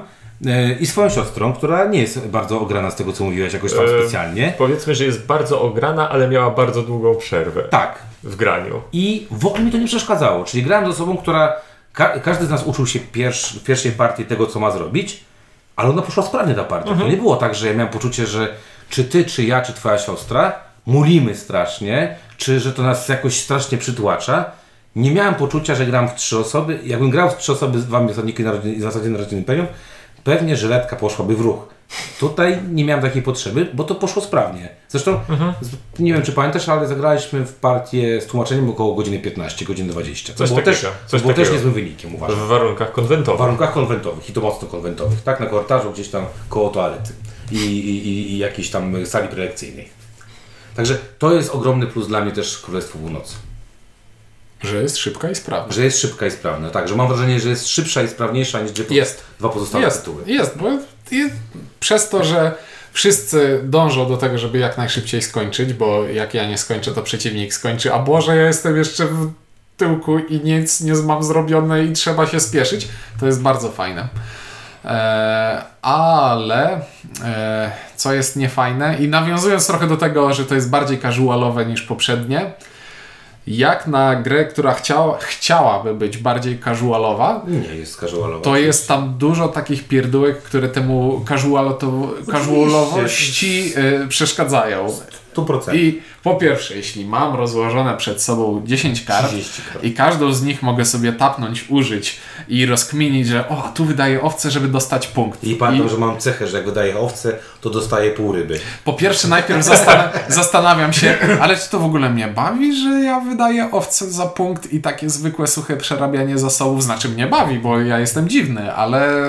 I 0.80 0.86
swoją 0.88 1.10
siostrą, 1.10 1.54
która 1.54 1.86
nie 1.86 2.00
jest 2.02 2.28
bardzo 2.28 2.60
ograna 2.62 2.92
z 2.92 2.96
tego, 2.96 3.14
co 3.14 3.24
mówiłeś 3.24 3.54
jakoś 3.54 3.74
tam 3.74 3.86
E, 3.86 3.88
specjalnie. 3.88 4.54
Powiedzmy, 4.58 4.96
że 4.96 5.04
jest 5.06 5.26
bardzo 5.26 5.62
ograna, 5.62 6.10
ale 6.10 6.28
miała 6.28 6.50
bardzo 6.52 6.82
długą 6.82 7.16
przerwę 7.16 7.64
Tak. 7.64 8.00
w 8.24 8.36
graniu. 8.36 8.82
I 8.94 9.28
w 9.32 9.46
ogóle 9.46 9.64
mi 9.64 9.72
to 9.72 9.78
nie 9.78 9.88
przeszkadzało. 9.88 10.44
Czyli 10.44 10.64
grałem 10.64 10.86
z 10.92 10.96
osobą, 10.96 11.18
która. 11.18 11.54
Ka 11.94 12.20
każdy 12.20 12.46
z 12.46 12.50
nas 12.50 12.64
uczył 12.64 12.88
się 12.88 13.00
pierwsz, 13.00 13.54
w 13.60 13.64
pierwszej 13.64 13.92
partii 13.92 14.26
tego, 14.26 14.48
co 14.48 14.60
ma 14.60 14.72
zrobić, 14.72 15.24
ale 15.76 15.90
ona 15.90 16.02
poszła 16.02 16.24
sprawnie 16.24 16.56
ta 16.56 16.64
partia. 16.64 16.96
To 16.96 17.08
nie 17.08 17.18
było 17.18 17.36
tak, 17.36 17.56
że 17.56 17.68
ja 17.68 17.74
miałem 17.74 17.94
poczucie, 17.94 18.26
że 18.28 18.48
czy 18.90 19.04
ty, 19.04 19.26
czy 19.26 19.44
ja, 19.44 19.62
czy 19.62 19.74
twoja 19.74 19.98
siostra 19.98 20.54
mulimy 20.86 21.36
strasznie, 21.36 22.16
czy 22.38 22.60
że 22.60 22.74
to 22.74 22.84
nas 22.84 23.10
jakoś 23.10 23.40
strasznie 23.40 23.78
przytłacza. 23.78 24.46
Nie 24.96 25.12
miałem 25.12 25.36
poczucia, 25.36 25.76
że 25.76 25.86
gram 25.86 26.10
w 26.10 26.16
trzy 26.16 26.38
osoby. 26.38 26.80
Jakbym 26.84 27.10
grał 27.10 27.30
w 27.30 27.38
trzy 27.38 27.52
osoby 27.52 27.80
z 27.80 27.86
dwoma 27.86 28.12
osadniki 28.12 28.44
narodzin- 28.44 28.80
z 28.80 28.82
zasadzie 28.82 29.10
narodziny 29.10 29.40
Imperium, 29.42 29.68
pewnie 30.24 30.58
żyletka 30.58 30.96
poszłaby 30.96 31.36
w 31.36 31.42
ruch. 31.42 31.74
Tutaj 32.20 32.60
nie 32.72 32.86
miałem 32.86 33.04
takiej 33.04 33.22
potrzeby, 33.22 33.68
bo 33.74 33.84
to 33.84 33.96
poszło 33.96 34.22
sprawnie. 34.22 34.70
Zresztą, 34.90 35.20
z- 35.62 36.00
nie 36.00 36.14
wiem 36.14 36.22
czy 36.22 36.32
pamiętasz, 36.32 36.70
ale 36.70 36.88
zagraliśmy 36.88 37.46
w 37.46 37.54
partię 37.54 38.22
z 38.22 38.26
tłumaczeniem 38.28 38.70
około 38.70 38.96
godziny 38.96 39.20
15, 39.20 39.66
godziny 39.66 39.92
20. 39.92 40.34
To 40.34 40.38
Coś 40.38 40.50
było, 40.50 40.62
takiego, 40.62 40.78
też, 40.78 40.92
coś 41.08 41.22
było 41.22 41.34
też 41.34 41.52
niezłym 41.52 41.74
wynikiem, 41.74 42.16
uważam. 42.16 42.40
W 42.40 42.48
warunkach 42.48 42.90
W 42.90 42.92
konwentowych. 42.92 43.40
warunkach 43.40 43.74
konwentowych 43.74 44.30
i 44.30 44.34
to 44.34 44.42
mocno 44.42 44.68
konwentowych, 44.68 45.22
tak? 45.22 45.40
Na 45.40 45.46
korytarzu 45.46 45.92
gdzieś 45.92 46.10
tam 46.10 46.26
koło 46.50 46.70
toalety 46.70 47.12
i, 47.52 47.56
i, 47.56 48.08
i, 48.08 48.32
i 48.32 48.38
jakiejś 48.38 48.70
tam 48.70 49.06
sali 49.06 49.28
prelekcyjnej. 49.28 50.03
Także 50.76 50.98
to 51.20 51.34
jest 51.34 51.50
ogromny 51.50 51.88
plus 51.88 52.08
dla 52.08 52.22
mnie 52.22 52.32
też 52.32 52.58
Królestwo 52.58 53.00
Północy. 53.00 53.36
Że 54.62 54.82
jest 54.84 54.98
szybka 54.98 55.32
i 55.32 55.36
sprawna. 55.36 55.74
Że 55.74 55.84
jest 55.84 56.00
szybka 56.00 56.26
i 56.26 56.32
sprawna. 56.32 56.70
Tak, 56.70 56.88
że 56.88 56.96
mam 56.96 57.08
wrażenie, 57.08 57.40
że 57.40 57.50
jest 57.50 57.68
szybsza 57.68 58.04
i 58.04 58.08
sprawniejsza 58.08 58.62
niż 58.62 58.72
dwie, 58.72 58.96
Jest. 58.96 59.24
dwa 59.40 59.50
pozostałe 59.50 59.84
Jest, 59.86 60.00
tytuły. 60.00 60.24
jest, 60.26 60.58
bo 60.58 60.70
jest, 61.12 61.36
przez 61.80 62.10
to, 62.10 62.24
że 62.24 62.56
wszyscy 62.94 63.62
dążą 63.64 64.10
do 64.10 64.18
tego, 64.18 64.38
żeby 64.38 64.58
jak 64.60 64.78
najszybciej 64.78 65.22
skończyć, 65.22 65.74
bo 65.74 66.04
jak 66.08 66.34
ja 66.34 66.48
nie 66.50 66.58
skończę, 66.58 66.92
to 66.92 67.02
przeciwnik 67.02 67.54
skończy, 67.54 67.94
a 67.94 68.00
Boże, 68.00 68.36
ja 68.36 68.48
jestem 68.48 68.78
jeszcze 68.78 69.06
w 69.06 69.32
tyłku 69.78 70.20
i 70.20 70.40
nic 70.40 70.82
nie 70.82 70.94
mam 70.94 71.24
zrobione 71.24 71.84
i 71.86 71.94
trzeba 71.94 72.28
się 72.28 72.40
spieszyć, 72.40 72.88
to 73.20 73.26
jest 73.26 73.42
bardzo 73.42 73.72
fajne. 73.72 74.08
E, 74.86 75.62
ale 75.82 76.82
e, 77.24 77.72
co 77.96 78.14
jest 78.14 78.36
niefajne 78.36 78.98
i 79.00 79.08
nawiązując 79.08 79.68
trochę 79.68 79.88
do 79.88 79.98
tego, 79.98 80.34
że 80.34 80.46
to 80.46 80.56
jest 80.56 80.70
bardziej 80.70 81.00
casualowe 81.00 81.66
niż 81.66 81.82
poprzednie, 81.82 82.52
jak 83.48 83.88
na 83.88 84.16
grę, 84.16 84.46
która 84.46 84.74
chciała, 84.74 85.18
chciałaby 85.18 85.94
być 85.94 86.18
bardziej 86.18 86.60
casualowa, 86.60 87.42
Nie 87.48 87.76
jest 87.76 88.00
casualowa. 88.00 88.44
to 88.44 88.58
jest 88.58 88.88
tam 88.88 89.14
dużo 89.18 89.48
takich 89.48 89.88
pierdółek, 89.88 90.44
które 90.44 90.70
temu 90.70 91.26
casualowości 92.32 93.74
y, 94.04 94.08
przeszkadzają. 94.08 94.88
100%. 95.36 95.76
I 95.76 96.02
po 96.24 96.36
pierwsze, 96.36 96.76
jeśli 96.76 97.06
mam 97.06 97.36
rozłożone 97.36 97.98
przed 97.98 98.22
sobą 98.22 98.62
10 98.66 99.02
kart 99.02 99.28
30 99.28 99.62
kart. 99.74 99.84
i 99.84 99.94
każdą 99.94 100.34
z 100.34 100.44
nich 100.44 100.64
mogę 100.64 100.86
sobie 100.86 101.14
tapnąć, 101.14 101.66
użyć 101.70 102.20
i 102.50 102.66
rozkminić, 102.66 103.28
że 103.28 103.50
o, 103.50 103.72
tu 103.76 103.86
wydaje 103.86 104.22
owce, 104.22 104.52
żeby 104.52 104.68
dostać 104.68 105.08
punkt. 105.08 105.44
I 105.44 105.56
pamiętam, 105.56 105.90
że 105.90 105.98
mam 105.98 106.18
cechę, 106.18 106.48
że 106.48 106.58
jak 106.58 106.66
wydaję 106.66 107.00
owce, 107.00 107.38
to 107.62 107.70
dostaję 107.70 108.12
pół 108.12 108.32
ryby. 108.32 108.60
Po 108.84 108.94
pierwsze, 108.94 109.28
najpierw 109.28 109.66
zastan- 109.66 110.10
zastanawiam 110.28 110.94
się, 110.94 111.18
ale 111.42 111.58
czy 111.58 111.70
to 111.70 111.80
w 111.80 111.86
ogóle 111.86 112.10
mnie 112.10 112.28
bawi, 112.28 112.76
że 112.84 112.90
ja 112.90 113.20
wydaję 113.20 113.72
owce 113.72 114.12
za 114.12 114.26
punkt 114.26 114.74
i 114.74 114.82
takie 114.82 115.10
zwykłe, 115.10 115.48
suche 115.48 115.78
przerabianie 115.78 116.38
zasobów? 116.38 116.84
Znaczy 116.84 117.10
mnie 117.10 117.28
bawi, 117.28 117.60
bo 117.60 117.80
ja 117.80 118.00
jestem 118.00 118.30
dziwny, 118.30 118.74
ale 118.74 119.24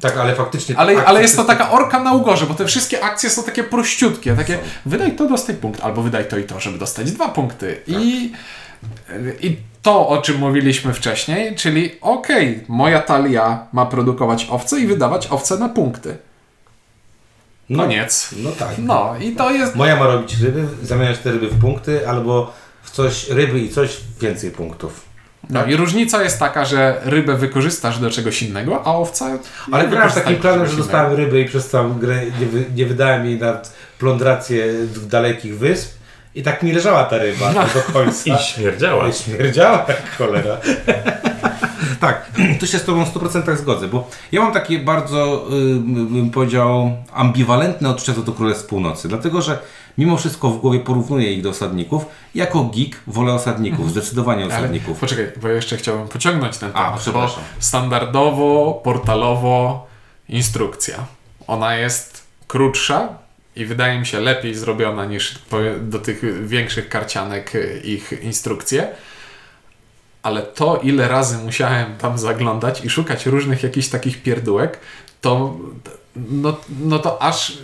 Tak, 0.00 0.16
ale 0.16 0.34
faktycznie... 0.34 0.78
Ale, 0.78 1.04
ale 1.04 1.22
jest 1.22 1.36
to 1.36 1.44
taka 1.44 1.70
orka 1.70 2.00
na 2.02 2.12
ugorze, 2.12 2.46
bo 2.46 2.54
te 2.54 2.66
wszystkie 2.66 3.04
akcje 3.04 3.30
są 3.30 3.42
takie 3.42 3.64
prościutkie, 3.64 4.36
takie 4.36 4.58
wydaj 4.86 5.16
to, 5.16 5.28
dostaj 5.28 5.54
punkt, 5.56 5.80
albo 5.80 6.01
wydaj 6.02 6.28
to 6.28 6.38
i 6.38 6.44
to, 6.44 6.60
żeby 6.60 6.78
dostać 6.78 7.12
dwa 7.12 7.28
punkty. 7.28 7.80
I, 7.86 8.32
I 9.40 9.56
to, 9.82 10.08
o 10.08 10.22
czym 10.22 10.38
mówiliśmy 10.38 10.94
wcześniej, 10.94 11.56
czyli 11.56 11.90
okej, 12.00 12.64
moja 12.68 13.00
talia 13.00 13.66
ma 13.72 13.86
produkować 13.86 14.46
owce 14.50 14.80
i 14.80 14.86
wydawać 14.86 15.26
owce 15.30 15.58
na 15.58 15.68
punkty. 15.68 16.16
No, 17.68 17.82
Koniec. 17.82 18.34
no 18.36 18.50
tak. 18.50 18.78
No 18.78 19.14
i 19.20 19.36
to 19.36 19.50
jest... 19.50 19.74
Moja 19.74 19.96
ma 19.96 20.06
robić 20.06 20.40
ryby, 20.40 20.68
zamieniać 20.82 21.18
te 21.18 21.32
ryby 21.32 21.48
w 21.48 21.60
punkty, 21.60 22.08
albo 22.08 22.52
w 22.82 22.90
coś 22.90 23.28
ryby 23.28 23.60
i 23.60 23.68
coś 23.68 23.96
więcej 24.20 24.50
punktów. 24.50 25.11
No 25.52 25.66
i 25.66 25.76
różnica 25.76 26.22
jest 26.22 26.38
taka, 26.38 26.64
że 26.64 27.00
rybę 27.04 27.36
wykorzystasz 27.36 27.98
do 27.98 28.10
czegoś 28.10 28.42
innego, 28.42 28.82
a 28.86 28.94
owca... 28.94 29.38
Ale 29.72 29.88
grałem 29.88 30.10
z 30.10 30.14
wykorzysta 30.14 30.20
takim 30.20 30.36
planem, 30.36 30.66
że 30.66 30.76
dostałem 30.76 31.16
ryby 31.16 31.40
i 31.40 31.44
przez 31.44 31.68
całą 31.68 31.94
grę 31.94 32.22
nie, 32.40 32.46
wy, 32.46 32.64
nie 32.76 32.86
wydałem 32.86 33.26
jej 33.26 33.38
na 33.38 33.60
plądrację 33.98 34.66
dalekich 35.08 35.58
wysp 35.58 35.94
i 36.34 36.42
tak 36.42 36.62
mi 36.62 36.72
leżała 36.72 37.04
ta 37.04 37.18
ryba 37.18 37.52
do 37.52 37.92
końca. 37.92 38.36
I 38.36 38.38
śmierdziała. 38.38 39.08
I 39.08 39.12
śmierdziała 39.12 39.84
jak 39.88 40.16
cholera. 40.18 40.56
tak, 42.00 42.30
tu 42.60 42.66
się 42.66 42.78
z 42.78 42.84
Tobą 42.84 43.04
w 43.04 43.14
100% 43.14 43.56
zgodzę, 43.56 43.88
bo 43.88 44.10
ja 44.32 44.40
mam 44.40 44.52
takie 44.52 44.78
bardzo, 44.78 45.46
y, 45.52 45.80
bym 45.84 46.30
powiedział, 46.30 46.96
ambiwalentne 47.12 47.88
odczucia 47.88 48.12
do 48.12 48.32
Królestw 48.32 48.66
Północy, 48.66 49.08
dlatego 49.08 49.42
że 49.42 49.58
mimo 49.98 50.16
wszystko 50.16 50.50
w 50.50 50.58
głowie 50.60 50.80
porównuję 50.80 51.32
ich 51.32 51.42
do 51.42 51.50
osadników. 51.50 52.04
Jako 52.34 52.64
geek 52.64 52.96
wolę 53.06 53.32
osadników, 53.32 53.90
zdecydowanie 53.90 54.42
Mhm. 54.42 54.58
Ale 54.58 54.64
osadników. 54.68 54.98
poczekaj, 55.00 55.26
bo 55.42 55.48
ja 55.48 55.54
jeszcze 55.54 55.76
chciałbym 55.76 56.08
pociągnąć 56.08 56.58
ten 56.58 56.70
A, 56.70 56.72
temat. 56.72 56.92
bo 56.92 56.98
przepraszam. 56.98 57.44
standardowo, 57.58 58.80
portalowo 58.84 59.86
instrukcja. 60.28 60.94
Ona 61.46 61.74
jest 61.76 62.22
krótsza 62.48 63.08
i 63.56 63.64
wydaje 63.66 63.98
mi 64.00 64.06
się 64.06 64.20
lepiej 64.20 64.54
zrobiona 64.54 65.04
niż 65.04 65.38
do 65.80 65.98
tych 65.98 66.46
większych 66.48 66.88
karcianek 66.88 67.52
ich 67.84 68.12
instrukcje. 68.22 68.88
Ale 70.22 70.42
to, 70.42 70.76
ile 70.82 71.08
razy 71.08 71.38
musiałem 71.38 71.96
tam 71.96 72.18
zaglądać 72.18 72.84
i 72.84 72.90
szukać 72.90 73.26
różnych 73.26 73.62
jakichś 73.62 73.88
takich 73.88 74.22
pierdółek, 74.22 74.78
to 75.20 75.56
no, 76.16 76.56
no 76.80 76.98
to 76.98 77.22
aż 77.22 77.58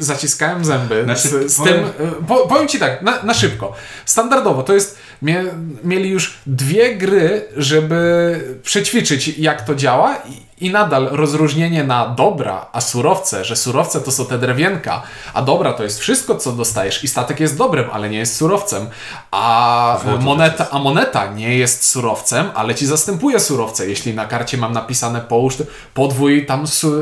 zaciskałem 0.00 0.64
zęby 0.64 1.04
Znaczy, 1.04 1.28
z, 1.48 1.52
z 1.52 1.58
powiem- 1.58 1.74
tym. 1.98 2.06
y, 2.08 2.12
Po, 2.28 2.36
powiem 2.46 2.68
ci 2.68 2.78
tak, 2.78 3.02
na, 3.02 3.22
na 3.22 3.34
szybko. 3.34 3.72
Standardowo 4.06 4.62
to 4.62 4.74
jest. 4.74 4.98
Mie, 5.22 5.44
mieli 5.84 6.10
już 6.10 6.38
dwie 6.46 6.96
gry, 6.96 7.48
żeby 7.56 8.40
przećwiczyć, 8.62 9.28
jak 9.38 9.64
to 9.64 9.74
działa, 9.74 10.22
i, 10.60 10.70
nadal 10.70 11.08
rozróżnienie 11.12 11.84
na 11.84 12.08
dobra, 12.08 12.66
a 12.72 12.80
surowce, 12.80 13.44
że 13.44 13.56
surowce 13.56 14.00
to 14.00 14.12
są 14.12 14.26
te 14.26 14.38
drewienka, 14.38 15.02
a 15.34 15.42
dobra 15.42 15.72
to 15.72 15.82
jest 15.82 16.00
wszystko, 16.00 16.34
co 16.36 16.52
dostajesz, 16.52 17.04
i 17.04 17.08
statek 17.08 17.40
jest 17.40 17.56
dobrem, 17.58 17.84
ale 17.92 18.10
nie 18.10 18.18
jest 18.18 18.36
surowcem, 18.36 18.86
a 19.30 20.00
moneta, 20.20 20.66
a 20.70 20.78
moneta 20.78 21.32
nie 21.32 21.56
jest 21.58 21.84
surowcem, 21.86 22.46
ale 22.54 22.74
ci 22.74 22.86
zastępuje 22.86 23.40
surowce. 23.40 23.88
Jeśli 23.88 24.14
na 24.14 24.24
karcie 24.26 24.56
mam 24.56 24.72
napisane 24.72 25.20
połóż, 25.20 25.54
podwój 25.94 26.46
tam, 26.46 26.66
su, 26.66 26.92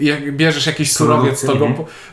jak 0.00 0.36
bierzesz 0.36 0.66
jakiś 0.66 0.92
surowiec, 0.92 1.46
to 1.46 1.56
go, 1.56 1.66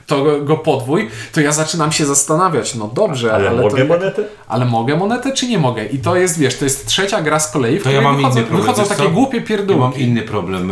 to 0.07 0.41
go 0.41 0.57
podwój, 0.57 1.09
to 1.33 1.41
ja 1.41 1.51
zaczynam 1.51 1.91
się 1.91 2.05
zastanawiać, 2.05 2.75
no 2.75 2.87
dobrze, 2.93 3.33
Ale, 3.33 3.49
ale, 3.49 3.61
mogę 3.61 3.81
to, 3.81 3.93
monetę? 3.93 4.23
ale 4.47 4.65
mogę 4.65 4.95
monetę, 4.97 5.31
czy 5.31 5.47
nie 5.47 5.59
mogę? 5.59 5.85
I 5.85 5.99
to 5.99 6.15
jest, 6.15 6.39
wiesz, 6.39 6.57
to 6.57 6.63
jest 6.65 6.87
trzecia 6.87 7.21
gra 7.21 7.39
z 7.39 7.51
kolei, 7.51 7.79
w 7.79 7.83
To 7.83 7.89
ja 7.91 7.99
której 7.99 8.03
mam 8.03 8.15
wychodzą, 8.17 8.37
inny 8.39 8.47
problem. 8.47 8.61
wychodzą 8.65 8.89
takie 8.89 9.03
co? 9.03 9.09
głupie 9.09 9.37
Ja 9.37 9.41
mam 9.41 9.47
pierdółki. 9.47 10.01
inny 10.01 10.21
problem. 10.21 10.71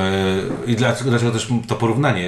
I 0.68 0.76
dlaczego, 0.76 1.10
dlaczego 1.10 1.32
też 1.32 1.48
to 1.68 1.76
porównanie? 1.76 2.28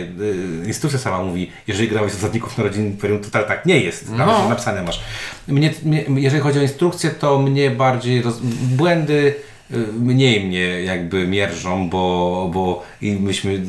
e, 0.63 0.67
Instrukcja 0.67 0.99
sama 0.99 1.23
mówi, 1.23 1.49
jeżeli 1.67 1.89
grałeś 1.89 2.11
z 2.11 2.15
osadników 2.15 2.57
narodzin 2.57 2.85
Imperium, 2.85 3.19
to 3.19 3.29
tak, 3.29 3.47
tak 3.47 3.65
nie 3.65 3.79
jest. 3.79 4.07
Tam 4.07 4.17
No. 4.17 4.49
napisane 4.49 4.83
masz. 4.83 5.01
Mnie, 5.47 5.73
mnie, 5.83 6.05
jeżeli 6.15 6.41
chodzi 6.43 6.59
o 6.59 6.61
instrukcję, 6.61 7.09
to 7.09 7.39
mnie 7.39 7.71
bardziej 7.71 8.21
roz... 8.21 8.39
błędy 8.77 9.35
e, 9.71 9.75
mniej 9.99 10.45
mnie 10.45 10.59
jakby 10.83 11.27
mierzą, 11.27 11.89
bo, 11.89 12.49
bo 12.53 12.83
i 13.01 13.11
myśmy, 13.11 13.61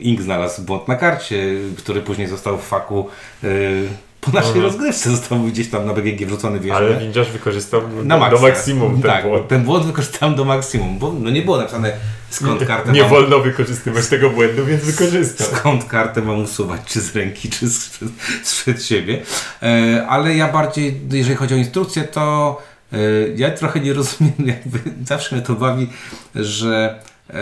Ink 0.00 0.22
znalazł 0.22 0.62
błąd 0.62 0.88
na 0.88 0.96
karcie, 0.96 1.44
który 1.78 2.00
później 2.00 2.28
został 2.28 2.58
w 2.58 2.62
faku 2.62 3.08
e, 3.44 3.48
po 4.20 4.32
naszej 4.32 4.60
rozgrywce, 4.60 5.10
został 5.10 5.38
gdzieś 5.38 5.68
tam 5.70 5.86
na 5.86 5.92
BGG 5.94 6.26
wrzucony 6.26 6.60
w 6.60 6.72
Ale 6.72 6.96
windziarz 7.00 7.30
wykorzystał 7.30 7.82
na 8.04 8.14
do 8.14 8.20
maksa. 8.20 8.42
maksimum 8.42 8.92
ten 9.02 9.10
tak, 9.10 9.24
błąd. 9.24 9.48
ten 9.48 9.62
błąd 9.64 9.86
wykorzystałem 9.86 10.34
do 10.34 10.44
maksimum, 10.44 10.98
bo 10.98 11.12
no 11.20 11.30
nie 11.30 11.42
było 11.42 11.56
napisane 11.56 11.92
skąd 12.30 12.64
kartę 12.64 12.92
Nie 12.92 13.00
mam, 13.00 13.10
wolno 13.10 13.40
wykorzystywać 13.40 14.06
tego 14.06 14.30
błędu, 14.30 14.66
więc 14.66 14.84
wykorzystał. 14.84 15.46
skąd 15.46 15.84
kartę 15.84 16.22
mam 16.22 16.42
usuwać, 16.42 16.80
czy 16.86 17.00
z 17.00 17.16
ręki, 17.16 17.50
czy 17.50 17.68
z, 17.68 17.98
sprzed 18.42 18.84
siebie. 18.84 19.22
E, 19.62 20.06
ale 20.08 20.36
ja 20.36 20.52
bardziej, 20.52 21.00
jeżeli 21.10 21.36
chodzi 21.36 21.54
o 21.54 21.56
instrukcję, 21.56 22.02
to 22.04 22.58
e, 22.92 22.98
ja 23.36 23.50
trochę 23.50 23.80
nie 23.80 23.92
rozumiem, 23.92 24.34
jakby 24.54 24.78
zawsze 25.04 25.36
mnie 25.36 25.44
to 25.44 25.54
bawi, 25.54 25.88
że 26.34 27.00
e, 27.30 27.34
e, 27.34 27.38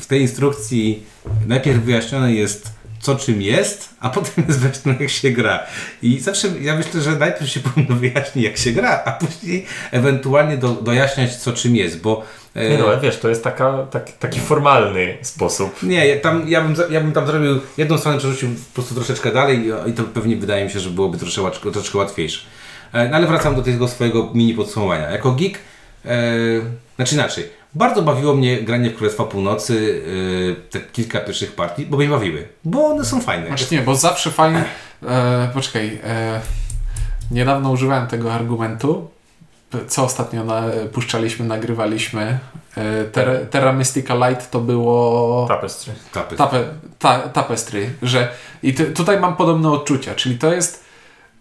w 0.00 0.04
tej 0.08 0.20
instrukcji 0.20 1.06
najpierw 1.46 1.82
wyjaśnione 1.82 2.32
jest, 2.32 2.73
co 3.04 3.16
czym 3.16 3.42
jest, 3.42 3.88
a 4.00 4.10
potem 4.10 4.44
jest 4.48 4.60
wyjaśnione, 4.60 4.98
jak 5.00 5.10
się 5.10 5.30
gra. 5.30 5.60
I 6.02 6.20
zawsze 6.20 6.48
ja 6.60 6.76
myślę, 6.76 7.00
że 7.00 7.10
najpierw 7.10 7.50
się 7.50 7.60
powinno 7.74 7.96
wyjaśnić, 7.96 8.44
jak 8.44 8.56
się 8.56 8.72
gra, 8.72 9.02
a 9.04 9.12
później 9.12 9.66
ewentualnie 9.90 10.56
do, 10.56 10.68
dojaśniać, 10.68 11.36
co 11.36 11.52
czym 11.52 11.76
jest, 11.76 12.00
bo. 12.00 12.22
e, 12.54 12.68
Nie 12.68 12.78
no, 12.78 12.86
ale 12.86 13.00
wiesz, 13.00 13.16
to 13.18 13.28
jest 13.28 13.44
taka, 13.44 13.86
tak, 13.90 14.12
taki 14.12 14.40
formalny 14.40 15.18
sposób. 15.22 15.82
Nie, 15.82 16.06
ja, 16.06 16.20
tam, 16.20 16.48
ja, 16.48 16.60
bym, 16.62 16.74
ja 16.90 17.00
bym 17.00 17.12
tam 17.12 17.26
zrobił 17.26 17.60
jedną 17.76 17.98
stronę, 17.98 18.18
przerzucił 18.18 18.48
po 18.48 18.74
prostu 18.74 18.94
troszeczkę 18.94 19.32
dalej 19.32 19.58
i, 19.86 19.90
i 19.90 19.92
to 19.92 20.02
pewnie 20.04 20.36
wydaje 20.36 20.64
mi 20.64 20.70
się, 20.70 20.80
że 20.80 20.90
byłoby 20.90 21.18
troszeczkę, 21.18 21.70
troszeczkę 21.72 21.98
łatwiejsze. 21.98 22.40
E, 22.92 23.08
No 23.08 23.16
ale 23.16 23.26
wracam 23.26 23.54
do 23.56 23.62
tego 23.62 23.88
swojego 23.88 24.30
mini 24.34 24.54
podsumowania. 24.54 25.10
Jako 25.10 25.32
geek, 25.32 25.58
e, 26.04 26.34
znaczy 26.96 27.14
inaczej, 27.14 27.44
bardzo 27.74 28.02
bawiło 28.02 28.34
mnie 28.34 28.62
granie 28.62 28.90
w 28.90 28.96
Królestwa 28.96 29.24
Północy, 29.24 30.02
e, 30.60 30.70
te 30.70 30.80
kilka 30.80 31.20
pierwszych 31.20 31.52
partii, 31.54 31.86
bo 31.86 31.96
mnie 31.96 32.08
bawiły, 32.08 32.48
bo 32.64 32.86
one 32.86 33.04
są 33.04 33.20
fajne. 33.20 33.46
Znaczy 33.46 33.66
nie, 33.70 33.80
bo 33.80 33.94
zawsze 33.94 34.30
fajnie. 34.30 34.64
E, 35.06 35.50
poczekaj. 35.54 35.98
E, 36.04 36.40
niedawno 37.30 37.70
używałem 37.70 38.06
tego 38.06 38.32
argumentu. 38.34 39.10
Co 39.88 40.04
ostatnio 40.04 40.44
na, 40.44 40.62
puszczaliśmy, 40.92 41.46
nagrywaliśmy. 41.46 42.38
E, 42.76 43.04
Terra, 43.04 43.32
Terra 43.50 43.72
Mystica 43.72 44.14
Light 44.14 44.50
to 44.50 44.60
było. 44.60 45.46
Tapestry. 45.48 45.92
Tapy. 46.12 46.36
Tape, 46.36 46.64
ta, 46.98 47.18
tapestry, 47.18 47.90
że 48.02 48.28
i 48.62 48.74
ty, 48.74 48.84
tutaj 48.86 49.20
mam 49.20 49.36
podobne 49.36 49.70
odczucia, 49.70 50.14
czyli 50.14 50.38
to 50.38 50.52
jest 50.52 50.84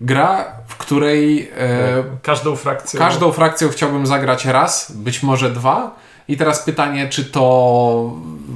gra, 0.01 0.45
w 0.67 0.75
której 0.77 1.51
e, 1.57 2.03
Każdą 2.21 2.55
frakcją. 2.55 2.99
każdą 2.99 3.31
frakcją 3.31 3.69
chciałbym 3.69 4.07
zagrać 4.07 4.45
raz, 4.45 4.91
być 4.91 5.23
może 5.23 5.51
dwa. 5.51 5.95
I 6.27 6.37
teraz 6.37 6.63
pytanie, 6.63 7.09
czy 7.09 7.25
to 7.25 8.11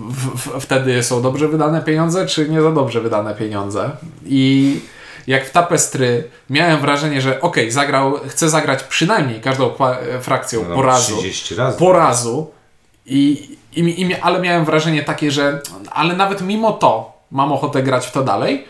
w, 0.10 0.38
w, 0.38 0.62
wtedy 0.64 1.04
są 1.04 1.22
dobrze 1.22 1.48
wydane 1.48 1.82
pieniądze, 1.82 2.26
czy 2.26 2.50
nie 2.50 2.62
za 2.62 2.72
dobrze 2.72 3.02
wydane 3.02 3.36
pieniądze. 3.36 3.90
I 4.26 4.80
jak 5.28 5.46
w 5.46 5.52
Tapestry 5.52 6.30
miałem 6.50 6.80
wrażenie, 6.80 7.22
że 7.22 7.42
okej, 7.42 7.72
zagrał, 7.72 8.20
chcę 8.28 8.50
zagrać 8.50 8.84
przynajmniej 8.84 9.42
każdą 9.42 9.72
frakcją 10.22 10.66
No, 10.70 10.76
po 10.76 10.82
razu. 10.82 11.18
30 11.18 11.56
razy. 11.56 11.78
Po 11.80 11.94
razu. 11.94 12.52
I, 13.06 13.50
i, 13.76 14.02
i, 14.02 14.16
ale 14.16 14.40
miałem 14.40 14.66
wrażenie 14.66 15.04
takie, 15.04 15.32
że 15.32 15.62
ale 15.92 16.16
nawet 16.16 16.42
mimo 16.42 16.72
to 16.74 17.18
mam 17.32 17.52
ochotę 17.52 17.84
grać 17.84 18.08
w 18.08 18.12
to 18.12 18.24
dalej, 18.24 18.66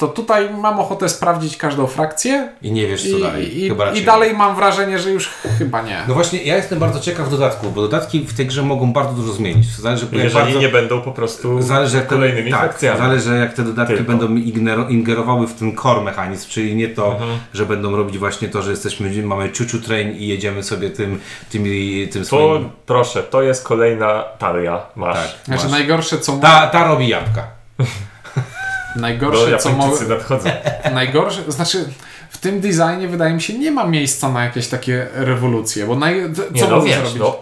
to 0.00 0.08
tutaj 0.08 0.50
mam 0.54 0.80
ochotę 0.80 1.08
sprawdzić 1.08 1.56
każdą 1.56 1.86
frakcję 1.86 2.48
I 2.62 2.72
nie 2.72 2.86
wiesz, 2.86 3.10
co 3.10 3.18
i, 3.18 3.20
dalej. 3.22 3.60
i, 3.64 3.68
Chyba 3.68 3.92
i 3.92 4.02
dalej 4.04 4.34
mam 4.34 4.56
wrażenie, 4.56 4.98
że 4.98 5.10
już 5.10 5.30
chyba 5.58 5.82
nie. 5.82 6.02
No 6.08 6.14
właśnie, 6.14 6.42
ja 6.42 6.56
jestem 6.56 6.78
bardzo 6.78 7.00
ciekaw 7.00 7.30
dodatków, 7.30 7.74
bo 7.74 7.80
dodatki 7.82 8.20
w 8.20 8.34
tej 8.36 8.46
grze 8.46 8.62
mogą 8.62 8.92
bardzo 8.92 9.12
dużo 9.12 9.32
zmienić. 9.32 9.66
Zależy, 9.76 10.06
Jeżeli 10.12 10.34
bardzo, 10.34 10.58
nie 10.60 10.68
będą 10.68 11.00
po 11.00 11.12
prostu 11.12 11.62
Zależy 11.62 11.96
jak 11.96 12.06
kolejnymi 12.06 12.50
tak, 12.50 12.60
frakcjami. 12.60 12.98
zależy 12.98 13.36
jak 13.38 13.54
te 13.54 13.62
dodatki 13.62 13.94
Tylko. 13.94 14.12
będą 14.12 14.36
ingerowały 14.88 15.46
w 15.46 15.54
ten 15.54 15.76
core 15.76 16.00
mechanizm, 16.00 16.48
czyli 16.50 16.76
nie 16.76 16.88
to, 16.88 17.12
Mhm. 17.12 17.30
że 17.54 17.66
będą 17.66 17.96
robić 17.96 18.18
właśnie 18.18 18.48
to, 18.48 18.62
że 18.62 18.70
jesteśmy, 18.70 19.22
mamy 19.22 19.52
ciuciu 19.52 19.80
train 19.80 20.16
i 20.16 20.26
jedziemy 20.26 20.62
sobie 20.62 20.90
tym, 20.90 21.20
tym, 21.50 21.64
tym 22.12 22.22
To 22.22 22.26
swoim... 22.26 22.70
proszę, 22.86 23.22
to 23.22 23.42
jest 23.42 23.64
kolejna 23.64 24.22
talia. 24.38 24.80
Masz. 24.96 25.16
Tak, 25.16 25.44
Znaczy 25.44 25.62
masz. 25.62 25.72
najgorsze 25.72 26.18
co, 26.18 26.32
ta, 26.32 26.66
ta 26.66 26.84
robi 26.88 27.08
jabłka. 27.08 27.46
Najgorsze, 28.96 29.58
co 29.58 29.70
mo- 29.72 29.76
Japończycy 29.84 30.08
nadchodzą. 30.08 30.50
najgorsze, 30.94 31.40
znaczy 31.52 31.84
w 32.30 32.38
tym 32.38 32.60
designie 32.60 33.08
wydaje 33.08 33.34
mi 33.34 33.42
się 33.42 33.58
nie 33.58 33.70
ma 33.70 33.84
miejsca 33.86 34.28
na 34.32 34.44
jakieś 34.44 34.68
takie 34.68 35.06
rewolucje, 35.14 35.86
bo 35.86 35.96
naj, 35.96 36.30
d- 36.30 36.42
Nie, 36.52 36.60
co 36.62 36.70
no 36.70 36.82
wiesz, 36.82 36.94
zrobić? 36.96 37.14
no. 37.18 37.36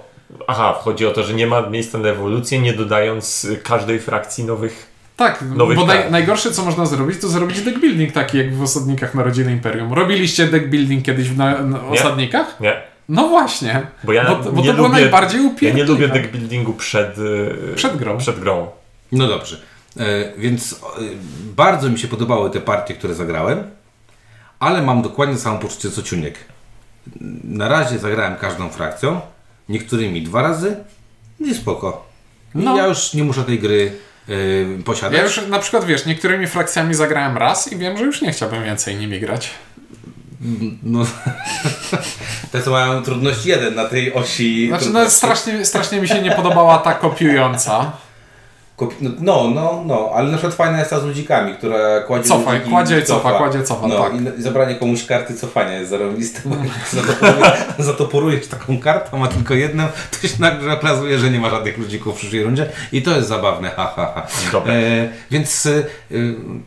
Aha, 0.47 0.79
chodzi 0.81 1.07
o 1.07 1.11
to, 1.11 1.23
że 1.23 1.35
nie 1.35 1.47
ma 1.47 1.63
miejsca 1.71 1.99
na 1.99 2.09
ewolucję, 2.09 2.59
nie 2.61 2.73
dodając 2.73 3.45
y, 3.45 3.57
każdej 3.57 4.01
frakcji 4.01 4.45
nowych. 4.45 4.87
Tak, 5.17 5.43
nowych 5.57 5.77
bo 5.79 5.87
kart. 5.87 6.01
naj, 6.01 6.11
najgorsze 6.11 6.51
co 6.51 6.63
można 6.65 6.87
zrobić, 6.87 7.21
to 7.21 7.29
zrobić 7.29 7.61
deck 7.61 7.79
building 7.79 8.13
taki 8.13 8.39
jak 8.39 8.55
w 8.55 8.63
Osadnikach 8.63 9.15
Narodziny 9.15 9.53
Imperium. 9.53 9.93
Robiliście 9.93 10.47
deck 10.47 10.67
building 10.67 11.05
kiedyś 11.05 11.29
w 11.29 11.37
na, 11.37 11.59
na 11.63 11.79
Nie. 11.79 11.85
Osadnikach? 11.89 12.61
Nie, 12.61 12.83
No 13.09 13.29
właśnie, 13.29 13.87
bo 14.05 14.13
ja 14.13 14.25
bo, 14.25 14.37
to- 14.37 14.53
bo 14.53 14.61
nie 14.61 14.69
to 14.69 14.75
było 14.75 14.89
lubię, 14.89 15.01
najbardziej 15.01 15.41
ja 15.41 15.47
nie 15.47 15.53
upierdliwe. 15.53 15.89
lubię 15.93 16.09
deck 16.09 16.27
buildingu 16.33 16.73
przed, 16.73 17.19
y, 17.19 17.73
Przed 17.77 17.97
grą. 17.97 18.19
Przed 18.19 18.41
grą. 18.41 18.67
No 19.13 19.27
dobrze. 19.29 19.57
E, 19.97 20.33
więc 20.39 20.73
e, 20.73 20.77
bardzo 21.57 21.91
mi 21.91 21.99
się 21.99 22.09
podobały 22.09 22.51
te 22.51 22.61
partie, 22.61 22.95
które 22.95 23.15
zagrałem, 23.15 23.71
ale 24.61 24.83
mam 24.83 25.03
dokładnie 25.03 25.37
samo 25.37 25.59
poczucie 25.59 25.91
co 25.91 26.03
Ciuniek. 26.03 26.39
Na 27.45 27.69
razie 27.69 27.99
zagrałem 27.99 28.37
każdą 28.37 28.69
frakcją, 28.69 29.21
niektórymi 29.69 30.23
dwa 30.23 30.43
razy, 30.43 30.77
i 31.41 31.55
spoko. 31.55 32.09
No. 32.55 32.77
ja 32.77 32.87
już 32.87 33.15
nie 33.15 33.25
muszę 33.25 33.45
tej 33.45 33.59
gry 33.59 33.93
e, 34.29 34.83
posiadać. 34.83 35.19
Ja 35.19 35.25
już 35.25 35.47
na 35.49 35.59
przykład 35.59 35.85
wiesz, 35.85 36.07
niektórymi 36.07 36.47
frakcjami 36.47 36.95
zagrałem 36.95 37.37
raz 37.37 37.73
i 37.73 37.77
wiem, 37.77 37.97
że 37.97 38.05
już 38.05 38.23
nie 38.23 38.33
chciałbym 38.33 38.65
więcej 38.65 38.97
nimi 38.97 39.21
grać. 39.21 39.51
No, 40.83 41.07
te 42.53 42.63
co 42.63 42.71
mają 42.71 43.03
trudność 43.03 43.47
jeden 43.47 43.75
na 43.75 43.85
tej 43.85 44.15
osi. 44.15 44.69
Znaczy, 44.69 44.91
no 44.91 45.11
strasznie, 45.11 45.65
strasznie 45.65 46.01
mi 46.01 46.09
się 46.09 46.23
nie 46.23 46.31
podobała 46.31 46.79
ta 46.79 46.95
kopiująca. 46.95 47.93
Kopi- 48.79 49.15
No, 49.21 49.51
no, 49.55 49.83
no, 49.87 50.11
ale 50.15 50.27
na 50.31 50.37
przykład 50.37 50.55
fajna 50.55 50.79
jest 50.79 50.91
ta 50.91 51.01
z 51.01 51.05
ludzikami, 51.05 51.55
która 51.55 52.01
kładzie 52.01 52.29
Cofaj, 52.29 52.55
ludziki 52.55 52.71
kładzie 52.71 53.01
i 53.01 53.05
cofa, 53.05 53.33
kładzie, 53.33 53.63
cofa, 53.63 53.87
no, 53.87 54.03
tak. 54.03 54.13
i, 54.39 54.43
zabranie 54.43 54.75
komuś 54.75 55.07
karty 55.07 55.35
cofania 55.35 55.73
jest 55.73 55.91
zarobiste, 55.91 56.41
bo 56.45 56.57
jak 57.45 57.75
zatoporujesz, 57.79 58.47
taką 58.57 58.79
kartę, 58.81 59.19
ma 59.19 59.29
tylko 59.29 59.55
jedną, 59.55 59.85
to 60.21 60.29
się 60.29 60.35
nagle 60.41 60.73
okazuje, 60.73 61.19
że 61.19 61.31
nie 61.31 61.41
ma 61.41 61.51
żadnych 61.51 61.79
ludzików 61.79 62.15
w 62.15 62.19
przyszłej 62.19 62.43
rundzie 62.45 62.69
i 62.93 63.03
to 63.03 63.17
jest 63.17 63.29
zabawne, 63.29 63.71
ha, 63.71 63.93
ha, 63.97 64.13
ha. 64.15 64.27
E, 64.67 65.09
więc 65.31 65.67
e, 65.67 65.83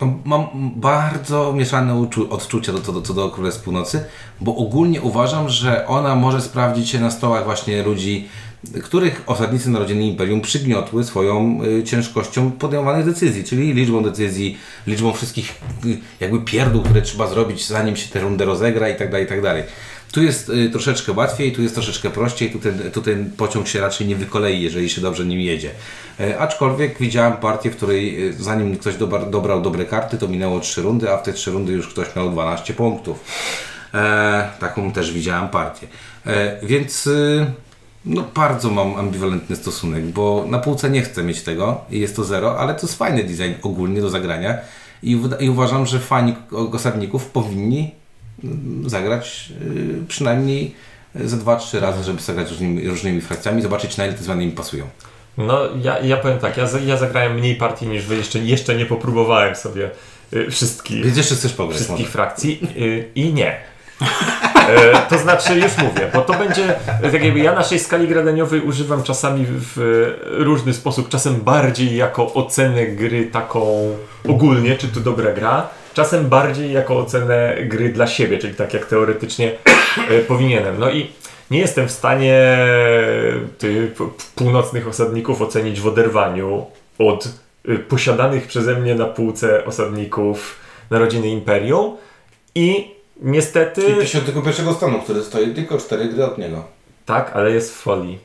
no, 0.01 0.13
mam 0.25 0.47
bardzo 0.75 1.53
mieszane 1.53 1.93
uczu- 1.93 2.29
odczucia 2.29 2.71
do, 2.71 2.79
do, 2.79 2.91
do, 2.91 3.01
co 3.01 3.13
do 3.13 3.29
Królestw 3.29 3.63
Północy, 3.63 4.03
bo 4.41 4.55
ogólnie 4.55 5.01
uważam, 5.01 5.49
że 5.49 5.87
ona 5.87 6.15
może 6.15 6.41
sprawdzić 6.41 6.89
się 6.89 6.99
na 6.99 7.11
stołach 7.11 7.43
właśnie 7.43 7.83
ludzi, 7.83 8.29
których 8.83 9.23
osadnicy 9.25 9.69
Narodziny 9.69 10.03
Imperium 10.03 10.41
przygniotły 10.41 11.03
swoją 11.03 11.63
y, 11.63 11.83
ciężkością 11.83 12.51
podejmowanych 12.51 13.05
decyzji, 13.05 13.43
czyli 13.43 13.73
liczbą 13.73 14.03
decyzji, 14.03 14.57
liczbą 14.87 15.13
wszystkich 15.13 15.61
y, 15.85 15.97
jakby 16.19 16.39
pierdół, 16.39 16.83
które 16.83 17.01
trzeba 17.01 17.27
zrobić 17.27 17.67
zanim 17.67 17.95
się 17.95 18.09
tę 18.09 18.19
rundę 18.19 18.45
rozegra 18.45 18.89
i 18.89 18.95
tak 18.95 19.11
dalej, 19.11 19.25
i 19.25 19.29
tak 19.29 19.41
dalej. 19.41 19.63
Tu 20.11 20.23
jest 20.23 20.49
y, 20.49 20.69
troszeczkę 20.69 21.11
łatwiej, 21.11 21.51
tu 21.51 21.61
jest 21.61 21.73
troszeczkę 21.73 22.09
prościej, 22.09 22.51
tu 22.51 22.59
ten, 22.59 22.91
tu 22.91 23.01
ten 23.01 23.31
pociąg 23.31 23.67
się 23.67 23.81
raczej 23.81 24.07
nie 24.07 24.15
wykolei, 24.15 24.61
jeżeli 24.61 24.89
się 24.89 25.01
dobrze 25.01 25.25
nim 25.25 25.39
jedzie. 25.39 25.71
E, 26.19 26.39
aczkolwiek 26.39 26.99
widziałem 26.99 27.33
partię, 27.33 27.71
w 27.71 27.75
której 27.75 28.33
zanim 28.39 28.77
ktoś 28.77 28.95
dobra, 28.95 29.25
dobrał 29.25 29.61
dobre 29.61 29.85
karty, 29.85 30.17
to 30.17 30.27
minęło 30.27 30.59
3 30.59 30.81
rundy, 30.81 31.11
a 31.11 31.17
w 31.17 31.23
te 31.23 31.33
3 31.33 31.51
rundy 31.51 31.71
już 31.71 31.87
ktoś 31.87 32.15
miał 32.15 32.31
12 32.31 32.73
punktów. 32.73 33.23
E, 33.93 34.49
taką 34.59 34.91
też 34.91 35.11
widziałem 35.11 35.49
partię. 35.49 35.87
E, 36.25 36.59
więc 36.63 37.09
no 38.05 38.23
bardzo 38.35 38.69
mam 38.69 38.95
ambiwalentny 38.95 39.55
stosunek, 39.55 40.05
bo 40.05 40.45
na 40.49 40.59
półce 40.59 40.89
nie 40.89 41.01
chcę 41.01 41.23
mieć 41.23 41.41
tego 41.41 41.81
i 41.91 41.99
jest 41.99 42.15
to 42.15 42.23
zero, 42.23 42.59
ale 42.59 42.73
to 42.75 42.81
jest 42.81 42.97
fajny 42.97 43.23
design 43.23 43.53
ogólnie 43.63 44.01
do 44.01 44.09
zagrania 44.09 44.57
i, 45.03 45.19
i 45.39 45.49
uważam, 45.49 45.85
że 45.85 45.99
fani 45.99 46.35
osadników 46.73 47.25
powinni 47.25 47.91
mm, 48.43 48.89
zagrać 48.89 49.49
y, 49.61 50.05
przynajmniej 50.07 50.75
ze 51.15 51.37
dwa, 51.37 51.55
trzy 51.55 51.79
razy, 51.79 52.03
żeby 52.03 52.21
zagrać 52.21 52.49
różnymi, 52.49 52.87
różnymi 52.87 53.21
frakcjami 53.21 53.61
zobaczyć 53.61 53.97
na 53.97 54.05
ile 54.05 54.13
te 54.13 54.23
zmiany 54.23 54.43
im 54.43 54.51
pasują. 54.51 54.85
No, 55.37 55.59
ja, 55.83 55.99
ja 55.99 56.17
powiem 56.17 56.39
tak, 56.39 56.57
ja, 56.57 56.67
za- 56.67 56.79
ja 56.79 56.97
zagrałem 56.97 57.35
mniej 57.35 57.55
partii 57.55 57.87
niż 57.87 58.05
wy, 58.05 58.15
jeszcze, 58.15 58.39
jeszcze 58.39 58.75
nie 58.75 58.85
popróbowałem 58.85 59.55
sobie 59.55 59.89
y, 60.33 60.51
wszystkich, 60.51 61.05
Więc 61.05 61.17
jeszcze 61.17 61.35
chcesz 61.35 61.53
pograć 61.53 61.75
wszystkich 61.75 61.99
może. 61.99 62.11
frakcji 62.11 62.59
y, 62.77 63.09
i 63.15 63.33
nie. 63.33 63.55
E, 64.69 65.09
to 65.09 65.17
znaczy, 65.17 65.59
już 65.59 65.77
mówię, 65.77 66.11
bo 66.13 66.21
to 66.21 66.33
będzie, 66.33 66.75
tak 67.11 67.23
jakby 67.23 67.39
ja 67.39 67.55
naszej 67.55 67.79
skali 67.79 68.07
gradaniowej 68.07 68.61
używam 68.61 69.03
czasami 69.03 69.45
w 69.49 69.77
różny 70.23 70.73
sposób, 70.73 71.09
czasem 71.09 71.35
bardziej 71.35 71.95
jako 71.95 72.33
ocenę 72.33 72.85
gry 72.85 73.25
taką 73.25 73.91
ogólnie, 74.29 74.75
czy 74.75 74.87
to 74.87 74.99
dobra 74.99 75.31
gra, 75.31 75.69
czasem 75.93 76.29
bardziej 76.29 76.71
jako 76.71 76.97
ocenę 76.97 77.55
gry 77.65 77.89
dla 77.89 78.07
siebie, 78.07 78.37
czyli 78.37 78.53
tak 78.53 78.73
jak 78.73 78.85
teoretycznie 78.85 79.51
e, 80.09 80.19
powinienem. 80.19 80.79
No 80.79 80.91
i 80.91 81.09
nie 81.51 81.59
jestem 81.59 81.87
w 81.87 81.91
stanie 81.91 82.57
ty, 83.57 83.91
północnych 84.35 84.87
osadników 84.87 85.41
ocenić 85.41 85.81
w 85.81 85.87
oderwaniu 85.87 86.65
od 86.99 87.29
y, 87.69 87.79
posiadanych 87.79 88.47
przeze 88.47 88.75
mnie 88.75 88.95
na 88.95 89.05
półce 89.05 89.65
osadników 89.65 90.55
Narodziny 90.89 91.27
Imperium 91.27 91.97
i 92.55 92.91
niestety... 93.21 93.81
I 93.81 93.95
51 93.95 94.73
stanu, 94.75 94.99
który 95.01 95.23
stoi 95.23 95.53
tylko 95.53 95.77
4 95.77 96.05
gry 96.05 96.25
od 96.25 96.37
niego. 96.37 96.63
Tak, 97.05 97.31
ale 97.35 97.51
jest 97.51 97.73
w 97.75 97.77
folii. 97.77 98.19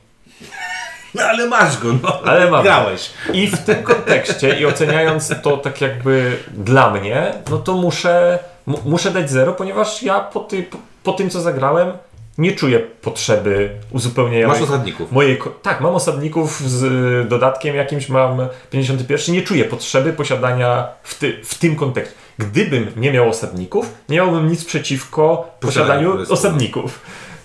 No 1.14 1.22
ale 1.22 1.46
masz 1.46 1.78
go, 1.78 1.88
no. 2.02 2.20
Ale 2.24 2.50
mam. 2.50 2.62
Grałeś. 2.62 3.10
I 3.32 3.46
w 3.46 3.58
tym 3.58 3.82
kontekście 3.82 4.60
i 4.60 4.66
oceniając 4.66 5.34
to 5.42 5.56
tak 5.56 5.80
jakby 5.80 6.38
dla 6.54 6.90
mnie, 6.90 7.34
no 7.50 7.58
to 7.58 7.74
muszę, 7.74 8.38
mu, 8.66 8.78
muszę 8.84 9.10
dać 9.10 9.30
zero, 9.30 9.52
ponieważ 9.52 10.02
ja 10.02 10.20
po, 10.20 10.40
ty, 10.40 10.62
po, 10.62 10.78
po 11.02 11.12
tym 11.12 11.30
co 11.30 11.40
zagrałem 11.40 11.92
nie 12.38 12.52
czuję 12.52 12.78
potrzeby 12.78 13.70
uzupełnienia 13.90 14.48
Masz 14.48 14.60
osadników. 14.60 15.12
mojej... 15.12 15.38
Tak, 15.62 15.80
mam 15.80 15.94
osadników 15.94 16.60
z 16.60 16.82
y, 17.24 17.28
dodatkiem 17.28 17.76
jakimś, 17.76 18.08
mam 18.08 18.48
51. 18.70 19.34
Nie 19.34 19.42
czuję 19.42 19.64
potrzeby 19.64 20.12
posiadania 20.12 20.88
w, 21.02 21.18
ty, 21.18 21.40
w 21.44 21.58
tym 21.58 21.76
kontekście. 21.76 22.14
Gdybym 22.38 22.86
nie 22.96 23.12
miał 23.12 23.28
osadników, 23.28 23.94
nie 24.08 24.16
miałbym 24.16 24.48
nic 24.50 24.64
przeciwko 24.64 25.50
posiadaniu 25.60 26.16
osadników. 26.30 27.00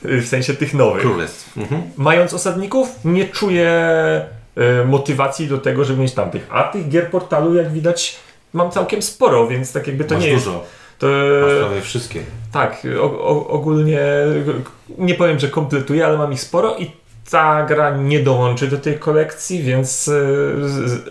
Y, 0.06 0.22
W 0.22 0.28
sensie 0.28 0.54
tych 0.54 0.74
nowych. 0.74 1.02
Królestw. 1.02 1.58
Mhm. 1.58 1.82
Mając 1.98 2.34
osadników, 2.34 2.90
nie 3.06 3.26
czuję 3.28 3.72
y, 4.82 4.86
motywacji 4.86 5.48
do 5.48 5.58
tego, 5.58 5.86
żeby 5.86 6.02
mieć 6.02 6.14
tamtych. 6.14 6.48
A 6.52 6.64
tych 6.64 6.90
gier 6.90 7.10
portalu, 7.10 7.56
jak 7.56 7.72
widać, 7.74 8.20
mam 8.54 8.72
całkiem 8.72 9.02
sporo, 9.02 9.48
więc 9.48 9.74
tak 9.74 9.88
jakby 9.88 10.04
to 10.04 10.16
Masz 10.16 10.24
nie 10.24 10.30
jest. 10.30 10.46
dużo. 10.46 10.64
To, 11.00 11.08
Masz 11.48 11.58
prawie 11.60 11.82
wszystkie. 11.82 12.22
tak, 12.52 12.88
o, 13.00 13.04
o, 13.04 13.48
ogólnie 13.48 14.00
nie 14.98 15.16
powiem, 15.16 15.40
że 15.40 15.48
kompletuję, 15.48 16.06
ale 16.06 16.18
mam 16.18 16.34
ich 16.34 16.42
sporo 16.42 16.76
i 16.78 16.92
ta 17.32 17.66
gra 17.66 17.98
nie 17.98 18.20
dołączy 18.20 18.68
do 18.68 18.78
tej 18.78 19.00
kolekcji, 19.00 19.64
więc 19.64 20.08
y, 20.08 20.56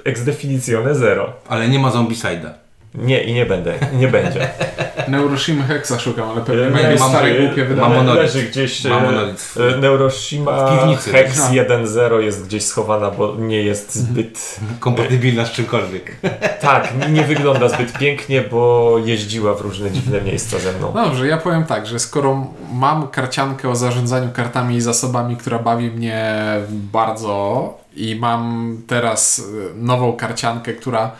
ex 0.04 0.24
definitione 0.24 0.94
zero. 0.94 1.32
Ale 1.48 1.68
nie 1.68 1.78
ma 1.78 1.90
Zombicide'a. 1.90 2.50
Nie 2.94 3.22
i 3.22 3.32
nie 3.32 3.46
będę, 3.46 3.74
nie 3.92 4.08
będzie. 4.08 4.48
Neuroshima 5.08 5.64
Hexa 5.64 5.98
szukam, 5.98 6.28
ale 6.30 6.40
pewnie 6.40 6.64
Nie, 6.64 6.70
będzie 6.70 6.98
mam- 7.00 7.10
stare 7.10 7.34
głupie 7.34 7.60
mam 7.64 7.68
wydanie. 7.68 7.94
monolit. 7.94 8.22
Leży 8.22 8.42
gdzieś 8.42 8.86
e, 8.86 8.90
e, 8.90 9.76
Neuroshima 9.76 10.66
w 10.66 10.78
piwnicy. 10.78 11.10
Hex 11.10 11.38
No. 11.38 11.44
1.0 11.54 12.18
jest 12.18 12.46
gdzieś 12.46 12.64
schowana, 12.64 13.10
bo 13.10 13.34
nie 13.38 13.62
jest 13.62 13.94
zbyt... 13.94 14.60
Kompatybilna 14.80 15.44
z 15.46 15.50
czymkolwiek. 15.52 16.16
Tak, 16.60 16.92
nie 17.10 17.22
wygląda 17.24 17.68
zbyt 17.68 17.98
pięknie, 17.98 18.40
bo 18.50 18.94
jeździła 19.04 19.54
w 19.54 19.60
różne 19.60 19.90
dziwne 19.90 20.20
miejsca 20.20 20.58
ze 20.58 20.72
mną. 20.72 20.92
Dobrze, 20.92 21.26
ja 21.26 21.36
powiem 21.36 21.64
tak, 21.64 21.86
że 21.86 21.98
skoro 21.98 22.46
mam 22.72 23.08
karciankę 23.08 23.68
o 23.68 23.76
zarządzaniu 23.76 24.28
kartami 24.32 24.76
i 24.76 24.80
zasobami, 24.80 25.36
która 25.36 25.58
bawi 25.58 25.90
mnie 25.90 26.34
bardzo 26.70 27.78
i 27.96 28.16
mam 28.16 28.76
teraz 28.86 29.42
nową 29.74 30.12
karciankę, 30.16 30.72
która, 30.72 31.10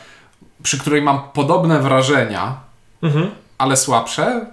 przy 0.63 0.79
której 0.79 1.03
mam 1.03 1.21
podobne 1.35 1.79
wrażenia, 1.81 2.57
Mhm. 3.03 3.31
ale 3.59 3.77
słabsze, 3.77 4.47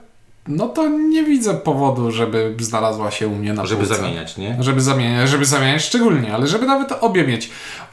no 0.47 0.67
to 0.67 0.87
nie 0.87 1.23
widzę 1.23 1.53
powodu, 1.53 2.11
żeby 2.11 2.55
znalazła 2.59 3.11
się 3.11 3.27
u 3.27 3.35
mnie 3.35 3.53
na 3.53 3.65
Żeby 3.65 3.81
półce. 3.85 3.95
zamieniać, 4.01 4.37
nie? 4.37 4.57
Żeby 4.59 4.81
zamieniać, 4.81 5.29
żeby 5.29 5.45
zamieniać 5.45 5.83
szczególnie, 5.83 6.33
ale 6.33 6.47
żeby 6.47 6.65
nawet 6.65 6.91
obie 7.01 7.27
mieć. 7.27 7.49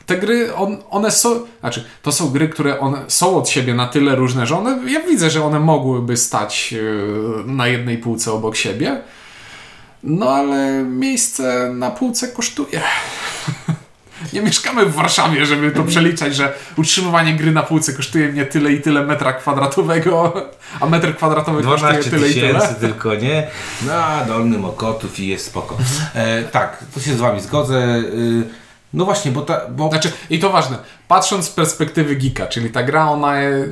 Te 0.07 0.17
gry, 0.17 0.55
on, 0.55 0.77
one 0.91 1.11
są, 1.11 1.41
znaczy, 1.61 1.85
to 2.03 2.13
są 2.13 2.31
gry, 2.31 2.49
które 2.49 2.81
one 2.81 2.99
są 3.09 3.37
od 3.37 3.49
siebie 3.49 3.75
na 3.75 3.87
tyle 3.87 4.15
różne, 4.17 4.47
że 4.47 4.59
one, 4.59 4.93
ja 4.93 5.01
widzę, 5.01 5.31
że 5.31 5.45
one 5.45 5.61
mogłyby 5.61 6.17
stać 6.17 6.73
yy, 6.73 7.43
na 7.47 7.67
jednej 7.69 7.99
półce 7.99 8.33
obok 8.33 8.57
siebie, 8.57 9.01
no 10.03 10.31
ale 10.31 10.83
miejsce 10.83 11.71
na 11.75 11.91
półce 11.91 12.29
kosztuje. 12.29 12.81
Nie 14.33 14.43
mieszkamy 14.43 14.87
w 14.87 14.95
Warszawie, 14.95 15.47
żeby 15.47 15.71
to 15.71 15.83
przeliczać, 15.85 16.37
że 16.37 16.53
utrzymywanie 16.77 17.35
gry 17.35 17.53
na 17.53 17.63
półce 17.63 17.93
kosztuje 17.93 18.29
mnie 18.29 18.45
tyle 18.47 18.73
i 18.73 18.81
tyle 18.81 19.03
metra 19.03 19.33
kwadratowego, 19.33 20.33
a 20.81 20.87
metr 20.87 21.17
kwadratowy 21.17 21.63
kosztuje 21.63 21.93
12 21.93 22.11
tyle 22.11 22.29
i 22.29 22.35
tyle. 22.35 22.75
tylko, 22.81 23.15
nie? 23.15 23.47
Na 23.87 24.25
Dolnym 24.29 24.65
Okotów 24.65 25.21
i 25.21 25.27
jest 25.27 25.47
spoko. 25.47 25.77
E, 26.15 26.43
tak, 26.43 26.85
to 26.95 27.01
się 27.01 27.15
z 27.15 27.19
Wami 27.21 27.41
zgodzę. 27.41 27.79
Y, 27.97 28.43
no 28.95 29.05
właśnie, 29.05 29.31
bo, 29.31 29.43
ta, 29.43 29.61
bo 29.71 29.89
Znaczy, 29.89 30.13
i 30.31 30.39
to 30.39 30.51
ważne, 30.51 30.79
patrząc 31.09 31.45
z 31.45 31.51
perspektywy 31.51 32.17
geeka, 32.17 32.47
czyli 32.47 32.71
ta 32.71 32.83
gra, 32.83 33.11
ona 33.11 33.41
je- 33.41 33.69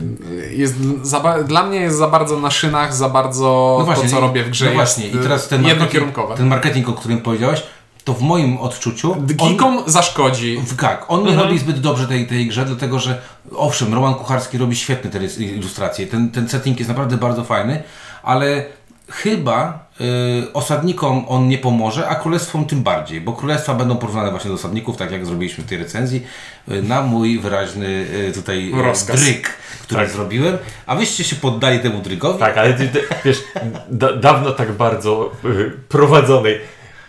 jest 0.50 0.74
za, 1.02 1.20
dla 1.44 1.62
mnie 1.62 1.80
jest 1.80 1.96
za 1.98 2.08
bardzo 2.08 2.40
na 2.40 2.50
szynach, 2.50 2.94
za 2.94 3.08
bardzo 3.08 3.76
no 3.78 3.84
właśnie, 3.84 4.04
to, 4.04 4.10
co 4.10 4.20
robię 4.20 4.44
w 4.44 4.50
grze 4.50 4.66
No 4.66 4.72
właśnie, 4.72 5.08
i 5.08 5.10
teraz 5.10 5.48
ten 5.48 5.60
y, 5.60 5.62
marketing, 5.62 5.80
jednokierunkowe. 5.80 6.34
ten 6.36 6.46
marketing, 6.46 6.88
o 6.88 6.92
którym 6.92 7.18
powiedziałeś, 7.20 7.62
to 8.04 8.12
w 8.14 8.22
moim 8.22 8.58
odczuciu. 8.58 9.12
on- 9.12 9.26
Geekom 9.26 9.82
zaszkodzi. 9.86 10.58
W- 10.66 10.76
Tak, 10.76 11.04
on 11.08 11.22
nie 11.24 11.30
Mhm. 11.30 11.46
robi 11.48 11.58
zbyt 11.58 11.80
dobrze 11.80 12.06
tej, 12.08 12.26
tej 12.26 12.46
grze, 12.46 12.64
dlatego 12.64 12.98
że 12.98 13.18
owszem, 13.56 13.94
Roman 13.94 14.14
Kucharski 14.14 14.58
robi 14.58 14.76
świetne 14.76 15.10
te 15.10 15.44
ilustracje, 15.44 16.06
ten, 16.06 16.30
ten 16.30 16.48
setting 16.48 16.78
jest 16.78 16.88
naprawdę 16.88 17.16
bardzo 17.16 17.44
fajny, 17.44 17.82
ale 18.22 18.64
chyba 19.08 19.86
y, 20.44 20.52
osadnikom 20.52 21.24
on 21.28 21.48
nie 21.48 21.58
pomoże, 21.58 22.08
a 22.08 22.14
królestwom 22.14 22.64
tym 22.64 22.82
bardziej, 22.82 23.20
bo 23.20 23.32
królestwa 23.32 23.74
będą 23.74 23.96
porównane 23.96 24.30
właśnie 24.30 24.48
do 24.48 24.54
osadników, 24.54 24.96
tak 24.96 25.10
jak 25.12 25.26
zrobiliśmy 25.26 25.64
w 25.64 25.66
tej 25.66 25.78
recenzji, 25.78 26.22
y, 26.68 26.82
na 26.82 27.02
mój 27.02 27.38
wyraźny 27.38 27.86
y, 28.28 28.32
tutaj 28.34 28.72
y, 28.78 28.82
Rozkaz. 28.82 29.20
dryg, 29.20 29.48
który 29.82 30.00
Tak. 30.00 30.10
zrobiłem, 30.10 30.58
a 30.86 30.96
wyście 30.96 31.24
się 31.24 31.36
poddali 31.36 31.80
temu 31.80 32.00
drygowi. 32.00 32.38
Tak, 32.38 32.58
ale 32.58 32.74
ty, 32.74 32.88
ty, 32.88 33.02
wiesz, 33.24 33.42
da, 33.90 34.12
dawno 34.16 34.50
tak 34.50 34.72
bardzo 34.72 35.30
y, 35.44 35.70
prowadzonej. 35.88 36.60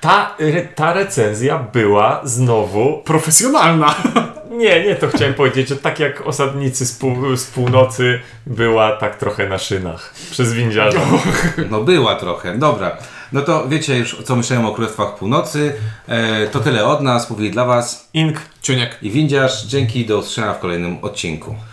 Ta, 0.04 0.36
re, 0.39 0.62
ta 0.76 0.93
recenzja 0.93 1.60
była 1.60 2.22
znowu. 2.24 3.01
Profesjonalna. 3.06 3.95
Nie, 4.51 4.84
nie, 4.84 4.95
to 4.95 5.08
chciałem 5.08 5.34
powiedzieć, 5.34 5.70
że 5.70 5.76
tak 5.76 5.99
jak 5.99 6.28
osadnicy 6.28 6.86
z, 6.86 6.93
pół, 6.93 7.36
z 7.38 7.45
północy 7.45 8.20
była 8.45 8.91
tak 8.91 9.18
trochę 9.18 9.49
na 9.49 9.58
szynach 9.58 10.14
przez 10.32 10.54
windziarza. 10.54 10.99
No 11.70 11.82
była 11.82 12.16
trochę, 12.16 12.58
dobra. 12.58 12.97
No 13.32 13.41
to 13.41 13.68
wiecie 13.68 13.97
już, 13.97 14.18
co 14.24 14.36
myślałem 14.36 14.66
o 14.66 14.72
Królestwach 14.72 15.16
Północy. 15.16 15.74
E, 16.08 16.47
to 16.47 16.60
tyle 16.60 16.86
od 16.86 17.01
nas, 17.01 17.30
mówili 17.30 17.51
dla 17.51 17.66
Was 17.66 18.10
Ink 18.14 18.41
Ciuniek. 18.62 18.97
i 19.01 19.12
Windziarz. 19.12 19.66
Dzięki, 19.66 20.06
do 20.06 20.18
usłyszenia 20.18 20.54
w 20.54 20.60
kolejnym 20.60 20.97
odcinku. 21.01 21.56